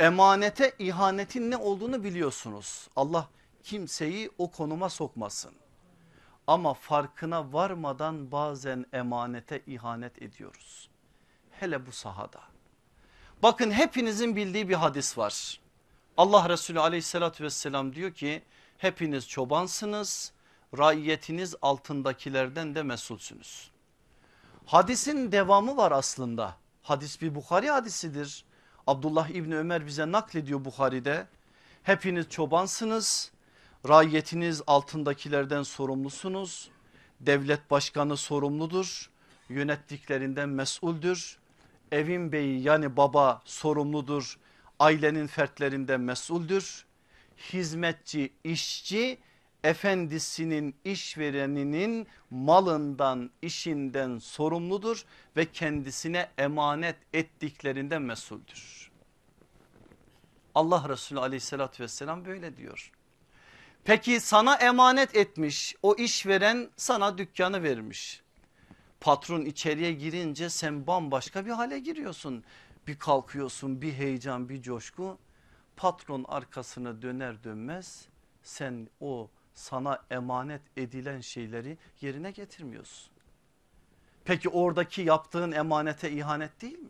Emanete 0.00 0.74
ihanetin 0.78 1.50
ne 1.50 1.56
olduğunu 1.56 2.04
biliyorsunuz. 2.04 2.88
Allah 2.96 3.28
kimseyi 3.62 4.30
o 4.38 4.50
konuma 4.50 4.88
sokmasın. 4.88 5.52
Ama 6.46 6.74
farkına 6.74 7.52
varmadan 7.52 8.32
bazen 8.32 8.86
emanete 8.92 9.62
ihanet 9.66 10.22
ediyoruz. 10.22 10.88
Hele 11.50 11.86
bu 11.86 11.92
sahada. 11.92 12.40
Bakın 13.42 13.70
hepinizin 13.70 14.36
bildiği 14.36 14.68
bir 14.68 14.74
hadis 14.74 15.18
var. 15.18 15.60
Allah 16.16 16.48
Resulü 16.48 16.80
aleyhissalatü 16.80 17.44
vesselam 17.44 17.94
diyor 17.94 18.14
ki 18.14 18.42
hepiniz 18.78 19.28
çobansınız 19.28 20.32
raiyetiniz 20.78 21.54
altındakilerden 21.62 22.74
de 22.74 22.82
mesulsünüz. 22.82 23.70
Hadisin 24.66 25.32
devamı 25.32 25.76
var 25.76 25.92
aslında. 25.92 26.56
Hadis 26.82 27.22
bir 27.22 27.34
Bukhari 27.34 27.70
hadisidir. 27.70 28.44
Abdullah 28.86 29.28
İbni 29.28 29.56
Ömer 29.56 29.86
bize 29.86 30.12
naklediyor 30.12 30.64
Bukhari'de. 30.64 31.26
Hepiniz 31.82 32.28
çobansınız, 32.28 33.32
raiyetiniz 33.88 34.62
altındakilerden 34.66 35.62
sorumlusunuz. 35.62 36.70
Devlet 37.20 37.70
başkanı 37.70 38.16
sorumludur, 38.16 39.10
yönettiklerinden 39.48 40.48
mesuldür. 40.48 41.38
Evin 41.92 42.32
beyi 42.32 42.62
yani 42.62 42.96
baba 42.96 43.42
sorumludur, 43.44 44.38
ailenin 44.78 45.26
fertlerinden 45.26 46.00
mesuldür. 46.00 46.84
Hizmetçi, 47.52 48.32
işçi 48.44 49.18
efendisinin 49.64 50.74
işvereninin 50.84 52.06
malından 52.30 53.30
işinden 53.42 54.18
sorumludur 54.18 55.04
ve 55.36 55.52
kendisine 55.52 56.30
emanet 56.38 56.96
ettiklerinden 57.12 58.02
mesuldür. 58.02 58.90
Allah 60.54 60.88
Resulü 60.88 61.20
aleyhissalatü 61.20 61.82
vesselam 61.82 62.24
böyle 62.24 62.56
diyor. 62.56 62.92
Peki 63.84 64.20
sana 64.20 64.54
emanet 64.54 65.16
etmiş 65.16 65.74
o 65.82 65.94
işveren 65.94 66.70
sana 66.76 67.18
dükkanı 67.18 67.62
vermiş. 67.62 68.22
Patron 69.00 69.44
içeriye 69.44 69.92
girince 69.92 70.50
sen 70.50 70.86
bambaşka 70.86 71.46
bir 71.46 71.50
hale 71.50 71.78
giriyorsun. 71.78 72.44
Bir 72.86 72.98
kalkıyorsun 72.98 73.82
bir 73.82 73.92
heyecan 73.92 74.48
bir 74.48 74.62
coşku. 74.62 75.18
Patron 75.76 76.24
arkasını 76.28 77.02
döner 77.02 77.44
dönmez 77.44 78.08
sen 78.42 78.88
o 79.00 79.30
sana 79.54 79.98
emanet 80.10 80.62
edilen 80.76 81.20
şeyleri 81.20 81.78
yerine 82.00 82.30
getirmiyorsun. 82.30 83.12
Peki 84.24 84.48
oradaki 84.48 85.02
yaptığın 85.02 85.52
emanete 85.52 86.10
ihanet 86.10 86.62
değil 86.62 86.78
mi? 86.78 86.88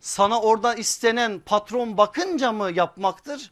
Sana 0.00 0.40
orada 0.40 0.74
istenen 0.74 1.40
patron 1.46 1.96
bakınca 1.96 2.52
mı 2.52 2.70
yapmaktır? 2.70 3.50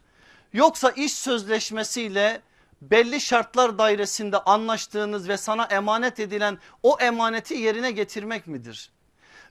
Yoksa 0.53 0.91
iş 0.91 1.13
sözleşmesiyle 1.13 2.43
belli 2.83 3.21
şartlar 3.21 3.79
dairesinde 3.79 4.39
anlaştığınız 4.39 5.29
ve 5.29 5.37
sana 5.37 5.65
emanet 5.65 6.21
edilen 6.21 6.59
o 6.83 6.97
emaneti 7.01 7.55
yerine 7.55 7.91
getirmek 7.91 8.47
midir? 8.47 8.91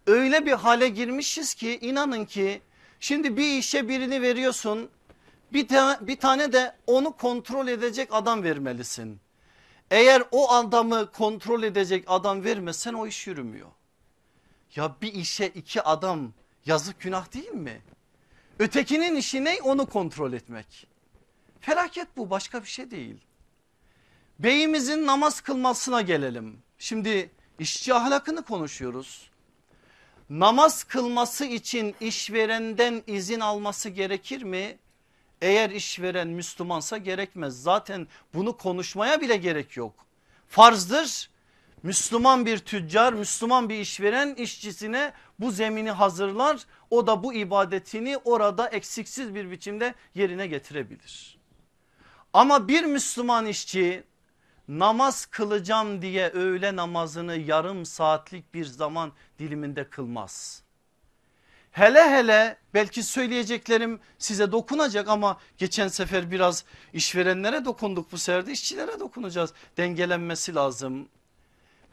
Öyle 0.07 0.45
bir 0.45 0.51
hale 0.51 0.89
girmişiz 0.89 1.53
ki 1.53 1.79
inanın 1.81 2.25
ki 2.25 2.61
şimdi 2.99 3.37
bir 3.37 3.57
işe 3.57 3.89
birini 3.89 4.21
veriyorsun 4.21 4.89
Bir, 5.53 5.67
ta 5.67 5.99
bir 6.01 6.19
tane 6.19 6.53
de 6.53 6.75
onu 6.87 7.11
kontrol 7.11 7.67
edecek 7.67 8.09
adam 8.11 8.43
vermelisin. 8.43 9.19
Eğer 9.91 10.23
o 10.31 10.51
adamı 10.51 11.11
kontrol 11.11 11.63
edecek 11.63 12.03
adam 12.07 12.43
vermezsen 12.43 12.93
o 12.93 13.07
iş 13.07 13.27
yürümüyor. 13.27 13.67
Ya 14.75 14.95
bir 15.01 15.13
işe 15.13 15.45
iki 15.45 15.81
adam 15.81 16.33
yazık 16.65 16.99
günah 16.99 17.33
değil 17.33 17.51
mi? 17.51 17.81
Ötekinin 18.59 19.15
işi 19.15 19.43
ne? 19.43 19.61
Onu 19.63 19.85
kontrol 19.85 20.33
etmek. 20.33 20.87
Felaket 21.59 22.07
bu 22.17 22.29
başka 22.29 22.61
bir 22.61 22.67
şey 22.67 22.91
değil. 22.91 23.17
Beyimizin 24.39 25.05
namaz 25.05 25.41
kılmasına 25.41 26.01
gelelim. 26.01 26.59
Şimdi 26.77 27.31
işçi 27.59 27.93
ahlakını 27.93 28.43
konuşuyoruz. 28.43 29.31
Namaz 30.29 30.83
kılması 30.83 31.45
için 31.45 31.95
işverenden 32.01 33.03
izin 33.07 33.39
alması 33.39 33.89
gerekir 33.89 34.43
mi? 34.43 34.77
Eğer 35.41 35.69
işveren 35.69 36.27
Müslümansa 36.27 36.97
gerekmez. 36.97 37.61
Zaten 37.63 38.07
bunu 38.33 38.57
konuşmaya 38.57 39.21
bile 39.21 39.35
gerek 39.37 39.77
yok. 39.77 39.93
Farzdır. 40.47 41.29
Müslüman 41.83 42.45
bir 42.45 42.57
tüccar, 42.57 43.13
Müslüman 43.13 43.69
bir 43.69 43.79
işveren 43.79 44.35
işçisine 44.35 45.13
bu 45.39 45.51
zemini 45.51 45.91
hazırlar. 45.91 46.61
O 46.89 47.07
da 47.07 47.23
bu 47.23 47.33
ibadetini 47.33 48.17
orada 48.17 48.67
eksiksiz 48.67 49.35
bir 49.35 49.51
biçimde 49.51 49.95
yerine 50.15 50.47
getirebilir. 50.47 51.37
Ama 52.33 52.67
bir 52.67 52.83
Müslüman 52.83 53.45
işçi 53.45 54.03
namaz 54.67 55.25
kılacağım 55.25 56.01
diye 56.01 56.29
öğle 56.29 56.75
namazını 56.75 57.35
yarım 57.35 57.85
saatlik 57.85 58.53
bir 58.53 58.65
zaman 58.65 59.11
diliminde 59.39 59.89
kılmaz. 59.89 60.63
Hele 61.77 62.09
hele 62.09 62.57
belki 62.73 63.03
söyleyeceklerim 63.03 63.99
size 64.17 64.51
dokunacak 64.51 65.07
ama 65.07 65.39
geçen 65.57 65.87
sefer 65.87 66.31
biraz 66.31 66.65
işverenlere 66.93 67.65
dokunduk 67.65 68.11
bu 68.11 68.17
sefer 68.17 68.45
de 68.45 68.51
işçilere 68.51 68.99
dokunacağız. 68.99 69.53
Dengelenmesi 69.77 70.55
lazım. 70.55 71.09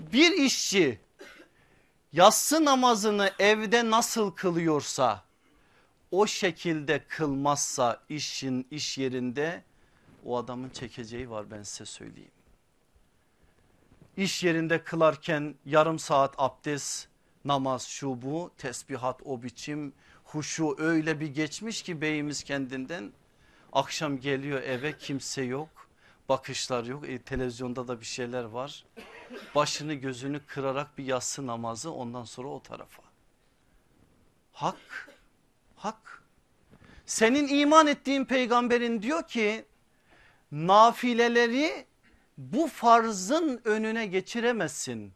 Bir 0.00 0.32
işçi 0.32 1.00
yatsı 2.12 2.64
namazını 2.64 3.30
evde 3.38 3.90
nasıl 3.90 4.30
kılıyorsa 4.30 5.24
o 6.10 6.26
şekilde 6.26 7.04
kılmazsa 7.08 8.02
işin 8.08 8.66
iş 8.70 8.98
yerinde 8.98 9.64
o 10.24 10.36
adamın 10.36 10.70
çekeceği 10.70 11.30
var 11.30 11.50
ben 11.50 11.62
size 11.62 11.84
söyleyeyim. 11.84 12.30
İş 14.16 14.44
yerinde 14.44 14.84
kılarken 14.84 15.54
yarım 15.66 15.98
saat 15.98 16.34
abdest 16.38 17.13
namaz 17.44 17.82
şu 17.82 18.22
bu 18.22 18.50
tesbihat 18.58 19.20
o 19.24 19.42
biçim 19.42 19.92
huşu 20.24 20.74
öyle 20.78 21.20
bir 21.20 21.26
geçmiş 21.26 21.82
ki 21.82 22.00
beyimiz 22.00 22.44
kendinden. 22.44 23.12
Akşam 23.72 24.20
geliyor 24.20 24.62
eve 24.62 24.98
kimse 24.98 25.42
yok 25.42 25.84
bakışlar 26.28 26.84
yok. 26.84 27.08
E, 27.08 27.18
televizyonda 27.18 27.88
da 27.88 28.00
bir 28.00 28.04
şeyler 28.04 28.44
var. 28.44 28.84
Başını 29.54 29.94
gözünü 29.94 30.40
kırarak 30.46 30.98
bir 30.98 31.04
yatsı 31.04 31.46
namazı 31.46 31.92
ondan 31.92 32.24
sonra 32.24 32.48
o 32.48 32.62
tarafa. 32.62 33.02
Hak 34.52 35.10
hak. 35.76 36.22
Senin 37.06 37.48
iman 37.48 37.86
ettiğin 37.86 38.24
peygamberin 38.24 39.02
diyor 39.02 39.28
ki 39.28 39.64
nafileleri 40.52 41.86
bu 42.38 42.68
farzın 42.68 43.60
önüne 43.64 44.06
geçiremezsin. 44.06 45.12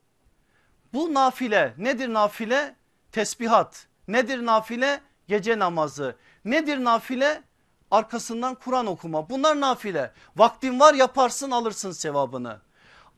Bu 0.92 1.14
nafile 1.14 1.74
nedir 1.78 2.08
nafile? 2.12 2.76
Tesbihat. 3.12 3.86
Nedir 4.08 4.46
nafile? 4.46 5.00
Gece 5.28 5.58
namazı. 5.58 6.16
Nedir 6.44 6.84
nafile? 6.84 7.42
Arkasından 7.90 8.54
Kur'an 8.54 8.86
okuma. 8.86 9.30
Bunlar 9.30 9.60
nafile. 9.60 10.12
Vaktin 10.36 10.80
var 10.80 10.94
yaparsın 10.94 11.50
alırsın 11.50 11.92
sevabını. 11.92 12.60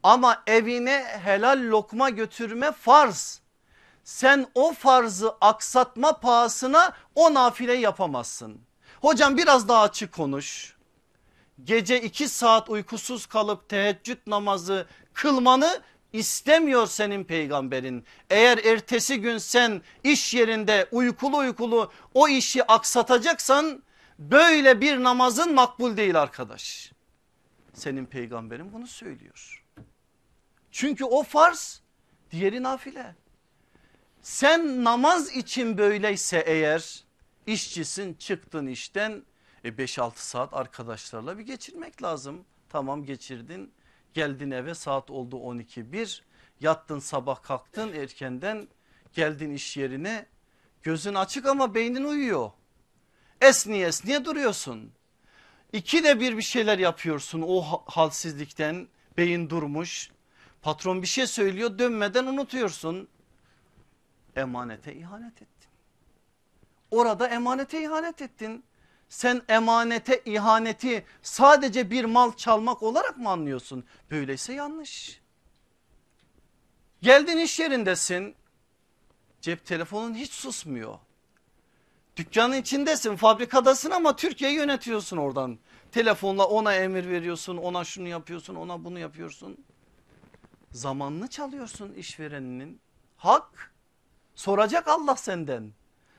Ama 0.02 0.42
evine 0.46 1.04
helal 1.24 1.70
lokma 1.70 2.10
götürme 2.10 2.72
farz. 2.72 3.40
Sen 4.04 4.46
o 4.54 4.72
farzı 4.72 5.34
aksatma 5.40 6.12
pahasına 6.20 6.92
o 7.14 7.34
nafile 7.34 7.74
yapamazsın. 7.74 8.60
Hocam 9.00 9.36
biraz 9.36 9.68
daha 9.68 9.82
açık 9.82 10.12
konuş 10.12 10.76
gece 11.64 12.00
iki 12.00 12.28
saat 12.28 12.70
uykusuz 12.70 13.26
kalıp 13.26 13.68
teheccüd 13.68 14.18
namazı 14.26 14.86
kılmanı 15.12 15.80
istemiyor 16.12 16.86
senin 16.86 17.24
peygamberin. 17.24 18.04
Eğer 18.30 18.58
ertesi 18.58 19.20
gün 19.20 19.38
sen 19.38 19.82
iş 20.04 20.34
yerinde 20.34 20.88
uykulu 20.92 21.36
uykulu 21.36 21.92
o 22.14 22.28
işi 22.28 22.64
aksatacaksan 22.64 23.82
böyle 24.18 24.80
bir 24.80 25.02
namazın 25.02 25.54
makbul 25.54 25.96
değil 25.96 26.22
arkadaş. 26.22 26.92
Senin 27.74 28.06
peygamberin 28.06 28.72
bunu 28.72 28.86
söylüyor. 28.86 29.64
Çünkü 30.70 31.04
o 31.04 31.22
farz 31.22 31.82
diğeri 32.30 32.62
nafile. 32.62 33.14
Sen 34.22 34.84
namaz 34.84 35.36
için 35.36 35.78
böyleyse 35.78 36.44
eğer 36.46 37.04
işçisin 37.46 38.14
çıktın 38.14 38.66
işten 38.66 39.22
e 39.64 39.68
5-6 39.68 40.12
saat 40.14 40.54
arkadaşlarla 40.54 41.38
bir 41.38 41.42
geçirmek 41.42 42.02
lazım. 42.02 42.44
Tamam 42.68 43.04
geçirdin 43.04 43.72
geldin 44.14 44.50
eve 44.50 44.74
saat 44.74 45.10
oldu 45.10 45.36
12 45.36 45.92
bir 45.92 46.22
yattın 46.60 46.98
sabah 46.98 47.42
kalktın 47.42 47.92
erkenden 47.92 48.68
geldin 49.12 49.50
iş 49.50 49.76
yerine 49.76 50.26
gözün 50.82 51.14
açık 51.14 51.46
ama 51.46 51.74
beynin 51.74 52.04
uyuyor. 52.04 52.50
Esniye 53.40 53.86
esniye 53.86 54.24
duruyorsun. 54.24 54.92
İki 55.72 56.04
de 56.04 56.20
bir 56.20 56.36
bir 56.36 56.42
şeyler 56.42 56.78
yapıyorsun 56.78 57.42
o 57.46 57.62
halsizlikten 57.86 58.88
beyin 59.16 59.50
durmuş. 59.50 60.10
Patron 60.62 61.02
bir 61.02 61.06
şey 61.06 61.26
söylüyor 61.26 61.78
dönmeden 61.78 62.26
unutuyorsun. 62.26 63.08
Emanete 64.36 64.94
ihanet 64.94 65.42
ettin. 65.42 65.70
Orada 66.90 67.28
emanete 67.28 67.82
ihanet 67.82 68.22
ettin 68.22 68.64
sen 69.10 69.42
emanete 69.48 70.22
ihaneti 70.24 71.04
sadece 71.22 71.90
bir 71.90 72.04
mal 72.04 72.32
çalmak 72.32 72.82
olarak 72.82 73.18
mı 73.18 73.30
anlıyorsun? 73.30 73.84
Böyleyse 74.10 74.52
yanlış. 74.52 75.20
Geldin 77.02 77.38
iş 77.38 77.58
yerindesin 77.60 78.34
cep 79.40 79.66
telefonun 79.66 80.14
hiç 80.14 80.32
susmuyor. 80.32 80.98
Dükkanın 82.16 82.56
içindesin 82.56 83.16
fabrikadasın 83.16 83.90
ama 83.90 84.16
Türkiye'yi 84.16 84.56
yönetiyorsun 84.56 85.16
oradan. 85.16 85.58
Telefonla 85.92 86.46
ona 86.46 86.74
emir 86.74 87.08
veriyorsun 87.08 87.56
ona 87.56 87.84
şunu 87.84 88.08
yapıyorsun 88.08 88.54
ona 88.54 88.84
bunu 88.84 88.98
yapıyorsun. 88.98 89.64
Zamanını 90.72 91.28
çalıyorsun 91.28 91.92
işvereninin. 91.92 92.80
Hak 93.16 93.72
soracak 94.34 94.88
Allah 94.88 95.16
senden. 95.16 95.72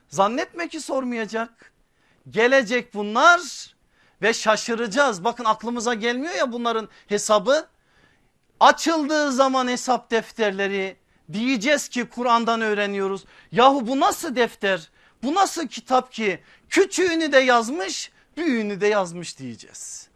Zannetme 0.07 0.67
ki 0.67 0.81
sormayacak. 0.81 1.71
Gelecek 2.31 2.93
bunlar 2.93 3.41
ve 4.21 4.33
şaşıracağız. 4.33 5.23
Bakın 5.23 5.45
aklımıza 5.45 5.93
gelmiyor 5.93 6.35
ya 6.35 6.51
bunların 6.51 6.89
hesabı. 7.07 7.67
Açıldığı 8.59 9.31
zaman 9.31 9.67
hesap 9.67 10.11
defterleri 10.11 10.95
diyeceğiz 11.33 11.87
ki 11.89 12.05
Kur'an'dan 12.05 12.61
öğreniyoruz. 12.61 13.25
Yahu 13.51 13.87
bu 13.87 13.99
nasıl 13.99 14.35
defter? 14.35 14.89
Bu 15.23 15.35
nasıl 15.35 15.67
kitap 15.67 16.11
ki? 16.11 16.43
Küçüğünü 16.69 17.31
de 17.31 17.37
yazmış, 17.37 18.11
büyüğünü 18.37 18.81
de 18.81 18.87
yazmış 18.87 19.39
diyeceğiz. 19.39 20.07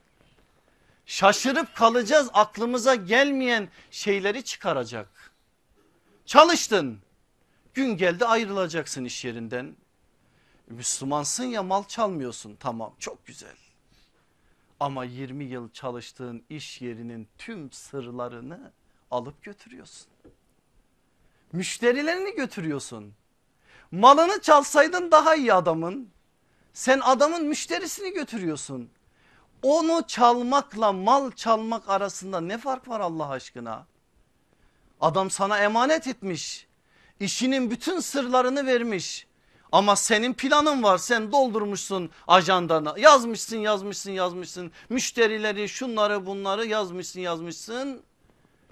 Şaşırıp 1.05 1.75
kalacağız 1.75 2.29
aklımıza 2.33 2.95
gelmeyen 2.95 3.69
şeyleri 3.91 4.43
çıkaracak. 4.43 5.31
Çalıştın. 6.25 6.99
Gün 7.73 7.97
geldi 7.97 8.25
ayrılacaksın 8.25 9.05
iş 9.05 9.25
yerinden. 9.25 9.75
Müslümansın 10.69 11.43
ya 11.43 11.63
mal 11.63 11.83
çalmıyorsun 11.83 12.55
tamam 12.59 12.93
çok 12.99 13.25
güzel. 13.25 13.55
Ama 14.79 15.03
20 15.05 15.43
yıl 15.43 15.71
çalıştığın 15.71 16.43
iş 16.49 16.81
yerinin 16.81 17.27
tüm 17.37 17.71
sırlarını 17.71 18.71
alıp 19.11 19.43
götürüyorsun. 19.43 20.07
Müşterilerini 21.51 22.35
götürüyorsun. 22.35 23.13
Malını 23.91 24.41
çalsaydın 24.41 25.11
daha 25.11 25.35
iyi 25.35 25.53
adamın. 25.53 26.09
Sen 26.73 26.99
adamın 26.99 27.45
müşterisini 27.45 28.13
götürüyorsun. 28.13 28.89
Onu 29.61 30.07
çalmakla 30.07 30.91
mal 30.91 31.31
çalmak 31.31 31.89
arasında 31.89 32.41
ne 32.41 32.57
fark 32.57 32.87
var 32.87 32.99
Allah 32.99 33.29
aşkına? 33.29 33.85
Adam 35.01 35.29
sana 35.29 35.59
emanet 35.59 36.07
etmiş. 36.07 36.67
İşinin 37.19 37.71
bütün 37.71 37.99
sırlarını 37.99 38.65
vermiş. 38.65 39.27
Ama 39.75 39.95
senin 39.95 40.33
planın 40.33 40.83
var 40.83 40.97
sen 40.97 41.31
doldurmuşsun 41.31 42.09
ajandana 42.27 42.95
yazmışsın 42.97 43.57
yazmışsın 43.57 44.11
yazmışsın 44.11 44.71
müşterileri 44.89 45.69
şunları 45.69 46.25
bunları 46.25 46.65
yazmışsın 46.65 47.19
yazmışsın. 47.19 48.03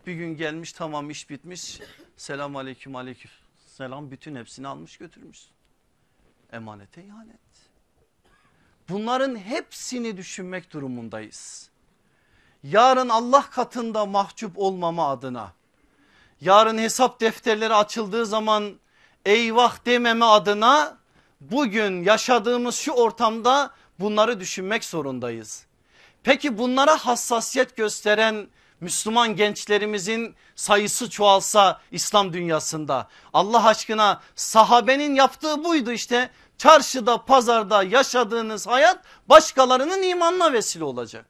Bir 0.07 0.13
gün 0.13 0.37
gelmiş 0.37 0.73
tamam 0.73 1.09
iş 1.09 1.29
bitmiş 1.29 1.79
selam 2.17 2.55
aleyküm 2.55 2.95
aleyküm 2.95 3.31
selam 3.65 4.11
bütün 4.11 4.35
hepsini 4.35 4.67
almış 4.67 4.97
götürmüş. 4.97 5.39
Emanete 6.51 7.03
ihanet. 7.03 7.39
Bunların 8.89 9.35
hepsini 9.35 10.17
düşünmek 10.17 10.73
durumundayız. 10.73 11.69
Yarın 12.63 13.09
Allah 13.09 13.49
katında 13.49 14.05
mahcup 14.05 14.59
olmama 14.59 15.09
adına, 15.09 15.53
yarın 16.41 16.77
hesap 16.77 17.21
defterleri 17.21 17.73
açıldığı 17.73 18.25
zaman 18.25 18.82
eyvah 19.25 19.85
dememe 19.85 20.25
adına 20.25 20.97
bugün 21.41 22.03
yaşadığımız 22.03 22.75
şu 22.75 22.91
ortamda 22.91 23.71
bunları 23.99 24.39
düşünmek 24.39 24.85
zorundayız. 24.85 25.65
Peki 26.23 26.57
bunlara 26.57 26.97
hassasiyet 26.97 27.75
gösteren 27.75 28.47
Müslüman 28.81 29.35
gençlerimizin 29.35 30.35
sayısı 30.55 31.09
çoğalsa 31.09 31.81
İslam 31.91 32.33
dünyasında 32.33 33.07
Allah 33.33 33.65
aşkına 33.67 34.21
sahabenin 34.35 35.15
yaptığı 35.15 35.63
buydu 35.63 35.91
işte 35.91 36.29
çarşıda 36.57 37.25
pazarda 37.25 37.83
yaşadığınız 37.83 38.67
hayat 38.67 38.99
başkalarının 39.29 40.01
imanına 40.01 40.53
vesile 40.53 40.83
olacak. 40.83 41.25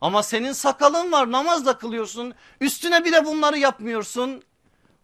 Ama 0.00 0.22
senin 0.22 0.52
sakalın 0.52 1.12
var 1.12 1.32
namaz 1.32 1.66
da 1.66 1.78
kılıyorsun 1.78 2.34
üstüne 2.60 3.04
bir 3.04 3.12
de 3.12 3.24
bunları 3.24 3.58
yapmıyorsun. 3.58 4.42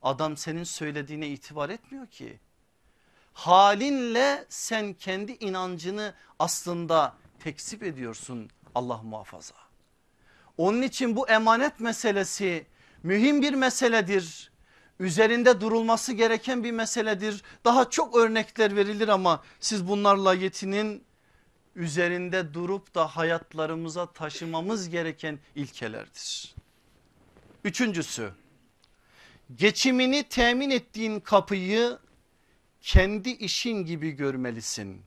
Adam 0.02 0.36
senin 0.36 0.64
söylediğine 0.64 1.28
itibar 1.28 1.70
etmiyor 1.70 2.06
ki. 2.06 2.38
Halinle 3.32 4.44
sen 4.48 4.94
kendi 4.94 5.32
inancını 5.32 6.14
aslında 6.38 7.14
tekzip 7.38 7.82
ediyorsun 7.82 8.50
Allah 8.74 9.02
muhafaza. 9.02 9.54
Onun 10.56 10.82
için 10.82 11.16
bu 11.16 11.28
emanet 11.28 11.80
meselesi 11.80 12.66
mühim 13.02 13.42
bir 13.42 13.54
meseledir. 13.54 14.50
Üzerinde 15.00 15.60
durulması 15.60 16.12
gereken 16.12 16.64
bir 16.64 16.72
meseledir. 16.72 17.42
Daha 17.64 17.90
çok 17.90 18.16
örnekler 18.16 18.76
verilir 18.76 19.08
ama 19.08 19.42
siz 19.60 19.88
bunlarla 19.88 20.34
yetinin 20.34 21.04
üzerinde 21.74 22.54
durup 22.54 22.94
da 22.94 23.16
hayatlarımıza 23.16 24.12
taşımamız 24.12 24.88
gereken 24.88 25.38
ilkelerdir. 25.54 26.54
Üçüncüsü 27.64 28.32
geçimini 29.56 30.22
temin 30.22 30.70
ettiğin 30.70 31.20
kapıyı 31.20 31.98
kendi 32.80 33.30
işin 33.30 33.84
gibi 33.84 34.10
görmelisin. 34.10 35.02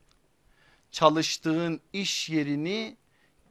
Çalıştığın 0.92 1.82
iş 1.94 2.30
yerini 2.30 2.98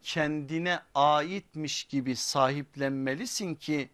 kendine 0.03 0.80
aitmiş 0.95 1.84
gibi 1.84 2.16
sahiplenmelisin 2.16 3.55
ki 3.55 3.90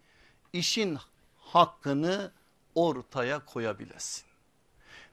işin 0.52 0.98
hakkını 1.36 2.32
ortaya 2.74 3.44
koyabilesin. 3.44 4.24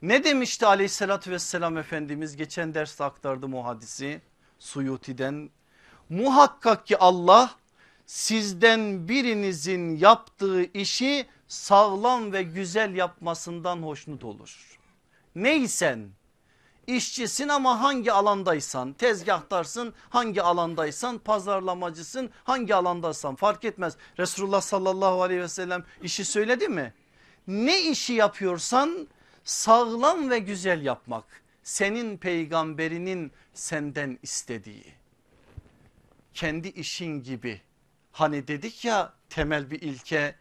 Ne 0.02 0.24
demişti 0.24 0.66
aleyhissalatü 0.66 1.32
vesselam 1.32 1.78
Efendimiz 1.78 2.36
geçen 2.36 2.74
derste 2.74 3.04
aktardım 3.04 3.54
o 3.54 3.66
hadisi 3.66 4.22
Suyuti'den. 4.60 5.50
Muhakkak 6.10 6.88
ki 6.88 6.98
Allah 6.98 7.56
sizden 8.06 9.08
birinizin 9.08 9.96
yaptığı 9.96 10.64
işi 10.64 11.26
sağlam 11.48 12.34
ve 12.34 12.44
güzel 12.44 12.96
yapmasından 12.96 13.84
hoşnut 13.84 14.24
olur. 14.24 14.80
Neysen 15.36 16.10
işçisin 16.88 17.48
ama 17.48 17.82
hangi 17.82 18.12
alandaysan 18.12 18.94
tezgahtarsın 18.94 19.94
hangi 20.10 20.42
alandaysan 20.42 21.18
pazarlamacısın 21.18 22.30
hangi 22.44 22.76
alandaysan 22.76 23.36
fark 23.36 23.66
etmez. 23.66 23.98
Resulullah 24.20 24.62
sallallahu 24.62 25.24
aleyhi 25.24 25.42
ve 25.42 25.48
sellem 25.48 25.84
işi 26.02 26.26
söyledi 26.26 26.68
mi? 26.68 26.94
Ne 27.48 27.82
işi 27.82 28.14
yapıyorsan 28.14 29.08
sağlam 29.44 30.30
ve 30.30 30.40
güzel 30.40 30.86
yapmak 30.86 31.26
senin 31.64 32.18
peygamberinin 32.18 33.32
senden 33.54 34.20
istediği. 34.24 34.86
Kendi 36.34 36.68
işin 36.68 37.24
gibi 37.24 37.62
hani 38.12 38.48
dedik 38.48 38.86
ya 38.86 39.14
temel 39.30 39.72
bir 39.72 39.82
ilke 39.82 40.36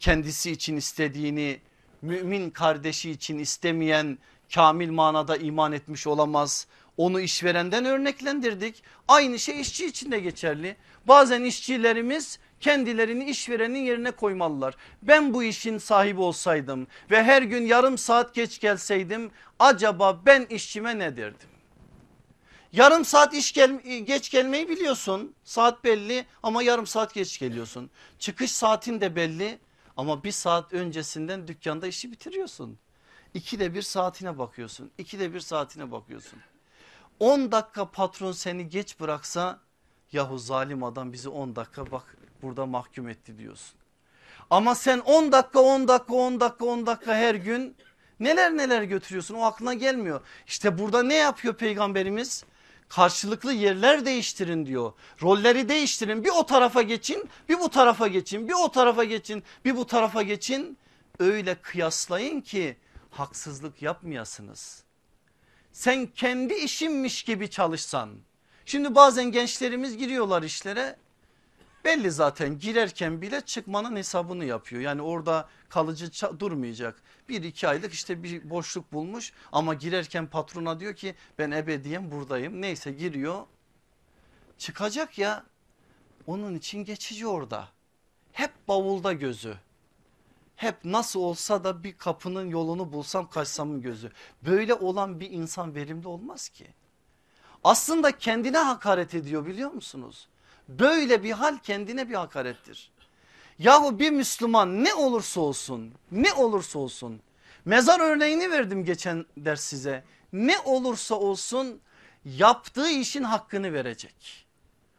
kendisi 0.00 0.50
için 0.50 0.76
istediğini 0.76 1.60
mümin 2.02 2.50
kardeşi 2.50 3.10
için 3.10 3.38
istemeyen 3.38 4.18
kamil 4.54 4.90
manada 4.90 5.36
iman 5.36 5.72
etmiş 5.72 6.06
olamaz. 6.06 6.66
Onu 6.96 7.20
işverenden 7.20 7.84
örneklendirdik. 7.84 8.82
Aynı 9.08 9.38
şey 9.38 9.60
işçi 9.60 9.86
için 9.86 10.12
de 10.12 10.20
geçerli. 10.20 10.76
Bazen 11.08 11.44
işçilerimiz 11.44 12.38
kendilerini 12.60 13.24
işverenin 13.24 13.78
yerine 13.78 14.10
koymalılar. 14.10 14.76
Ben 15.02 15.34
bu 15.34 15.42
işin 15.42 15.78
sahibi 15.78 16.20
olsaydım 16.20 16.86
ve 17.10 17.22
her 17.22 17.42
gün 17.42 17.66
yarım 17.66 17.98
saat 17.98 18.34
geç 18.34 18.60
gelseydim 18.60 19.30
acaba 19.58 20.20
ben 20.26 20.46
işçime 20.50 20.98
ne 20.98 21.16
derdim? 21.16 21.48
Yarım 22.72 23.04
saat 23.04 23.34
iş 23.34 23.52
gel 23.52 23.80
geç 24.04 24.30
gelmeyi 24.30 24.68
biliyorsun. 24.68 25.34
Saat 25.44 25.84
belli 25.84 26.24
ama 26.42 26.62
yarım 26.62 26.86
saat 26.86 27.14
geç 27.14 27.38
geliyorsun. 27.38 27.90
Çıkış 28.18 28.52
saatin 28.52 29.00
de 29.00 29.16
belli 29.16 29.58
ama 30.00 30.24
bir 30.24 30.32
saat 30.32 30.72
öncesinden 30.72 31.48
dükkanda 31.48 31.86
işi 31.86 32.12
bitiriyorsun. 32.12 32.78
İkide 33.34 33.74
bir 33.74 33.82
saatine 33.82 34.38
bakıyorsun. 34.38 34.90
İkide 34.98 35.34
bir 35.34 35.40
saatine 35.40 35.92
bakıyorsun. 35.92 36.38
10 37.18 37.52
dakika 37.52 37.90
patron 37.90 38.32
seni 38.32 38.68
geç 38.68 39.00
bıraksa 39.00 39.60
yahu 40.12 40.38
zalim 40.38 40.84
adam 40.84 41.12
bizi 41.12 41.28
10 41.28 41.56
dakika 41.56 41.90
bak 41.90 42.16
burada 42.42 42.66
mahkum 42.66 43.08
etti 43.08 43.38
diyorsun. 43.38 43.78
Ama 44.50 44.74
sen 44.74 44.98
10 44.98 45.32
dakika 45.32 45.60
10 45.60 45.88
dakika 45.88 46.14
10 46.14 46.40
dakika 46.40 46.64
10 46.64 46.86
dakika 46.86 47.14
her 47.14 47.34
gün 47.34 47.76
neler 48.20 48.56
neler 48.56 48.82
götürüyorsun 48.82 49.34
o 49.34 49.42
aklına 49.42 49.74
gelmiyor. 49.74 50.20
İşte 50.46 50.78
burada 50.78 51.02
ne 51.02 51.14
yapıyor 51.14 51.54
peygamberimiz? 51.54 52.44
Karşılıklı 52.90 53.52
yerler 53.52 54.04
değiştirin 54.04 54.66
diyor. 54.66 54.92
Rolleri 55.22 55.68
değiştirin 55.68 56.24
bir 56.24 56.30
o 56.30 56.46
tarafa 56.46 56.82
geçin 56.82 57.28
bir 57.48 57.58
bu 57.60 57.70
tarafa 57.70 58.08
geçin 58.08 58.48
bir 58.48 58.54
o 58.64 58.70
tarafa 58.70 59.04
geçin 59.04 59.44
bir 59.64 59.76
bu 59.76 59.86
tarafa 59.86 60.22
geçin. 60.22 60.78
Öyle 61.18 61.54
kıyaslayın 61.54 62.40
ki 62.40 62.76
haksızlık 63.10 63.82
yapmayasınız. 63.82 64.84
Sen 65.72 66.06
kendi 66.06 66.54
işinmiş 66.54 67.22
gibi 67.22 67.50
çalışsan. 67.50 68.10
Şimdi 68.66 68.94
bazen 68.94 69.32
gençlerimiz 69.32 69.96
giriyorlar 69.96 70.42
işlere 70.42 70.96
belli 71.84 72.10
zaten 72.10 72.58
girerken 72.58 73.22
bile 73.22 73.40
çıkmanın 73.40 73.96
hesabını 73.96 74.44
yapıyor. 74.44 74.82
Yani 74.82 75.02
orada 75.02 75.48
kalıcı 75.68 76.10
durmayacak. 76.38 77.02
Bir 77.30 77.42
iki 77.42 77.68
aylık 77.68 77.92
işte 77.92 78.22
bir 78.22 78.50
boşluk 78.50 78.92
bulmuş 78.92 79.32
ama 79.52 79.74
girerken 79.74 80.26
patrona 80.26 80.80
diyor 80.80 80.96
ki 80.96 81.14
ben 81.38 81.50
ebediyen 81.50 82.10
buradayım. 82.10 82.62
Neyse 82.62 82.92
giriyor 82.92 83.46
çıkacak 84.58 85.18
ya 85.18 85.44
onun 86.26 86.54
için 86.54 86.84
geçici 86.84 87.26
orada. 87.26 87.68
Hep 88.32 88.50
bavulda 88.68 89.12
gözü 89.12 89.56
hep 90.60 90.84
nasıl 90.84 91.20
olsa 91.20 91.64
da 91.64 91.84
bir 91.84 91.98
kapının 91.98 92.48
yolunu 92.48 92.92
bulsam 92.92 93.30
kaçsamın 93.30 93.82
gözü. 93.82 94.12
Böyle 94.42 94.74
olan 94.74 95.20
bir 95.20 95.30
insan 95.30 95.74
verimli 95.74 96.08
olmaz 96.08 96.48
ki. 96.48 96.66
Aslında 97.64 98.18
kendine 98.18 98.58
hakaret 98.58 99.14
ediyor 99.14 99.46
biliyor 99.46 99.70
musunuz? 99.70 100.28
Böyle 100.68 101.22
bir 101.22 101.32
hal 101.32 101.58
kendine 101.58 102.08
bir 102.08 102.14
hakarettir. 102.14 102.92
Yahu 103.60 103.98
bir 103.98 104.10
Müslüman 104.10 104.84
ne 104.84 104.94
olursa 104.94 105.40
olsun 105.40 105.92
ne 106.12 106.32
olursa 106.32 106.78
olsun 106.78 107.20
mezar 107.64 108.00
örneğini 108.00 108.50
verdim 108.50 108.84
geçen 108.84 109.26
ders 109.36 109.60
size. 109.60 110.04
Ne 110.32 110.58
olursa 110.58 111.14
olsun 111.14 111.80
yaptığı 112.24 112.88
işin 112.88 113.22
hakkını 113.22 113.72
verecek. 113.72 114.46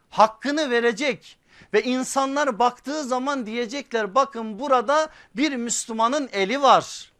Hakkını 0.09 0.69
verecek 0.69 1.37
ve 1.73 1.83
insanlar 1.83 2.59
baktığı 2.59 3.03
zaman 3.03 3.45
diyecekler 3.45 4.15
bakın 4.15 4.59
burada 4.59 5.09
bir 5.35 5.55
Müslümanın 5.55 6.29
eli 6.31 6.61
var. 6.61 7.11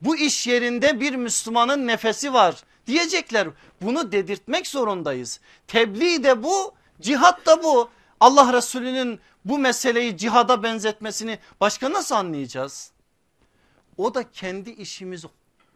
Bu 0.00 0.16
iş 0.16 0.46
yerinde 0.46 1.00
bir 1.00 1.14
Müslümanın 1.14 1.86
nefesi 1.86 2.32
var 2.32 2.64
diyecekler. 2.86 3.48
Bunu 3.80 4.12
dedirtmek 4.12 4.66
zorundayız. 4.66 5.40
Tebliğ 5.68 6.24
de 6.24 6.42
bu 6.42 6.74
cihat 7.00 7.46
da 7.46 7.62
bu. 7.62 7.90
Allah 8.20 8.52
Resulü'nün 8.52 9.20
bu 9.44 9.58
meseleyi 9.58 10.16
cihada 10.16 10.62
benzetmesini 10.62 11.38
başka 11.60 11.92
nasıl 11.92 12.14
anlayacağız? 12.14 12.92
O 13.96 14.14
da 14.14 14.30
kendi 14.30 14.70
işimiz 14.70 15.24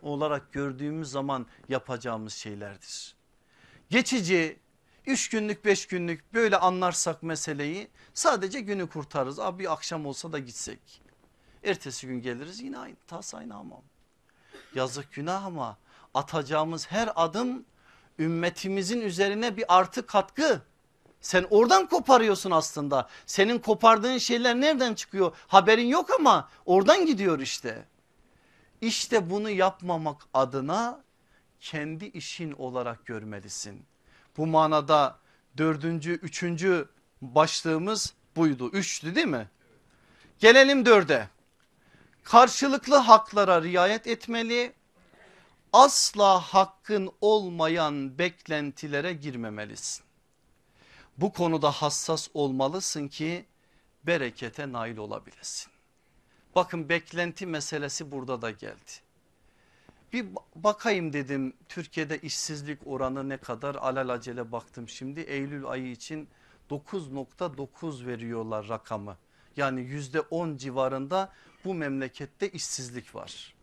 olarak 0.03 0.53
gördüğümüz 0.53 1.11
zaman 1.11 1.47
yapacağımız 1.69 2.33
şeylerdir. 2.35 3.15
Geçici 3.91 4.59
3 5.07 5.29
günlük 5.29 5.65
5 5.65 5.87
günlük 5.87 6.35
böyle 6.35 6.57
anlarsak 6.57 7.23
meseleyi 7.23 7.89
sadece 8.15 8.61
günü 8.61 8.89
kurtarırız. 8.89 9.39
Abi 9.39 9.59
bir 9.59 9.73
akşam 9.73 10.07
olsa 10.07 10.33
da 10.33 10.39
gitsek. 10.39 11.03
Ertesi 11.65 12.07
gün 12.07 12.23
geliriz 12.23 12.61
yine 12.61 12.79
aynı 12.79 12.97
tas 13.07 13.35
aynı 13.35 13.53
hamam. 13.53 13.83
Yazık 14.75 15.13
günah 15.13 15.45
ama 15.45 15.79
atacağımız 16.15 16.91
her 16.91 17.13
adım 17.17 17.65
ümmetimizin 18.19 19.01
üzerine 19.01 19.57
bir 19.57 19.65
artı 19.79 20.07
katkı. 20.07 20.63
Sen 21.25 21.47
oradan 21.51 21.87
koparıyorsun 21.87 22.51
aslında. 22.51 23.09
Senin 23.27 23.59
kopardığın 23.59 24.19
şeyler 24.19 24.61
nereden 24.61 24.95
çıkıyor? 24.95 25.37
Haberin 25.47 25.87
yok 25.87 26.11
ama 26.11 26.49
oradan 26.67 27.07
gidiyor 27.07 27.39
işte. 27.41 27.85
İşte 28.81 29.31
bunu 29.31 29.51
yapmamak 29.51 30.23
adına 30.35 31.01
kendi 31.61 32.05
işin 32.05 32.53
olarak 32.53 33.07
görmelisin 33.07 33.87
Bu 34.37 34.47
manada 34.47 35.19
dördüncü, 35.57 36.13
üçüncü 36.13 36.89
başlığımız 37.23 38.15
buydu. 38.37 38.71
Üçtü 38.71 39.15
değil 39.15 39.27
mi? 39.27 39.49
Gelelim 40.39 40.87
dörde. 40.87 41.29
Karşılıklı 42.23 42.97
haklara 42.97 43.63
riayet 43.63 44.07
etmeli. 44.07 44.73
Asla 45.73 46.41
hakkın 46.41 47.13
olmayan 47.21 48.19
beklentilere 48.19 49.13
girmemelisin. 49.13 50.05
Bu 51.19 51.33
konuda 51.33 51.71
hassas 51.71 52.29
olmalısın 52.35 53.09
ki 53.09 53.45
berekete 54.07 54.73
nail 54.73 54.97
olabilesin. 54.97 55.73
Bakın 56.55 56.89
beklenti 56.89 57.47
meselesi 57.47 58.13
burada 58.13 58.43
da 58.43 58.51
geldi. 58.51 58.91
Bir 60.13 60.27
bakayım 60.57 61.13
dedim 61.13 61.53
Türkiye'de 61.69 62.19
işsizlik 62.19 62.79
oranı 62.87 63.29
ne 63.29 63.37
kadar 63.37 63.75
alelacele 63.75 64.53
baktım 64.53 64.89
şimdi 64.89 65.21
Eylül 65.21 65.67
ayı 65.67 65.91
için 65.91 66.29
9.9 66.71 68.07
veriyorlar 68.07 68.69
rakamı. 68.69 69.17
Yani 69.57 69.81
yüzde 69.81 70.21
10 70.21 70.57
civarında 70.57 71.33
bu 71.65 71.75
memlekette 71.75 72.51
işsizlik 72.51 73.15
var. 73.15 73.55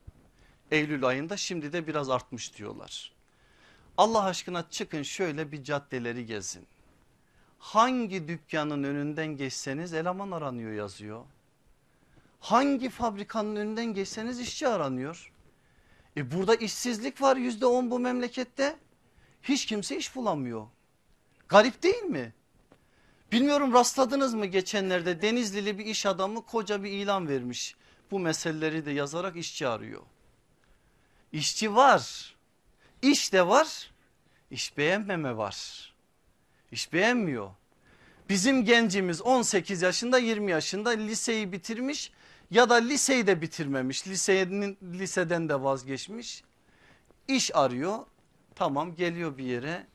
Eylül 0.71 1.05
ayında 1.05 1.37
şimdi 1.37 1.73
de 1.73 1.87
biraz 1.87 2.09
artmış 2.09 2.57
diyorlar. 2.57 3.11
Allah 3.97 4.23
aşkına 4.23 4.69
çıkın 4.69 5.03
şöyle 5.03 5.51
bir 5.51 5.63
caddeleri 5.63 6.25
gezin. 6.25 6.67
Hangi 7.61 8.27
dükkanın 8.27 8.83
önünden 8.83 9.37
geçseniz 9.37 9.93
eleman 9.93 10.31
aranıyor 10.31 10.71
yazıyor. 10.71 11.25
Hangi 12.39 12.89
fabrikanın 12.89 13.55
önünden 13.55 13.85
geçseniz 13.85 14.39
işçi 14.39 14.67
aranıyor. 14.67 15.31
E 16.17 16.31
burada 16.31 16.55
işsizlik 16.55 17.21
var 17.21 17.37
yüzde 17.37 17.65
on 17.65 17.91
bu 17.91 17.99
memlekette. 17.99 18.75
Hiç 19.43 19.65
kimse 19.65 19.97
iş 19.97 20.15
bulamıyor. 20.15 20.67
Garip 21.49 21.83
değil 21.83 22.03
mi? 22.03 22.33
Bilmiyorum 23.31 23.73
rastladınız 23.73 24.33
mı 24.33 24.45
geçenlerde 24.45 25.21
Denizlili 25.21 25.77
bir 25.77 25.85
iş 25.85 26.05
adamı 26.05 26.45
koca 26.45 26.83
bir 26.83 26.91
ilan 26.91 27.27
vermiş. 27.27 27.75
Bu 28.11 28.19
meseleleri 28.19 28.85
de 28.85 28.91
yazarak 28.91 29.35
işçi 29.35 29.67
arıyor. 29.67 30.01
İşçi 31.31 31.75
var. 31.75 32.35
İş 33.01 33.33
de 33.33 33.47
var. 33.47 33.91
İş 34.51 34.77
beğenmeme 34.77 35.37
var. 35.37 35.90
İş 36.71 36.93
beğenmiyor. 36.93 37.49
Bizim 38.29 38.65
gencimiz 38.65 39.21
18 39.21 39.81
yaşında 39.81 40.17
20 40.17 40.51
yaşında 40.51 40.89
liseyi 40.89 41.51
bitirmiş 41.51 42.11
ya 42.51 42.69
da 42.69 42.75
liseyi 42.75 43.27
de 43.27 43.41
bitirmemiş. 43.41 44.07
Lisenin, 44.07 44.77
liseden 44.83 45.49
de 45.49 45.63
vazgeçmiş. 45.63 46.43
İş 47.27 47.55
arıyor. 47.55 47.99
Tamam 48.55 48.95
geliyor 48.95 49.37
bir 49.37 49.43
yere. 49.43 49.87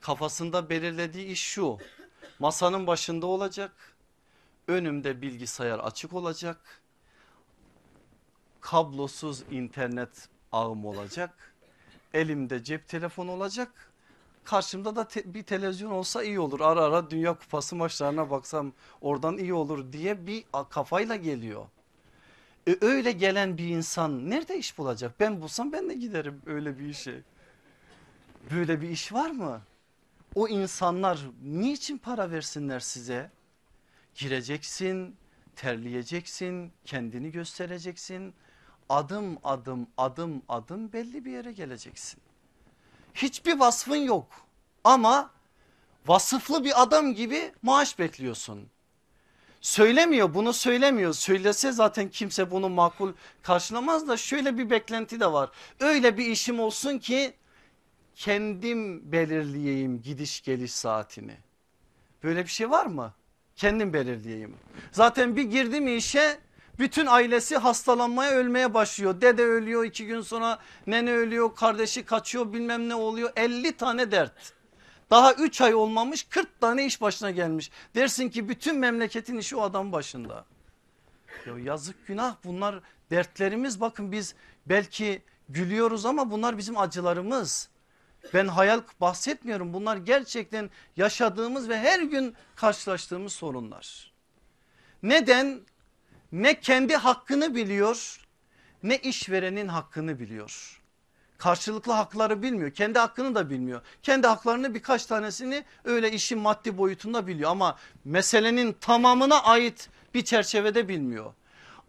Kafasında 0.00 0.70
belirlediği 0.70 1.26
iş 1.26 1.42
şu. 1.42 1.78
Masanın 2.38 2.86
başında 2.86 3.26
olacak. 3.26 3.96
Önümde 4.68 5.22
bilgisayar 5.22 5.78
açık 5.78 6.12
olacak. 6.12 6.82
Kablosuz 8.60 9.42
internet 9.50 10.28
ağım 10.52 10.84
olacak. 10.84 11.54
Elimde 12.14 12.64
cep 12.64 12.88
telefonu 12.88 13.30
olacak. 13.30 13.93
Karşımda 14.44 14.96
da 14.96 15.08
te 15.08 15.34
bir 15.34 15.42
televizyon 15.42 15.90
olsa 15.90 16.22
iyi 16.22 16.40
olur. 16.40 16.60
Ara 16.60 16.80
ara 16.80 17.10
Dünya 17.10 17.34
Kupası 17.38 17.76
maçlarına 17.76 18.30
baksam 18.30 18.72
oradan 19.00 19.38
iyi 19.38 19.54
olur 19.54 19.92
diye 19.92 20.26
bir 20.26 20.44
kafayla 20.70 21.16
geliyor. 21.16 21.66
E 22.68 22.76
öyle 22.80 23.12
gelen 23.12 23.58
bir 23.58 23.68
insan 23.68 24.30
nerede 24.30 24.58
iş 24.58 24.78
bulacak? 24.78 25.20
Ben 25.20 25.40
bulsam 25.40 25.72
ben 25.72 25.88
de 25.88 25.94
giderim 25.94 26.42
öyle 26.46 26.78
bir 26.78 26.88
işe. 26.88 27.22
Böyle 28.50 28.80
bir 28.80 28.88
iş 28.88 29.12
var 29.12 29.30
mı? 29.30 29.62
O 30.34 30.48
insanlar 30.48 31.20
niçin 31.42 31.98
para 31.98 32.30
versinler 32.30 32.80
size? 32.80 33.30
Gireceksin, 34.14 35.16
terleyeceksin, 35.56 36.72
kendini 36.84 37.30
göstereceksin. 37.30 38.34
Adım 38.88 39.38
adım 39.44 39.86
adım 39.96 40.42
adım 40.48 40.92
belli 40.92 41.24
bir 41.24 41.32
yere 41.32 41.52
geleceksin. 41.52 42.23
Hiçbir 43.14 43.58
vasfın 43.58 43.96
yok 43.96 44.26
ama 44.84 45.30
vasıflı 46.06 46.64
bir 46.64 46.82
adam 46.82 47.14
gibi 47.14 47.52
maaş 47.62 47.98
bekliyorsun. 47.98 48.68
Söylemiyor 49.60 50.34
bunu 50.34 50.52
söylemiyor. 50.52 51.12
Söylese 51.12 51.72
zaten 51.72 52.08
kimse 52.08 52.50
bunu 52.50 52.68
makul 52.68 53.12
karşılamaz 53.42 54.08
da 54.08 54.16
şöyle 54.16 54.58
bir 54.58 54.70
beklenti 54.70 55.20
de 55.20 55.32
var. 55.32 55.50
Öyle 55.80 56.18
bir 56.18 56.26
işim 56.26 56.60
olsun 56.60 56.98
ki 56.98 57.34
kendim 58.16 59.12
belirleyeyim 59.12 60.02
gidiş 60.02 60.42
geliş 60.42 60.72
saatini. 60.72 61.36
Böyle 62.22 62.44
bir 62.44 62.50
şey 62.50 62.70
var 62.70 62.86
mı? 62.86 63.14
Kendim 63.56 63.92
belirleyeyim. 63.92 64.56
Zaten 64.92 65.36
bir 65.36 65.42
girdim 65.42 65.96
işe 65.96 66.38
bütün 66.78 67.06
ailesi 67.06 67.56
hastalanmaya 67.56 68.32
ölmeye 68.32 68.74
başlıyor. 68.74 69.20
Dede 69.20 69.44
ölüyor 69.44 69.84
iki 69.84 70.06
gün 70.06 70.20
sonra 70.20 70.58
nene 70.86 71.12
ölüyor 71.12 71.54
kardeşi 71.54 72.04
kaçıyor 72.04 72.52
bilmem 72.52 72.88
ne 72.88 72.94
oluyor 72.94 73.32
50 73.36 73.76
tane 73.76 74.10
dert. 74.10 74.52
Daha 75.10 75.34
3 75.34 75.60
ay 75.60 75.74
olmamış 75.74 76.22
40 76.22 76.60
tane 76.60 76.86
iş 76.86 77.00
başına 77.00 77.30
gelmiş. 77.30 77.70
Dersin 77.94 78.28
ki 78.28 78.48
bütün 78.48 78.78
memleketin 78.78 79.38
işi 79.38 79.56
o 79.56 79.62
adam 79.62 79.92
başında. 79.92 80.44
Ya 81.46 81.58
yazık 81.58 82.06
günah 82.06 82.36
bunlar 82.44 82.80
dertlerimiz 83.10 83.80
bakın 83.80 84.12
biz 84.12 84.34
belki 84.66 85.22
gülüyoruz 85.48 86.06
ama 86.06 86.30
bunlar 86.30 86.58
bizim 86.58 86.78
acılarımız. 86.78 87.68
Ben 88.34 88.46
hayal 88.46 88.80
bahsetmiyorum 89.00 89.72
bunlar 89.72 89.96
gerçekten 89.96 90.70
yaşadığımız 90.96 91.68
ve 91.68 91.78
her 91.78 92.02
gün 92.02 92.34
karşılaştığımız 92.56 93.32
sorunlar. 93.32 94.12
Neden? 95.02 95.60
Ne 96.34 96.60
kendi 96.60 96.96
hakkını 96.96 97.54
biliyor 97.54 98.20
ne 98.82 98.98
işverenin 98.98 99.68
hakkını 99.68 100.18
biliyor 100.18 100.80
karşılıklı 101.38 101.92
hakları 101.92 102.42
bilmiyor. 102.42 102.70
Kendi 102.70 102.98
hakkını 102.98 103.34
da 103.34 103.50
bilmiyor. 103.50 103.80
Kendi 104.02 104.26
haklarını 104.26 104.74
birkaç 104.74 105.06
tanesini 105.06 105.64
öyle 105.84 106.12
işin 106.12 106.38
maddi 106.38 106.78
boyutunda 106.78 107.26
biliyor 107.26 107.50
ama 107.50 107.78
meselenin 108.04 108.72
tamamına 108.72 109.42
ait 109.42 109.88
bir 110.14 110.24
çerçevede 110.24 110.88
bilmiyor. 110.88 111.32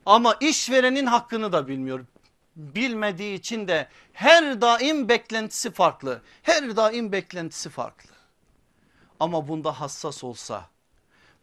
Ama 0.05 0.35
işverenin 0.39 1.05
hakkını 1.05 1.51
da 1.51 1.67
bilmiyor. 1.67 2.05
Bilmediği 2.55 3.33
için 3.33 3.67
de 3.67 3.87
her 4.13 4.61
daim 4.61 5.09
beklentisi 5.09 5.71
farklı. 5.71 6.21
Her 6.43 6.75
daim 6.75 7.11
beklentisi 7.11 7.69
farklı. 7.69 8.11
Ama 9.19 9.47
bunda 9.47 9.79
hassas 9.81 10.23
olsa, 10.23 10.69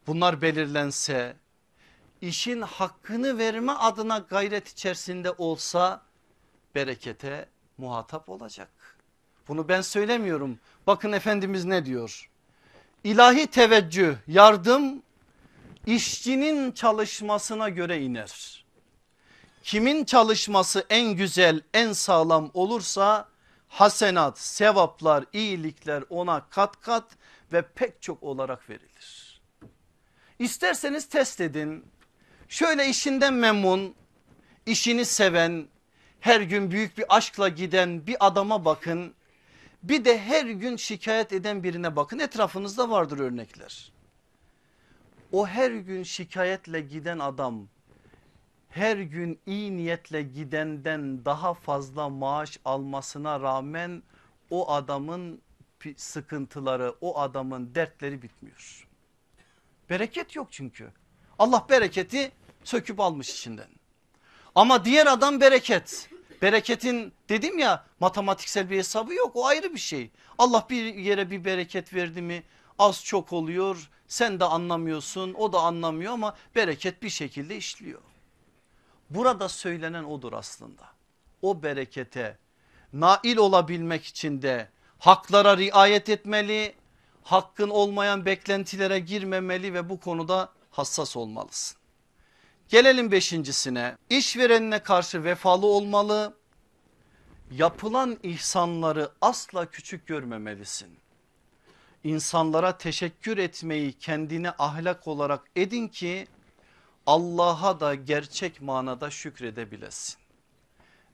bunlar 0.07 0.41
belirlense, 0.41 1.35
işin 2.23 2.61
hakkını 2.61 3.37
verme 3.37 3.71
adına 3.71 4.17
gayret 4.17 4.67
içerisinde 4.67 5.31
olsa 5.31 6.01
berekete 6.75 7.49
muhatap 7.77 8.29
olacak. 8.29 8.69
Bunu 9.47 9.69
ben 9.69 9.81
söylemiyorum. 9.81 10.59
Bakın 10.87 11.11
Efendimiz 11.11 11.65
ne 11.65 11.85
diyor? 11.85 12.29
İlahi 13.03 13.47
teveccüh, 13.47 14.15
yardım 14.27 15.03
işçinin 15.85 16.71
çalışmasına 16.71 17.69
göre 17.69 18.01
iner. 18.01 18.65
Kimin 19.63 20.05
çalışması 20.05 20.85
en 20.89 21.15
güzel, 21.15 21.61
en 21.73 21.93
sağlam 21.93 22.51
olursa 22.53 23.29
hasenat, 23.67 24.39
sevaplar, 24.39 25.25
iyilikler 25.33 26.03
ona 26.09 26.49
kat 26.49 26.81
kat 26.81 27.11
ve 27.53 27.61
pek 27.61 28.01
çok 28.01 28.23
olarak 28.23 28.69
verilir. 28.69 29.41
İsterseniz 30.39 31.09
test 31.09 31.41
edin. 31.41 31.85
Şöyle 32.49 32.89
işinden 32.89 33.33
memnun, 33.33 33.95
işini 34.65 35.05
seven, 35.05 35.67
her 36.19 36.41
gün 36.41 36.71
büyük 36.71 36.97
bir 36.97 37.05
aşkla 37.09 37.49
giden 37.49 38.07
bir 38.07 38.27
adama 38.27 38.65
bakın. 38.65 39.13
Bir 39.83 40.05
de 40.05 40.19
her 40.19 40.45
gün 40.45 40.75
şikayet 40.75 41.33
eden 41.33 41.63
birine 41.63 41.95
bakın 41.95 42.19
etrafınızda 42.19 42.89
vardır 42.89 43.19
örnekler. 43.19 43.91
O 45.31 45.47
her 45.47 45.71
gün 45.71 46.03
şikayetle 46.03 46.81
giden 46.81 47.19
adam 47.19 47.67
her 48.69 48.97
gün 48.97 49.39
iyi 49.45 49.77
niyetle 49.77 50.21
gidenden 50.21 51.25
daha 51.25 51.53
fazla 51.53 52.09
maaş 52.09 52.59
almasına 52.65 53.39
rağmen 53.39 54.03
o 54.49 54.71
adamın 54.71 55.41
sıkıntıları 55.97 56.95
o 57.01 57.19
adamın 57.19 57.75
dertleri 57.75 58.21
bitmiyor. 58.21 58.87
Bereket 59.89 60.35
yok 60.35 60.47
çünkü. 60.51 60.91
Allah 61.39 61.65
bereketi 61.69 62.31
söküp 62.63 62.99
almış 62.99 63.29
içinden. 63.29 63.69
Ama 64.55 64.85
diğer 64.85 65.05
adam 65.05 65.41
bereket. 65.41 66.09
Bereketin 66.41 67.13
dedim 67.29 67.59
ya 67.59 67.85
matematiksel 67.99 68.69
bir 68.69 68.77
hesabı 68.77 69.13
yok 69.13 69.31
o 69.35 69.45
ayrı 69.45 69.73
bir 69.73 69.79
şey. 69.79 70.11
Allah 70.37 70.65
bir 70.69 70.95
yere 70.95 71.31
bir 71.31 71.45
bereket 71.45 71.93
verdi 71.93 72.21
mi 72.21 72.43
az 72.79 73.05
çok 73.05 73.33
oluyor 73.33 73.89
sen 74.07 74.39
de 74.39 74.45
anlamıyorsun 74.45 75.33
o 75.33 75.53
da 75.53 75.59
anlamıyor 75.59 76.13
ama 76.13 76.35
bereket 76.55 77.03
bir 77.03 77.09
şekilde 77.09 77.57
işliyor. 77.57 78.01
Burada 79.09 79.49
söylenen 79.49 80.03
odur 80.03 80.33
aslında. 80.33 80.83
O 81.41 81.63
berekete 81.63 82.37
nail 82.93 83.37
olabilmek 83.37 84.05
için 84.05 84.41
de 84.41 84.69
Haklara 85.03 85.57
riayet 85.57 86.09
etmeli, 86.09 86.75
hakkın 87.23 87.69
olmayan 87.69 88.25
beklentilere 88.25 88.99
girmemeli 88.99 89.73
ve 89.73 89.89
bu 89.89 89.99
konuda 89.99 90.49
hassas 90.73 91.17
olmalısın. 91.17 91.77
Gelelim 92.69 93.11
beşincisine 93.11 93.97
işverenine 94.09 94.79
karşı 94.79 95.23
vefalı 95.23 95.65
olmalı. 95.65 96.37
Yapılan 97.51 98.19
ihsanları 98.23 99.11
asla 99.21 99.65
küçük 99.65 100.07
görmemelisin. 100.07 100.97
İnsanlara 102.03 102.77
teşekkür 102.77 103.37
etmeyi 103.37 103.93
kendine 103.93 104.51
ahlak 104.51 105.07
olarak 105.07 105.41
edin 105.55 105.87
ki 105.87 106.27
Allah'a 107.05 107.79
da 107.79 107.95
gerçek 107.95 108.61
manada 108.61 109.09
şükredebilesin. 109.09 110.17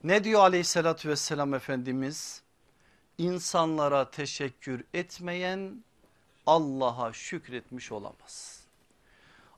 Ne 0.03 0.23
diyor 0.23 0.41
aleyhissalatü 0.41 1.09
vesselam 1.09 1.53
Efendimiz? 1.53 2.41
İnsanlara 3.17 4.11
teşekkür 4.11 4.83
etmeyen 4.93 5.83
Allah'a 6.45 7.13
şükretmiş 7.13 7.91
olamaz. 7.91 8.58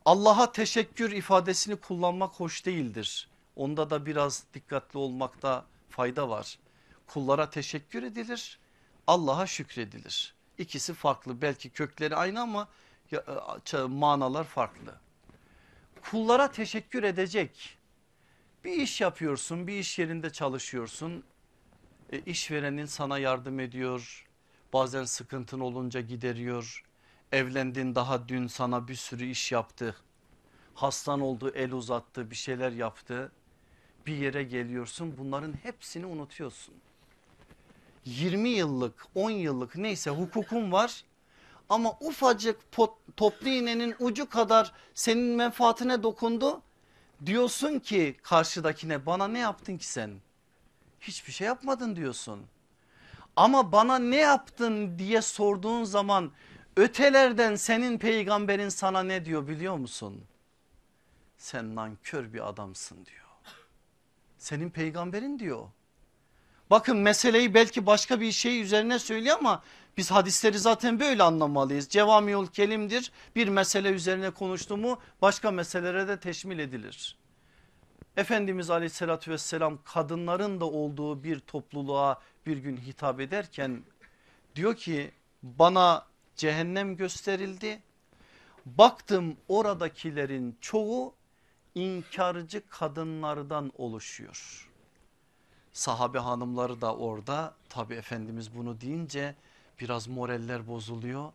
Allah'a 0.06 0.52
teşekkür 0.52 1.12
ifadesini 1.12 1.76
kullanmak 1.76 2.34
hoş 2.34 2.66
değildir. 2.66 3.30
Onda 3.56 3.90
da 3.90 4.06
biraz 4.06 4.44
dikkatli 4.54 5.00
olmakta 5.00 5.66
fayda 5.90 6.30
var. 6.30 6.60
Kullara 7.08 7.50
teşekkür 7.50 8.04
edilir, 8.04 8.60
Allah'a 9.08 9.48
şükredilir. 9.48 10.34
İkisi 10.58 10.94
farklı 10.94 11.42
belki 11.42 11.70
kökleri 11.70 12.16
aynı 12.16 12.42
ama 12.42 12.68
e, 13.74 13.78
manalar 13.78 14.44
farklı. 14.44 14.96
Kullara 16.12 16.52
teşekkür 16.52 17.04
edecek. 17.04 17.78
Bir 18.64 18.74
iş 18.74 19.02
yapıyorsun, 19.02 19.68
bir 19.68 19.80
iş 19.80 20.00
yerinde 20.00 20.30
çalışıyorsun. 20.30 21.24
E, 22.12 22.20
işverenin 22.20 22.86
sana 22.86 23.20
yardım 23.20 23.60
ediyor. 23.60 24.28
Bazen 24.74 25.04
sıkıntın 25.04 25.60
olunca 25.60 26.02
gideriyor. 26.02 26.84
Evlendin 27.32 27.96
daha 27.96 28.28
dün 28.28 28.48
sana 28.48 28.88
bir 28.88 28.96
sürü 28.96 29.26
iş 29.26 29.52
yaptı. 29.52 29.96
Hastan 30.76 31.22
oldu 31.22 31.52
el 31.56 31.72
uzattı 31.72 32.32
bir 32.32 32.36
şeyler 32.36 32.72
yaptı. 32.72 33.32
Bir 34.06 34.18
yere 34.18 34.44
geliyorsun 34.44 35.16
bunların 35.18 35.54
hepsini 35.64 36.06
unutuyorsun. 36.06 36.76
20 38.06 38.50
yıllık 38.50 39.06
10 39.16 39.30
yıllık 39.30 39.76
neyse 39.76 40.10
hukukun 40.10 40.72
var 40.72 41.04
ama 41.70 41.98
ufacık 42.02 42.72
pot, 42.72 42.94
toplu 43.18 43.50
iğnenin 43.50 43.96
ucu 44.00 44.30
kadar 44.30 44.72
senin 44.94 45.36
menfaatine 45.36 46.04
dokundu. 46.04 46.62
Diyorsun 47.26 47.80
ki 47.80 48.16
karşıdakine 48.24 49.06
bana 49.06 49.28
ne 49.28 49.40
yaptın 49.40 49.78
ki 49.78 49.88
sen? 49.88 50.12
Hiçbir 51.00 51.32
şey 51.32 51.48
yapmadın 51.48 51.96
diyorsun. 51.96 52.42
Ama 53.36 53.72
bana 53.72 54.00
ne 54.00 54.16
yaptın 54.16 55.00
diye 55.00 55.22
sorduğun 55.22 55.84
zaman 55.84 56.32
ötelerden 56.78 57.56
senin 57.56 57.98
peygamberin 57.98 58.70
sana 58.70 59.04
ne 59.04 59.26
diyor 59.26 59.48
biliyor 59.48 59.78
musun? 59.78 60.24
Sen 61.38 61.76
nankör 61.76 62.34
bir 62.34 62.50
adamsın 62.50 63.06
diyor. 63.06 63.56
Senin 64.38 64.70
peygamberin 64.70 65.40
diyor. 65.40 65.68
Bakın 66.70 66.98
meseleyi 66.98 67.54
belki 67.54 67.86
başka 67.86 68.22
bir 68.22 68.32
şey 68.32 68.62
üzerine 68.62 69.00
söylüyor 69.00 69.38
ama 69.40 69.64
biz 69.98 70.12
hadisleri 70.12 70.60
zaten 70.60 71.00
böyle 71.00 71.24
anlamalıyız. 71.24 71.90
Cevamiyul 71.90 72.48
kelimdir 72.48 73.12
bir 73.36 73.48
mesele 73.48 73.90
üzerine 73.90 74.30
konuştu 74.30 74.78
mu 74.78 75.00
başka 75.22 75.52
meselelere 75.52 76.08
de 76.08 76.20
teşmil 76.20 76.60
edilir. 76.60 77.18
Efendimiz 78.18 78.70
aleyhissalatü 78.70 79.32
vesselam 79.32 79.80
kadınların 79.84 80.62
da 80.62 80.66
olduğu 80.66 81.24
bir 81.24 81.40
topluluğa 81.40 82.22
bir 82.46 82.58
gün 82.58 82.78
hitap 82.78 83.20
ederken 83.20 83.84
diyor 84.56 84.76
ki 84.76 85.12
bana 85.44 86.06
cehennem 86.36 86.96
gösterildi. 86.98 87.82
Baktım 88.66 89.38
oradakilerin 89.48 90.58
çoğu 90.62 91.14
inkarcı 91.76 92.70
kadınlardan 92.70 93.72
oluşuyor. 93.78 94.70
Sahabe 95.74 96.20
hanımları 96.20 96.82
da 96.82 96.96
orada 96.96 97.56
tabi 97.70 97.94
Efendimiz 97.94 98.56
bunu 98.56 98.82
deyince 98.82 99.36
biraz 99.80 100.08
moraller 100.08 100.68
bozuluyor. 100.68 101.32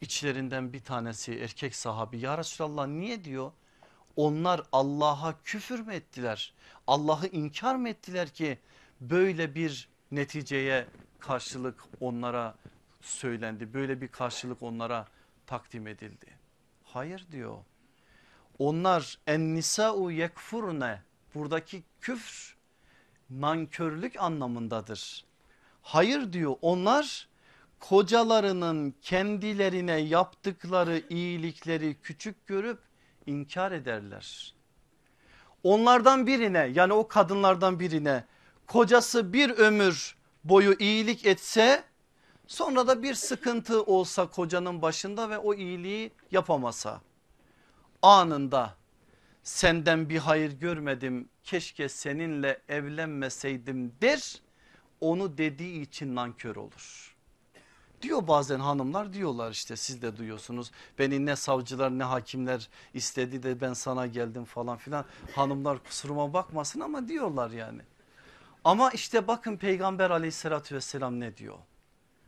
İçlerinden 0.00 0.72
bir 0.72 0.80
tanesi 0.80 1.38
erkek 1.38 1.76
sahabi 1.76 2.18
ya 2.18 2.38
Resulallah 2.38 2.86
niye 2.86 3.24
diyor? 3.24 3.52
Onlar 4.16 4.62
Allah'a 4.72 5.42
küfür 5.44 5.80
mü 5.80 5.94
ettiler? 5.94 6.54
Allah'ı 6.86 7.26
inkar 7.26 7.74
mı 7.74 7.88
ettiler 7.88 8.28
ki 8.28 8.58
böyle 9.00 9.54
bir 9.54 9.88
neticeye 10.10 10.86
karşılık 11.18 11.84
onlara 12.00 12.54
söylendi. 13.06 13.74
Böyle 13.74 14.00
bir 14.00 14.08
karşılık 14.08 14.62
onlara 14.62 15.06
takdim 15.46 15.86
edildi. 15.86 16.26
Hayır 16.84 17.26
diyor. 17.32 17.56
Onlar 18.58 19.18
en 19.26 19.54
nisa'u 19.54 20.10
yekfurne 20.10 21.02
buradaki 21.34 21.82
küfr 22.00 22.56
nankörlük 23.30 24.20
anlamındadır. 24.20 25.24
Hayır 25.82 26.32
diyor 26.32 26.56
onlar 26.62 27.28
kocalarının 27.80 28.94
kendilerine 29.02 29.96
yaptıkları 30.00 31.02
iyilikleri 31.10 31.96
küçük 32.02 32.46
görüp 32.46 32.78
inkar 33.26 33.72
ederler. 33.72 34.54
Onlardan 35.62 36.26
birine 36.26 36.70
yani 36.74 36.92
o 36.92 37.08
kadınlardan 37.08 37.80
birine 37.80 38.24
kocası 38.66 39.32
bir 39.32 39.50
ömür 39.50 40.16
boyu 40.44 40.76
iyilik 40.78 41.26
etse 41.26 41.84
sonra 42.46 42.86
da 42.86 43.02
bir 43.02 43.14
sıkıntı 43.14 43.82
olsa 43.82 44.26
kocanın 44.26 44.82
başında 44.82 45.30
ve 45.30 45.38
o 45.38 45.54
iyiliği 45.54 46.12
yapamasa 46.30 47.00
anında 48.02 48.74
senden 49.42 50.08
bir 50.08 50.18
hayır 50.18 50.52
görmedim 50.52 51.28
keşke 51.44 51.88
seninle 51.88 52.62
evlenmeseydim 52.68 53.92
der 54.02 54.40
onu 55.00 55.38
dediği 55.38 55.82
için 55.82 56.14
nankör 56.14 56.56
olur. 56.56 57.16
Diyor 58.02 58.28
bazen 58.28 58.60
hanımlar 58.60 59.12
diyorlar 59.12 59.50
işte 59.50 59.76
siz 59.76 60.02
de 60.02 60.16
duyuyorsunuz 60.16 60.70
beni 60.98 61.26
ne 61.26 61.36
savcılar 61.36 61.98
ne 61.98 62.04
hakimler 62.04 62.68
istedi 62.94 63.42
de 63.42 63.60
ben 63.60 63.72
sana 63.72 64.06
geldim 64.06 64.44
falan 64.44 64.76
filan 64.76 65.04
hanımlar 65.34 65.78
kusuruma 65.84 66.32
bakmasın 66.32 66.80
ama 66.80 67.08
diyorlar 67.08 67.50
yani. 67.50 67.82
Ama 68.64 68.90
işte 68.90 69.28
bakın 69.28 69.56
peygamber 69.56 70.10
aleyhissalatü 70.10 70.74
vesselam 70.74 71.20
ne 71.20 71.36
diyor? 71.36 71.58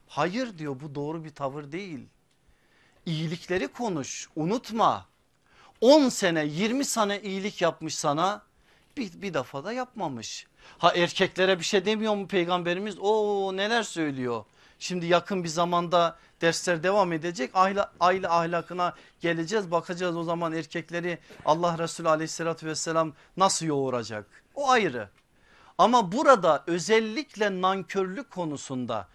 Hayır 0.09 0.59
diyor 0.59 0.81
bu 0.81 0.95
doğru 0.95 1.25
bir 1.25 1.31
tavır 1.31 1.73
değil. 1.73 2.01
İyilikleri 3.07 3.69
konuş 3.69 4.29
unutma 4.37 5.07
10 5.81 6.09
sene 6.09 6.47
20 6.47 6.85
sene 6.85 7.21
iyilik 7.23 7.63
yapmış 7.63 7.95
sana 7.95 8.43
bir, 8.97 9.23
bir 9.23 9.35
defa 9.35 9.65
da 9.65 9.73
yapmamış. 9.73 10.47
Ha 10.79 10.93
erkeklere 10.95 11.59
bir 11.59 11.65
şey 11.65 11.85
demiyor 11.85 12.15
mu 12.15 12.29
peygamberimiz? 12.29 12.99
O 12.99 13.53
neler 13.57 13.83
söylüyor. 13.83 14.45
Şimdi 14.79 15.07
yakın 15.07 15.45
bir 15.45 15.49
zamanda 15.49 16.19
dersler 16.41 16.83
devam 16.83 17.13
edecek. 17.13 17.51
Aile, 17.55 17.85
aile 18.01 18.29
ahlakına 18.29 18.95
geleceğiz. 19.21 19.71
Bakacağız 19.71 20.17
o 20.17 20.23
zaman 20.23 20.53
erkekleri 20.53 21.19
Allah 21.45 21.79
Resulü 21.79 22.09
aleyhissalatü 22.09 22.67
vesselam 22.67 23.13
nasıl 23.37 23.67
yoğuracak? 23.67 24.27
O 24.55 24.71
ayrı. 24.71 25.09
Ama 25.79 26.13
burada 26.13 26.65
özellikle 26.67 27.61
nankörlük 27.61 28.31
konusunda 28.31 29.09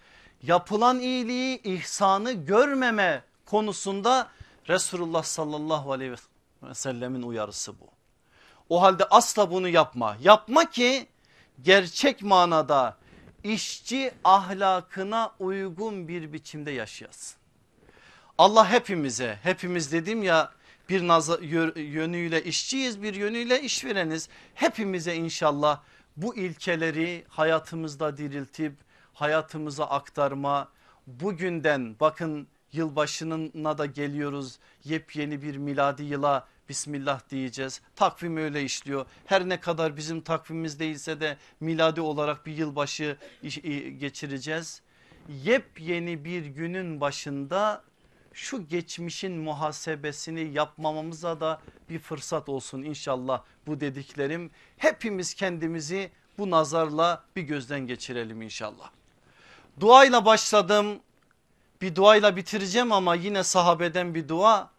yapılan 0.46 1.00
iyiliği 1.00 1.62
ihsanı 1.62 2.32
görmeme 2.32 3.22
konusunda 3.46 4.28
Resulullah 4.68 5.22
sallallahu 5.22 5.92
aleyhi 5.92 6.12
ve 6.62 6.74
sellemin 6.74 7.22
uyarısı 7.22 7.80
bu. 7.80 7.88
O 8.68 8.82
halde 8.82 9.04
asla 9.04 9.50
bunu 9.50 9.68
yapma. 9.68 10.16
Yapma 10.22 10.70
ki 10.70 11.06
gerçek 11.62 12.22
manada 12.22 12.96
işçi 13.44 14.12
ahlakına 14.24 15.32
uygun 15.38 16.08
bir 16.08 16.32
biçimde 16.32 16.70
yaşayasın. 16.70 17.36
Allah 18.38 18.70
hepimize 18.70 19.38
hepimiz 19.42 19.92
dedim 19.92 20.22
ya 20.22 20.52
bir 20.88 21.00
yönüyle 21.80 22.44
işçiyiz 22.44 23.02
bir 23.02 23.14
yönüyle 23.14 23.62
işvereniz. 23.62 24.28
Hepimize 24.54 25.14
inşallah 25.14 25.80
bu 26.16 26.36
ilkeleri 26.36 27.24
hayatımızda 27.28 28.16
diriltip 28.16 28.74
hayatımıza 29.14 29.84
aktarma 29.84 30.68
bugünden 31.06 31.96
bakın 32.00 32.48
yılbaşına 32.72 33.78
da 33.78 33.86
geliyoruz 33.86 34.58
yepyeni 34.84 35.42
bir 35.42 35.56
miladi 35.56 36.02
yıla 36.02 36.46
Bismillah 36.68 37.30
diyeceğiz. 37.30 37.80
Takvim 37.96 38.36
öyle 38.36 38.62
işliyor. 38.62 39.06
Her 39.26 39.48
ne 39.48 39.60
kadar 39.60 39.96
bizim 39.96 40.20
takvimimiz 40.20 40.80
değilse 40.80 41.20
de 41.20 41.36
miladi 41.60 42.00
olarak 42.00 42.46
bir 42.46 42.56
yılbaşı 42.56 43.16
geçireceğiz. 43.98 44.82
Yepyeni 45.28 46.24
bir 46.24 46.44
günün 46.44 47.00
başında 47.00 47.82
şu 48.32 48.68
geçmişin 48.68 49.32
muhasebesini 49.32 50.52
yapmamamıza 50.52 51.40
da 51.40 51.62
bir 51.90 51.98
fırsat 51.98 52.48
olsun 52.48 52.82
inşallah 52.82 53.42
bu 53.66 53.80
dediklerim. 53.80 54.50
Hepimiz 54.76 55.34
kendimizi 55.34 56.10
bu 56.38 56.50
nazarla 56.50 57.24
bir 57.36 57.42
gözden 57.42 57.86
geçirelim 57.86 58.42
inşallah. 58.42 58.90
Duayla 59.80 60.24
başladım. 60.24 61.00
Bir 61.80 61.94
duayla 61.94 62.36
bitireceğim 62.36 62.92
ama 62.92 63.14
yine 63.14 63.42
sahabeden 63.44 64.14
bir 64.14 64.28
dua. 64.28 64.70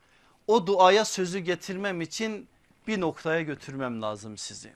O 0.47 0.67
duaya 0.67 1.05
sözü 1.05 1.39
getirmem 1.39 2.01
için 2.01 2.47
bir 2.87 3.01
noktaya 3.01 3.41
götürmem 3.41 4.01
lazım 4.01 4.37
sizi. 4.37 4.73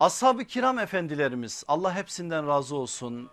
Ashab-ı 0.00 0.44
kiram 0.44 0.78
efendilerimiz 0.78 1.64
Allah 1.68 1.94
hepsinden 1.94 2.46
razı 2.46 2.76
olsun. 2.76 3.30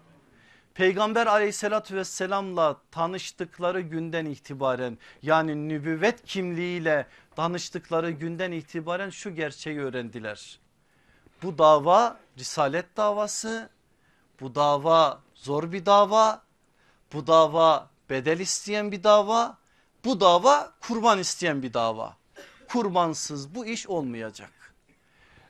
Peygamber 0.74 1.28
aleyhissalatü 1.28 1.96
vesselamla 1.96 2.78
tanıştıkları 2.92 3.82
günden 3.82 4.26
itibaren 4.26 4.98
yani 5.22 5.70
nübüvvet 5.70 6.26
kimliğiyle 6.26 7.08
tanıştıkları 7.36 8.12
günden 8.12 8.52
itibaren 8.52 9.10
şu 9.10 9.36
gerçeği 9.36 9.80
öğrendiler. 9.80 10.60
Bu 11.44 11.58
dava 11.58 12.20
risalet 12.38 12.98
davası, 12.98 13.70
bu 14.42 14.56
dava 14.56 15.23
zor 15.44 15.72
bir 15.72 15.86
dava, 15.86 16.42
bu 17.14 17.28
dava 17.28 17.90
bedel 18.10 18.40
isteyen 18.40 18.92
bir 18.92 19.04
dava, 19.04 19.58
bu 20.06 20.20
dava 20.20 20.74
kurban 20.80 21.20
isteyen 21.20 21.64
bir 21.64 21.74
dava. 21.74 22.18
Kurbansız 22.68 23.56
bu 23.56 23.66
iş 23.66 23.88
olmayacak. 23.88 24.52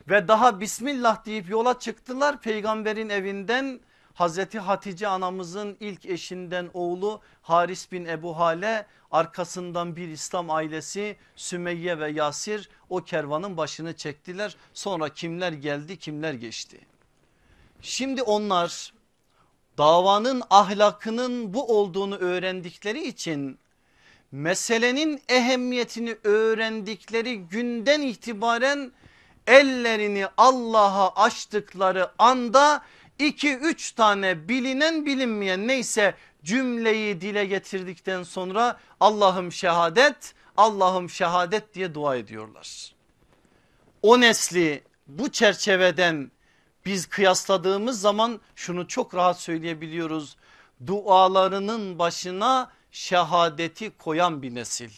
Ve 0.08 0.28
daha 0.28 0.60
Bismillah 0.60 1.26
deyip 1.26 1.50
yola 1.50 1.78
çıktılar 1.78 2.40
peygamberin 2.40 3.08
evinden 3.08 3.80
Hazreti 4.14 4.58
Hatice 4.58 5.08
anamızın 5.08 5.76
ilk 5.80 6.06
eşinden 6.06 6.70
oğlu 6.74 7.20
Haris 7.42 7.92
bin 7.92 8.04
Ebu 8.04 8.38
Hale 8.38 8.86
arkasından 9.10 9.96
bir 9.96 10.08
İslam 10.08 10.50
ailesi 10.50 11.16
Sümeyye 11.36 11.98
ve 11.98 12.10
Yasir 12.10 12.68
o 12.90 13.04
kervanın 13.04 13.56
başını 13.56 13.96
çektiler. 13.96 14.56
Sonra 14.74 15.08
kimler 15.08 15.52
geldi 15.52 15.96
kimler 15.96 16.32
geçti. 16.32 16.80
Şimdi 17.82 18.22
onlar 18.22 18.93
davanın 19.78 20.42
ahlakının 20.50 21.54
bu 21.54 21.78
olduğunu 21.78 22.16
öğrendikleri 22.16 23.08
için 23.08 23.58
meselenin 24.32 25.22
ehemmiyetini 25.28 26.16
öğrendikleri 26.24 27.38
günden 27.38 28.00
itibaren 28.00 28.92
ellerini 29.46 30.26
Allah'a 30.36 31.24
açtıkları 31.24 32.10
anda 32.18 32.82
2-3 33.18 33.94
tane 33.94 34.48
bilinen 34.48 35.06
bilinmeyen 35.06 35.68
neyse 35.68 36.14
cümleyi 36.44 37.20
dile 37.20 37.46
getirdikten 37.46 38.22
sonra 38.22 38.80
Allah'ım 39.00 39.52
şehadet 39.52 40.34
Allah'ım 40.56 41.10
şehadet 41.10 41.74
diye 41.74 41.94
dua 41.94 42.16
ediyorlar. 42.16 42.94
O 44.02 44.20
nesli 44.20 44.82
bu 45.06 45.32
çerçeveden 45.32 46.30
biz 46.86 47.06
kıyasladığımız 47.06 48.00
zaman 48.00 48.40
şunu 48.56 48.88
çok 48.88 49.14
rahat 49.14 49.40
söyleyebiliyoruz. 49.40 50.36
Dualarının 50.86 51.98
başına 51.98 52.70
şehadeti 52.92 53.90
koyan 53.98 54.42
bir 54.42 54.54
nesil. 54.54 54.90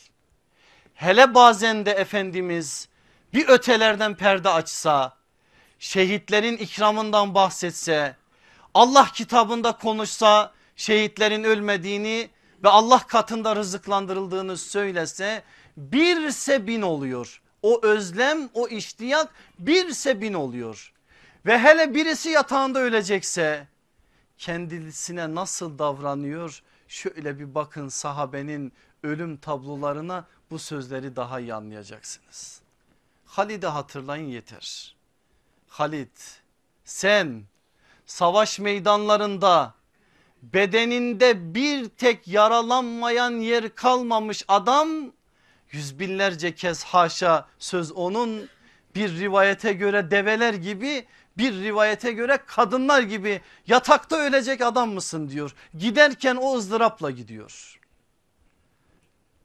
Hele 0.95 1.35
bazen 1.35 1.87
de 1.87 1.91
Efendimiz 1.91 2.89
bir 3.35 3.49
ötelerden 3.49 4.15
perde 4.15 4.49
açsa 4.49 5.17
şehitlerin 5.79 6.57
ikramından 6.57 7.35
bahsetse 7.35 8.17
Allah 8.75 9.09
kitabında 9.15 9.73
konuşsa 9.73 10.53
şehitlerin 10.77 11.45
ölmediğini 11.45 12.31
ve 12.65 12.69
Allah 12.69 12.99
katında 12.99 13.57
rızıklandırıldığını 13.57 14.57
söylese 14.57 15.43
birse 15.77 16.67
bin 16.67 16.83
oluyor. 16.83 17.43
O 17.63 17.81
özlem 17.83 18.49
o 18.55 18.69
iştiyak 18.69 19.29
birse 19.59 20.21
bin 20.21 20.35
oluyor. 20.35 20.93
Ve 21.47 21.59
hele 21.59 21.95
birisi 21.95 22.29
yatağında 22.29 22.79
ölecekse 22.79 23.69
kendisine 24.39 25.35
nasıl 25.35 25.79
davranıyor? 25.79 26.63
Şöyle 26.89 27.39
bir 27.39 27.55
bakın 27.55 27.89
sahabenin 27.89 28.73
ölüm 29.03 29.37
tablolarına 29.37 30.27
bu 30.51 30.59
sözleri 30.59 31.17
daha 31.17 31.41
iyi 31.41 31.55
anlayacaksınız. 31.55 32.61
Halid'i 33.25 33.67
hatırlayın 33.67 34.29
yeter. 34.29 34.97
Halit 35.69 36.41
sen 36.85 37.43
savaş 38.07 38.59
meydanlarında 38.59 39.75
bedeninde 40.43 41.55
bir 41.55 41.89
tek 41.89 42.29
yaralanmayan 42.29 43.31
yer 43.31 43.75
kalmamış 43.75 44.45
adam 44.49 44.89
yüz 45.71 45.99
binlerce 45.99 46.55
kez 46.55 46.85
haşa 46.85 47.49
söz 47.59 47.93
onun 47.93 48.49
bir 48.95 49.19
rivayete 49.19 49.73
göre 49.73 50.11
develer 50.11 50.55
gibi 50.55 51.07
bir 51.39 51.55
rivayete 51.55 52.13
göre 52.13 52.39
kadınlar 52.47 53.03
gibi 53.03 53.41
yatakta 53.67 54.17
ölecek 54.17 54.61
adam 54.61 54.93
mısın 54.93 55.29
diyor. 55.29 55.55
Giderken 55.79 56.37
o 56.37 56.57
ızdırapla 56.57 57.11
gidiyor. 57.11 57.81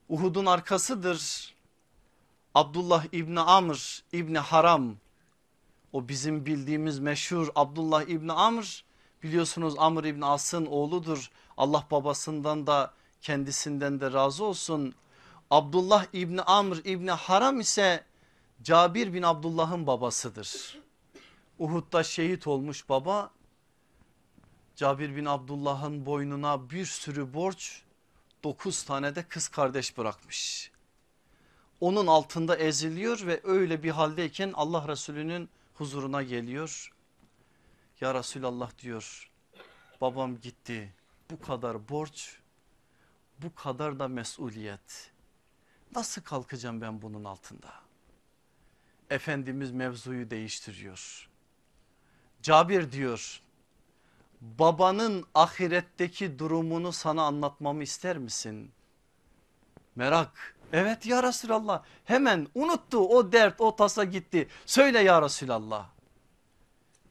Uhud'un 0.09 0.45
arkasıdır. 0.45 1.53
Abdullah 2.55 3.05
İbni 3.11 3.39
Amr 3.39 4.03
İbni 4.11 4.39
Haram 4.39 4.95
o 5.93 6.07
bizim 6.07 6.45
bildiğimiz 6.45 6.99
meşhur 6.99 7.47
Abdullah 7.55 8.01
İbni 8.01 8.33
Amr 8.33 8.83
biliyorsunuz 9.23 9.73
Amr 9.77 10.03
İbni 10.03 10.25
As'ın 10.25 10.65
oğludur. 10.65 11.31
Allah 11.57 11.85
babasından 11.91 12.67
da 12.67 12.93
kendisinden 13.21 14.01
de 14.01 14.13
razı 14.13 14.43
olsun. 14.43 14.93
Abdullah 15.51 16.05
İbni 16.13 16.41
Amr 16.41 16.75
İbni 16.85 17.11
Haram 17.11 17.59
ise 17.59 18.03
Cabir 18.63 19.13
bin 19.13 19.23
Abdullah'ın 19.23 19.87
babasıdır. 19.87 20.80
Uhud'da 21.61 22.03
şehit 22.03 22.47
olmuş 22.47 22.89
baba 22.89 23.31
Cabir 24.75 25.15
bin 25.15 25.25
Abdullah'ın 25.25 26.05
boynuna 26.05 26.69
bir 26.69 26.85
sürü 26.85 27.33
borç 27.33 27.81
9 28.43 28.83
tane 28.83 29.15
de 29.15 29.23
kız 29.23 29.47
kardeş 29.47 29.97
bırakmış. 29.97 30.71
Onun 31.79 32.07
altında 32.07 32.57
eziliyor 32.57 33.27
ve 33.27 33.41
öyle 33.43 33.83
bir 33.83 33.89
haldeyken 33.89 34.51
Allah 34.53 34.87
Resulü'nün 34.87 35.49
huzuruna 35.73 36.23
geliyor. 36.23 36.93
Ya 38.01 38.13
Resulallah 38.13 38.77
diyor 38.77 39.31
babam 40.01 40.39
gitti 40.39 40.93
bu 41.31 41.41
kadar 41.41 41.89
borç 41.89 42.39
bu 43.39 43.55
kadar 43.55 43.99
da 43.99 44.07
mesuliyet 44.07 45.11
nasıl 45.95 46.21
kalkacağım 46.21 46.81
ben 46.81 47.01
bunun 47.01 47.23
altında? 47.23 47.73
Efendimiz 49.09 49.71
mevzuyu 49.71 50.29
değiştiriyor. 50.29 51.30
Cabir 52.41 52.91
diyor 52.91 53.41
babanın 54.41 55.25
ahiretteki 55.35 56.39
durumunu 56.39 56.91
sana 56.91 57.23
anlatmamı 57.23 57.83
ister 57.83 58.17
misin? 58.17 58.71
Merak 59.95 60.55
Evet 60.73 61.05
ya 61.05 61.23
Resulallah 61.23 61.83
hemen 62.05 62.47
unuttu 62.55 62.97
o 62.99 63.31
dert 63.31 63.61
o 63.61 63.75
tasa 63.75 64.03
gitti. 64.03 64.47
Söyle 64.65 64.99
ya 64.99 65.21
Resulallah. 65.21 65.89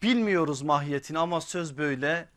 Bilmiyoruz 0.02 0.62
mahiyetini 0.62 1.18
ama 1.18 1.40
söz 1.40 1.78
böyle. 1.78 2.28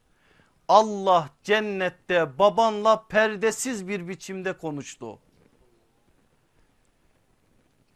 Allah 0.68 1.30
cennette 1.44 2.40
babanla 2.40 3.08
perdesiz 3.08 3.88
bir 3.88 4.08
biçimde 4.08 4.58
konuştu. 4.58 5.20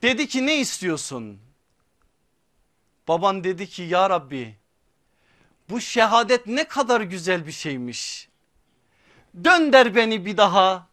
Dedi 0.02 0.28
ki 0.28 0.46
ne 0.46 0.60
istiyorsun? 0.60 1.40
Baban 3.08 3.44
dedi 3.44 3.70
ki 3.70 3.84
ya 3.84 4.10
Rabbi 4.10 4.58
bu 5.70 5.82
şehadet 5.82 6.48
ne 6.48 6.68
kadar 6.68 7.02
güzel 7.02 7.48
bir 7.48 7.52
şeymiş. 7.52 8.30
Dönder 9.44 9.96
beni 9.96 10.26
bir 10.26 10.38
daha 10.38 10.88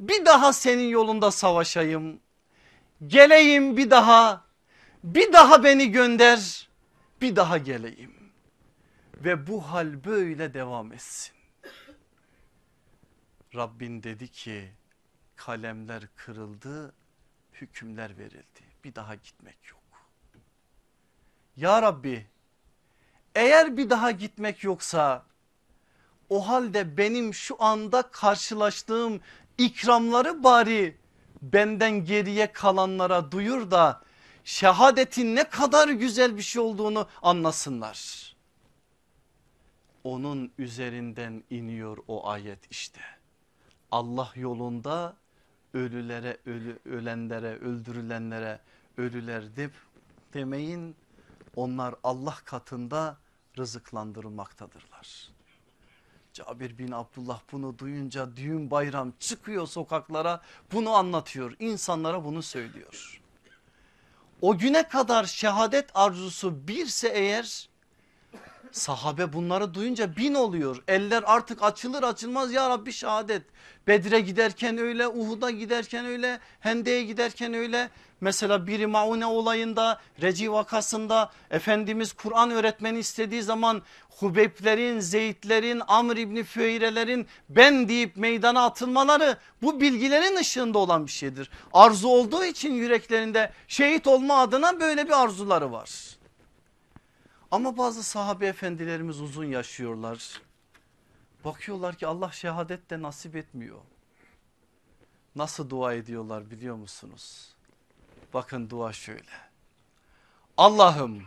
bir 0.00 0.24
daha 0.24 0.52
senin 0.52 0.88
yolunda 0.88 1.30
savaşayım. 1.30 2.20
Geleyim 3.06 3.76
bir 3.76 3.90
daha 3.90 4.44
bir 5.04 5.32
daha 5.32 5.64
beni 5.64 5.90
gönder 5.90 6.68
bir 7.20 7.36
daha 7.36 7.58
geleyim. 7.58 8.14
Ve 9.14 9.46
bu 9.46 9.62
hal 9.62 10.04
böyle 10.04 10.54
devam 10.54 10.92
etsin. 10.92 11.34
Rabbin 13.54 14.02
dedi 14.02 14.28
ki 14.28 14.72
kalemler 15.36 16.02
kırıldı 16.16 16.94
hükümler 17.52 18.18
verildi 18.18 18.60
bir 18.84 18.94
daha 18.94 19.14
gitmek 19.14 19.58
yok. 19.70 19.80
Ya 21.56 21.82
Rabbi 21.82 22.26
eğer 23.34 23.76
bir 23.76 23.90
daha 23.90 24.10
gitmek 24.10 24.64
yoksa 24.64 25.22
o 26.28 26.48
halde 26.48 26.96
benim 26.96 27.34
şu 27.34 27.62
anda 27.62 28.02
karşılaştığım 28.02 29.20
ikramları 29.58 30.44
bari 30.44 30.96
benden 31.42 32.04
geriye 32.04 32.52
kalanlara 32.52 33.32
duyur 33.32 33.70
da 33.70 34.02
şehadetin 34.44 35.36
ne 35.36 35.44
kadar 35.44 35.88
güzel 35.88 36.36
bir 36.36 36.42
şey 36.42 36.62
olduğunu 36.62 37.08
anlasınlar. 37.22 38.30
Onun 40.04 40.52
üzerinden 40.58 41.44
iniyor 41.50 41.98
o 42.08 42.28
ayet 42.28 42.58
işte. 42.70 43.00
Allah 43.90 44.32
yolunda 44.36 45.16
ölülere, 45.74 46.36
ölü, 46.46 46.78
ölenlere, 46.84 47.56
öldürülenlere 47.56 48.60
ölüler 48.96 49.56
de, 49.56 49.70
demeyin. 50.34 50.96
Onlar 51.56 51.94
Allah 52.04 52.36
katında 52.44 53.16
rızıklandırılmaktadırlar. 53.58 55.30
Cabir 56.32 56.78
bin 56.78 56.92
Abdullah 56.92 57.40
bunu 57.52 57.78
duyunca 57.78 58.36
düğün 58.36 58.70
bayram 58.70 59.12
çıkıyor 59.20 59.66
sokaklara 59.66 60.40
bunu 60.72 60.90
anlatıyor 60.90 61.56
insanlara 61.58 62.24
bunu 62.24 62.42
söylüyor. 62.42 63.20
O 64.40 64.58
güne 64.58 64.88
kadar 64.88 65.24
şehadet 65.24 65.90
arzusu 65.94 66.68
birse 66.68 67.08
eğer 67.08 67.69
sahabe 68.72 69.32
bunları 69.32 69.74
duyunca 69.74 70.16
bin 70.16 70.34
oluyor. 70.34 70.82
Eller 70.88 71.22
artık 71.26 71.62
açılır 71.62 72.02
açılmaz 72.02 72.52
ya 72.52 72.70
Rabbi 72.70 72.92
şehadet. 72.92 73.42
Bedre 73.86 74.20
giderken 74.20 74.78
öyle 74.78 75.08
Uhud'a 75.08 75.50
giderken 75.50 76.06
öyle 76.06 76.38
Hende'ye 76.60 77.04
giderken 77.04 77.54
öyle. 77.54 77.90
Mesela 78.20 78.66
biri 78.66 78.86
Maune 78.86 79.26
olayında 79.26 80.00
Reci 80.22 80.52
vakasında 80.52 81.30
Efendimiz 81.50 82.12
Kur'an 82.12 82.50
öğretmeni 82.50 82.98
istediği 82.98 83.42
zaman 83.42 83.82
Hubeyblerin, 84.18 85.00
Zeydlerin, 85.00 85.82
Amr 85.88 86.16
İbni 86.16 86.44
Füeyrelerin 86.44 87.26
ben 87.48 87.88
deyip 87.88 88.16
meydana 88.16 88.64
atılmaları 88.64 89.36
bu 89.62 89.80
bilgilerin 89.80 90.36
ışığında 90.36 90.78
olan 90.78 91.06
bir 91.06 91.10
şeydir. 91.12 91.50
Arzu 91.72 92.08
olduğu 92.08 92.44
için 92.44 92.74
yüreklerinde 92.74 93.52
şehit 93.68 94.06
olma 94.06 94.38
adına 94.38 94.80
böyle 94.80 95.06
bir 95.06 95.22
arzuları 95.22 95.72
var. 95.72 96.19
Ama 97.50 97.76
bazı 97.76 98.02
sahabe 98.02 98.46
efendilerimiz 98.46 99.20
uzun 99.20 99.44
yaşıyorlar. 99.44 100.40
Bakıyorlar 101.44 101.94
ki 101.96 102.06
Allah 102.06 102.32
şehadet 102.32 102.90
de 102.90 103.02
nasip 103.02 103.36
etmiyor. 103.36 103.78
Nasıl 105.36 105.70
dua 105.70 105.94
ediyorlar 105.94 106.50
biliyor 106.50 106.76
musunuz? 106.76 107.54
Bakın 108.34 108.70
dua 108.70 108.92
şöyle. 108.92 109.50
Allah'ım 110.56 111.22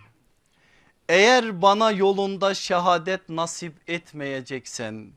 eğer 1.10 1.62
bana 1.62 1.92
yolunda 1.92 2.54
şehadet 2.54 3.30
nasip 3.30 3.90
etmeyeceksen 3.90 5.12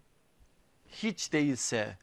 hiç 0.90 1.32
değilse 1.32 1.98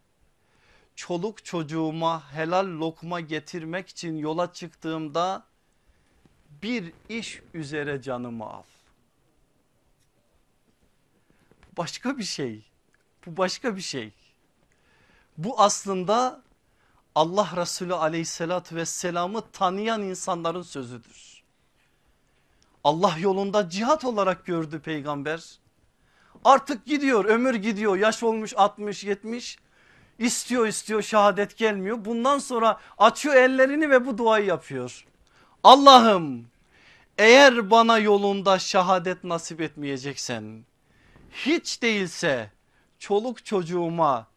çoluk 0.96 1.46
çocuğuma 1.46 2.34
helal 2.34 2.66
lokma 2.66 3.20
getirmek 3.20 3.90
için 3.90 4.18
yola 4.18 4.54
çıktığımda 4.54 5.46
bir 6.62 6.94
iş 7.10 7.42
üzere 7.54 8.02
canımı 8.02 8.46
al. 8.46 8.64
Başka 11.78 12.18
bir 12.18 12.24
şey. 12.24 12.66
Bu 13.26 13.38
başka 13.38 13.76
bir 13.76 13.82
şey. 13.82 14.12
Bu 15.38 15.62
aslında 15.62 16.41
Allah 17.16 17.50
Resulü 17.56 17.94
aleyhissalatü 17.94 18.76
vesselamı 18.76 19.52
tanıyan 19.52 20.02
insanların 20.02 20.62
sözüdür. 20.62 21.44
Allah 22.84 23.16
yolunda 23.20 23.70
cihat 23.70 24.06
olarak 24.06 24.45
gördü 24.45 24.80
peygamber. 24.80 25.60
Artık 26.45 26.86
gidiyor 26.86 27.26
ömür 27.26 27.56
gidiyor 27.56 27.98
yaş 27.98 28.24
olmuş 28.24 28.54
60 28.58 29.04
70 29.04 29.58
istiyor 30.20 30.68
istiyor 30.68 31.02
şehadet 31.02 31.58
gelmiyor. 31.58 32.06
Bundan 32.06 32.40
sonra 32.40 32.80
açıyor 32.98 33.36
ellerini 33.36 33.90
ve 33.90 34.06
bu 34.06 34.18
duayı 34.18 34.45
yapıyor. 34.45 35.06
Allah'ım 35.64 36.48
eğer 37.18 37.72
bana 37.72 38.00
yolunda 38.00 38.60
şehadet 38.60 39.24
nasip 39.24 39.62
etmeyeceksen 39.62 40.66
hiç 41.34 41.82
değilse 41.82 42.52
çoluk 43.00 43.46
çocuğuma 43.46 44.28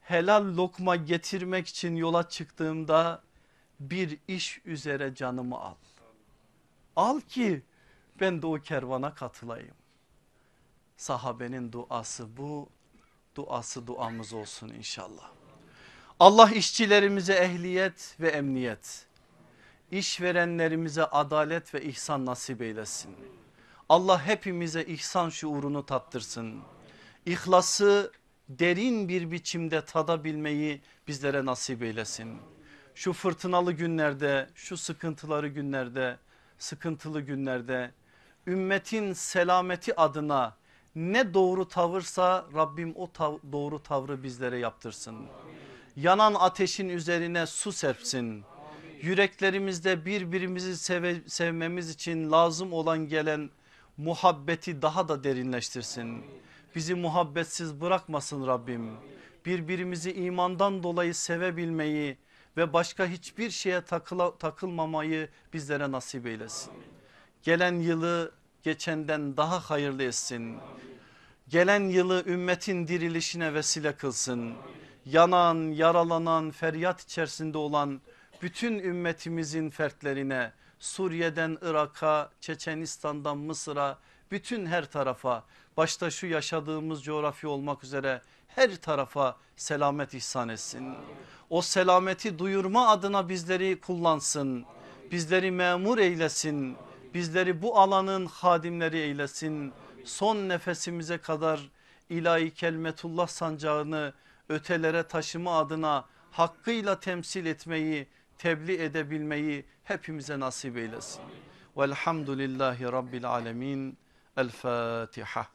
helal 0.00 0.56
lokma 0.56 0.96
getirmek 0.96 1.68
için 1.68 1.96
yola 1.96 2.28
çıktığımda 2.28 3.22
bir 3.80 4.18
iş 4.28 4.60
üzere 4.64 5.14
canımı 5.14 5.58
al. 5.60 5.74
Al 6.96 7.20
ki 7.20 7.62
ben 8.20 8.42
de 8.42 8.46
o 8.46 8.54
kervana 8.54 9.14
katılayım. 9.14 9.74
Sahabenin 10.96 11.72
duası 11.72 12.36
bu 12.36 12.68
duası 13.34 13.86
duamız 13.86 14.32
olsun 14.32 14.68
inşallah. 14.68 15.30
Allah 16.20 16.50
işçilerimize 16.50 17.34
ehliyet 17.34 18.16
ve 18.20 18.28
emniyet, 18.28 19.06
işverenlerimize 19.90 21.04
adalet 21.04 21.74
ve 21.74 21.82
ihsan 21.82 22.26
nasip 22.26 22.62
eylesin. 22.62 23.16
Allah 23.88 24.26
hepimize 24.26 24.84
ihsan 24.84 25.28
şuurunu 25.28 25.86
tattırsın. 25.86 26.60
İhlası 27.26 28.12
derin 28.48 29.08
bir 29.08 29.30
biçimde 29.30 29.84
tadabilmeyi 29.84 30.80
bizlere 31.08 31.44
nasip 31.44 31.82
eylesin. 31.82 32.38
Şu 32.94 33.12
fırtınalı 33.12 33.72
günlerde, 33.72 34.50
şu 34.54 34.76
sıkıntıları 34.76 35.48
günlerde, 35.48 36.18
sıkıntılı 36.58 37.20
günlerde 37.20 37.90
ümmetin 38.46 39.12
selameti 39.12 40.00
adına 40.00 40.56
ne 40.94 41.34
doğru 41.34 41.68
tavırsa 41.68 42.46
Rabbim 42.54 42.92
o 42.96 43.12
tav 43.12 43.38
doğru 43.52 43.82
tavrı 43.82 44.22
bizlere 44.22 44.58
yaptırsın. 44.58 45.16
Yanan 45.96 46.34
ateşin 46.34 46.88
üzerine 46.88 47.46
su 47.46 47.72
serpsin. 47.72 48.44
Yüreklerimizde 49.02 50.04
birbirimizi 50.04 50.78
seve, 50.78 51.16
sevmemiz 51.26 51.90
için 51.90 52.30
lazım 52.32 52.72
olan 52.72 53.08
gelen 53.08 53.50
muhabbeti 53.96 54.82
daha 54.82 55.08
da 55.08 55.24
derinleştirsin. 55.24 56.24
Bizi 56.74 56.94
muhabbetsiz 56.94 57.80
bırakmasın 57.80 58.46
Rabbim. 58.46 58.90
Birbirimizi 59.46 60.12
imandan 60.12 60.82
dolayı 60.82 61.14
sevebilmeyi 61.14 62.18
ve 62.56 62.72
başka 62.72 63.06
hiçbir 63.06 63.50
şeye 63.50 63.80
takıla, 63.80 64.38
takılmamayı 64.38 65.28
bizlere 65.52 65.92
nasip 65.92 66.26
eylesin. 66.26 66.72
Gelen 67.42 67.74
yılı 67.74 68.32
geçenden 68.62 69.36
daha 69.36 69.60
hayırlı 69.60 70.02
etsin. 70.02 70.58
Gelen 71.48 71.80
yılı 71.88 72.24
ümmetin 72.26 72.88
dirilişine 72.88 73.54
vesile 73.54 73.96
kılsın. 73.96 74.54
Yanan, 75.04 75.72
yaralanan, 75.72 76.50
feryat 76.50 77.00
içerisinde 77.00 77.58
olan 77.58 78.00
bütün 78.42 78.78
ümmetimizin 78.78 79.70
fertlerine 79.70 80.52
Suriye'den 80.82 81.58
Irak'a, 81.62 82.30
Çeçenistan'dan 82.40 83.38
Mısır'a 83.38 83.98
bütün 84.30 84.66
her 84.66 84.90
tarafa 84.90 85.44
başta 85.76 86.10
şu 86.10 86.26
yaşadığımız 86.26 87.04
coğrafya 87.04 87.50
olmak 87.50 87.84
üzere 87.84 88.22
her 88.48 88.76
tarafa 88.76 89.36
selamet 89.56 90.14
ihsan 90.14 90.48
etsin. 90.48 90.94
O 91.50 91.62
selameti 91.62 92.38
duyurma 92.38 92.88
adına 92.88 93.28
bizleri 93.28 93.80
kullansın. 93.80 94.64
Bizleri 95.10 95.50
memur 95.50 95.98
eylesin. 95.98 96.76
Bizleri 97.14 97.62
bu 97.62 97.78
alanın 97.78 98.26
hadimleri 98.26 98.98
eylesin. 98.98 99.72
Son 100.04 100.36
nefesimize 100.36 101.18
kadar 101.18 101.60
ilahi 102.10 102.54
kelmetullah 102.54 103.26
sancağını 103.26 104.12
ötelere 104.48 105.02
taşıma 105.02 105.58
adına 105.58 106.04
hakkıyla 106.30 107.00
temsil 107.00 107.46
etmeyi, 107.46 108.06
tebliğ 108.42 108.82
edebilmeyi 108.82 109.64
hepimize 109.84 110.40
nasip 110.40 110.76
eylesin. 110.76 111.22
Velhamdülillahi 111.76 112.84
Rabbil 112.84 113.24
Alemin. 113.24 113.98
El 114.36 114.48
Fatiha. 114.48 115.46